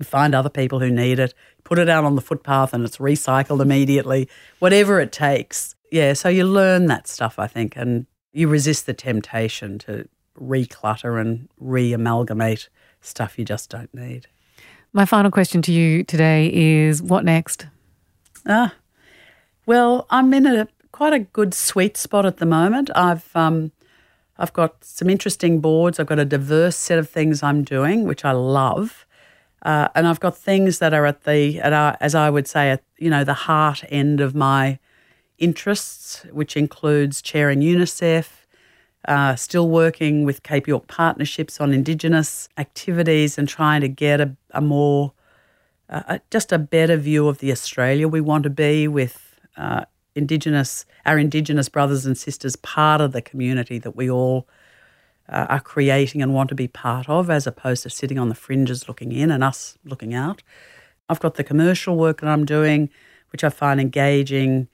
You 0.00 0.04
find 0.04 0.34
other 0.34 0.48
people 0.48 0.80
who 0.80 0.90
need 0.90 1.18
it, 1.18 1.34
put 1.62 1.78
it 1.78 1.88
out 1.88 2.04
on 2.04 2.16
the 2.16 2.22
footpath 2.22 2.72
and 2.72 2.84
it's 2.84 2.96
recycled 2.96 3.60
immediately, 3.60 4.28
whatever 4.58 4.98
it 4.98 5.12
takes. 5.12 5.76
Yeah, 5.92 6.14
so 6.14 6.30
you 6.30 6.44
learn 6.44 6.86
that 6.86 7.06
stuff, 7.06 7.38
I 7.38 7.46
think, 7.46 7.76
and 7.76 8.06
you 8.32 8.48
resist 8.48 8.86
the 8.86 8.94
temptation 8.94 9.78
to 9.80 10.08
reclutter 10.40 11.20
and 11.20 11.50
re 11.58 11.92
amalgamate 11.92 12.70
stuff 13.02 13.38
you 13.38 13.44
just 13.44 13.68
don't 13.68 13.92
need. 13.94 14.26
My 14.94 15.04
final 15.04 15.30
question 15.30 15.60
to 15.62 15.72
you 15.72 16.02
today 16.02 16.50
is 16.52 17.02
what 17.02 17.24
next? 17.24 17.66
Ah, 18.46 18.74
well, 19.66 20.06
I'm 20.08 20.32
in 20.32 20.46
a 20.46 20.66
quite 20.92 21.12
a 21.12 21.18
good 21.20 21.52
sweet 21.54 21.96
spot 21.96 22.24
at 22.24 22.38
the 22.38 22.46
moment. 22.46 22.90
I've 22.94 23.28
um, 23.36 23.72
I've 24.38 24.52
got 24.52 24.82
some 24.82 25.10
interesting 25.10 25.60
boards. 25.60 26.00
I've 26.00 26.06
got 26.06 26.18
a 26.18 26.24
diverse 26.24 26.76
set 26.76 26.98
of 26.98 27.08
things 27.08 27.42
I'm 27.42 27.62
doing, 27.62 28.04
which 28.04 28.24
I 28.24 28.32
love. 28.32 29.06
Uh, 29.62 29.88
and 29.94 30.06
I've 30.06 30.20
got 30.20 30.36
things 30.36 30.78
that 30.78 30.94
are 30.94 31.06
at 31.06 31.24
the, 31.24 31.60
at 31.60 31.72
our, 31.72 31.96
as 32.00 32.14
I 32.14 32.30
would 32.30 32.46
say, 32.46 32.70
at 32.70 32.82
you 32.98 33.10
know 33.10 33.24
the 33.24 33.34
heart 33.34 33.84
end 33.88 34.20
of 34.20 34.34
my 34.34 34.78
interests, 35.38 36.24
which 36.30 36.56
includes 36.56 37.20
chairing 37.20 37.60
UNICEF, 37.60 38.28
uh, 39.08 39.34
still 39.36 39.68
working 39.68 40.24
with 40.24 40.42
Cape 40.42 40.68
York 40.68 40.86
Partnerships 40.86 41.60
on 41.60 41.72
Indigenous 41.72 42.48
activities 42.58 43.38
and 43.38 43.48
trying 43.48 43.80
to 43.80 43.88
get 43.88 44.20
a, 44.20 44.36
a 44.50 44.60
more, 44.60 45.12
uh, 45.88 46.18
just 46.30 46.52
a 46.52 46.58
better 46.58 46.96
view 46.96 47.26
of 47.26 47.38
the 47.38 47.50
Australia 47.50 48.06
we 48.06 48.20
want 48.20 48.44
to 48.44 48.50
be 48.50 48.86
with 48.86 49.40
uh, 49.56 49.84
Indigenous, 50.14 50.84
our 51.06 51.18
Indigenous 51.18 51.68
brothers 51.68 52.04
and 52.04 52.16
sisters, 52.16 52.56
part 52.56 53.00
of 53.00 53.12
the 53.12 53.22
community 53.22 53.78
that 53.78 53.96
we 53.96 54.10
all 54.10 54.46
uh, 55.30 55.46
are 55.48 55.60
creating 55.60 56.22
and 56.22 56.34
want 56.34 56.48
to 56.48 56.54
be 56.54 56.68
part 56.68 57.08
of, 57.08 57.30
as 57.30 57.46
opposed 57.46 57.84
to 57.84 57.90
sitting 57.90 58.18
on 58.18 58.28
the 58.28 58.34
fringes 58.34 58.88
looking 58.88 59.12
in 59.12 59.30
and 59.30 59.44
us 59.44 59.78
looking 59.84 60.12
out. 60.12 60.42
I've 61.08 61.20
got 61.20 61.34
the 61.36 61.44
commercial 61.44 61.96
work 61.96 62.20
that 62.20 62.28
I'm 62.28 62.44
doing, 62.44 62.90
which 63.32 63.44
I 63.44 63.48
find 63.48 63.80
engaging, 63.80 64.68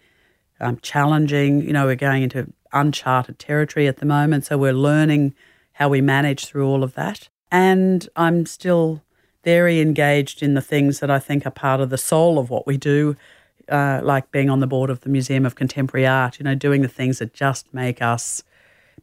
um, 0.61 0.79
challenging. 0.83 1.63
You 1.63 1.73
know, 1.73 1.87
we're 1.87 1.97
going 1.97 2.23
into 2.23 2.53
uncharted 2.73 3.39
territory 3.39 3.87
at 3.87 3.99
the 3.99 4.07
moment, 4.07 4.47
so 4.47 4.59
we're 4.59 4.73
learning 4.73 5.35
how 5.73 5.89
we 5.89 6.01
manage 6.01 6.47
through 6.47 6.67
all 6.67 6.83
of 6.83 6.95
that. 6.95 7.29
And 7.53 8.09
I'm 8.17 8.47
still 8.47 9.03
very 9.45 9.81
engaged 9.81 10.43
in 10.43 10.55
the 10.55 10.63
things 10.63 11.01
that 11.01 11.11
I 11.11 11.19
think 11.19 11.47
are 11.47 11.51
part 11.51 11.81
of 11.81 11.91
the 11.91 11.99
soul 11.99 12.39
of 12.39 12.51
what 12.51 12.67
we 12.67 12.77
do, 12.77 13.17
uh, 13.69 14.01
like 14.03 14.31
being 14.31 14.51
on 14.51 14.61
the 14.61 14.67
board 14.67 14.91
of 14.91 15.01
the 15.01 15.09
Museum 15.09 15.47
of 15.47 15.55
Contemporary 15.55 16.07
Art, 16.07 16.39
you 16.39 16.45
know, 16.45 16.55
doing 16.55 16.83
the 16.83 16.89
things 16.89 17.19
that 17.19 17.33
just 17.33 17.73
make 17.73 18.03
us 18.03 18.43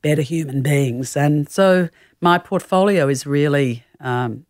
better 0.01 0.21
human 0.21 0.61
beings. 0.61 1.15
And 1.15 1.49
so 1.49 1.89
my 2.21 2.37
portfolio 2.37 3.07
is 3.07 3.25
really, 3.25 3.83
um, 3.99 4.45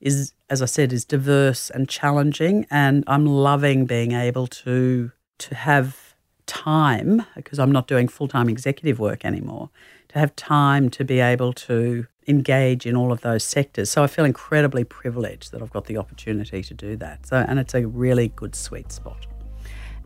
is 0.00 0.32
as 0.50 0.62
I 0.62 0.66
said, 0.66 0.92
is 0.92 1.04
diverse 1.04 1.70
and 1.70 1.88
challenging, 1.88 2.66
and 2.70 3.04
I'm 3.06 3.26
loving 3.26 3.86
being 3.86 4.12
able 4.12 4.46
to 4.46 5.12
to 5.38 5.54
have 5.54 6.14
time 6.46 7.24
because 7.36 7.58
I'm 7.60 7.70
not 7.70 7.86
doing 7.86 8.08
full 8.08 8.28
time 8.28 8.48
executive 8.48 8.98
work 8.98 9.24
anymore. 9.24 9.70
To 10.08 10.18
have 10.18 10.34
time 10.36 10.88
to 10.90 11.04
be 11.04 11.20
able 11.20 11.52
to 11.52 12.06
engage 12.26 12.86
in 12.86 12.96
all 12.96 13.12
of 13.12 13.20
those 13.20 13.44
sectors. 13.44 13.90
So 13.90 14.02
I 14.02 14.06
feel 14.06 14.24
incredibly 14.24 14.84
privileged 14.84 15.52
that 15.52 15.60
I've 15.60 15.72
got 15.72 15.84
the 15.84 15.98
opportunity 15.98 16.62
to 16.62 16.74
do 16.74 16.96
that. 16.96 17.26
So 17.26 17.44
and 17.46 17.58
it's 17.58 17.74
a 17.74 17.86
really 17.86 18.28
good 18.28 18.54
sweet 18.54 18.90
spot. 18.90 19.26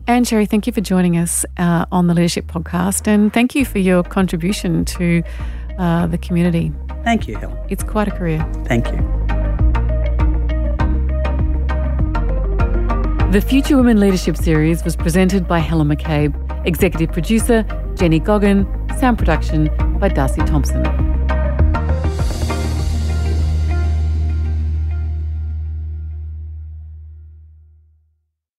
Ann 0.05 0.25
Sherry, 0.25 0.45
thank 0.45 0.67
you 0.67 0.73
for 0.73 0.81
joining 0.81 1.17
us 1.17 1.45
uh, 1.57 1.85
on 1.91 2.07
the 2.07 2.13
Leadership 2.13 2.47
Podcast, 2.47 3.07
and 3.07 3.31
thank 3.31 3.55
you 3.55 3.63
for 3.65 3.79
your 3.79 4.03
contribution 4.03 4.83
to 4.83 5.23
uh, 5.79 6.07
the 6.07 6.17
community. 6.17 6.73
Thank 7.05 7.27
you, 7.27 7.37
Helen. 7.37 7.57
It's 7.69 7.83
quite 7.83 8.09
a 8.09 8.11
career. 8.11 8.45
Thank 8.65 8.87
you. 8.87 8.97
The 13.31 13.41
Future 13.41 13.77
Women 13.77 13.99
Leadership 13.99 14.35
Series 14.35 14.83
was 14.83 14.97
presented 14.97 15.47
by 15.47 15.59
Helen 15.59 15.87
McCabe, 15.87 16.35
executive 16.67 17.13
producer 17.13 17.63
Jenny 17.95 18.19
Goggin, 18.19 18.67
sound 18.99 19.17
production 19.17 19.69
by 19.99 20.09
Darcy 20.09 20.41
Thompson. 20.41 21.12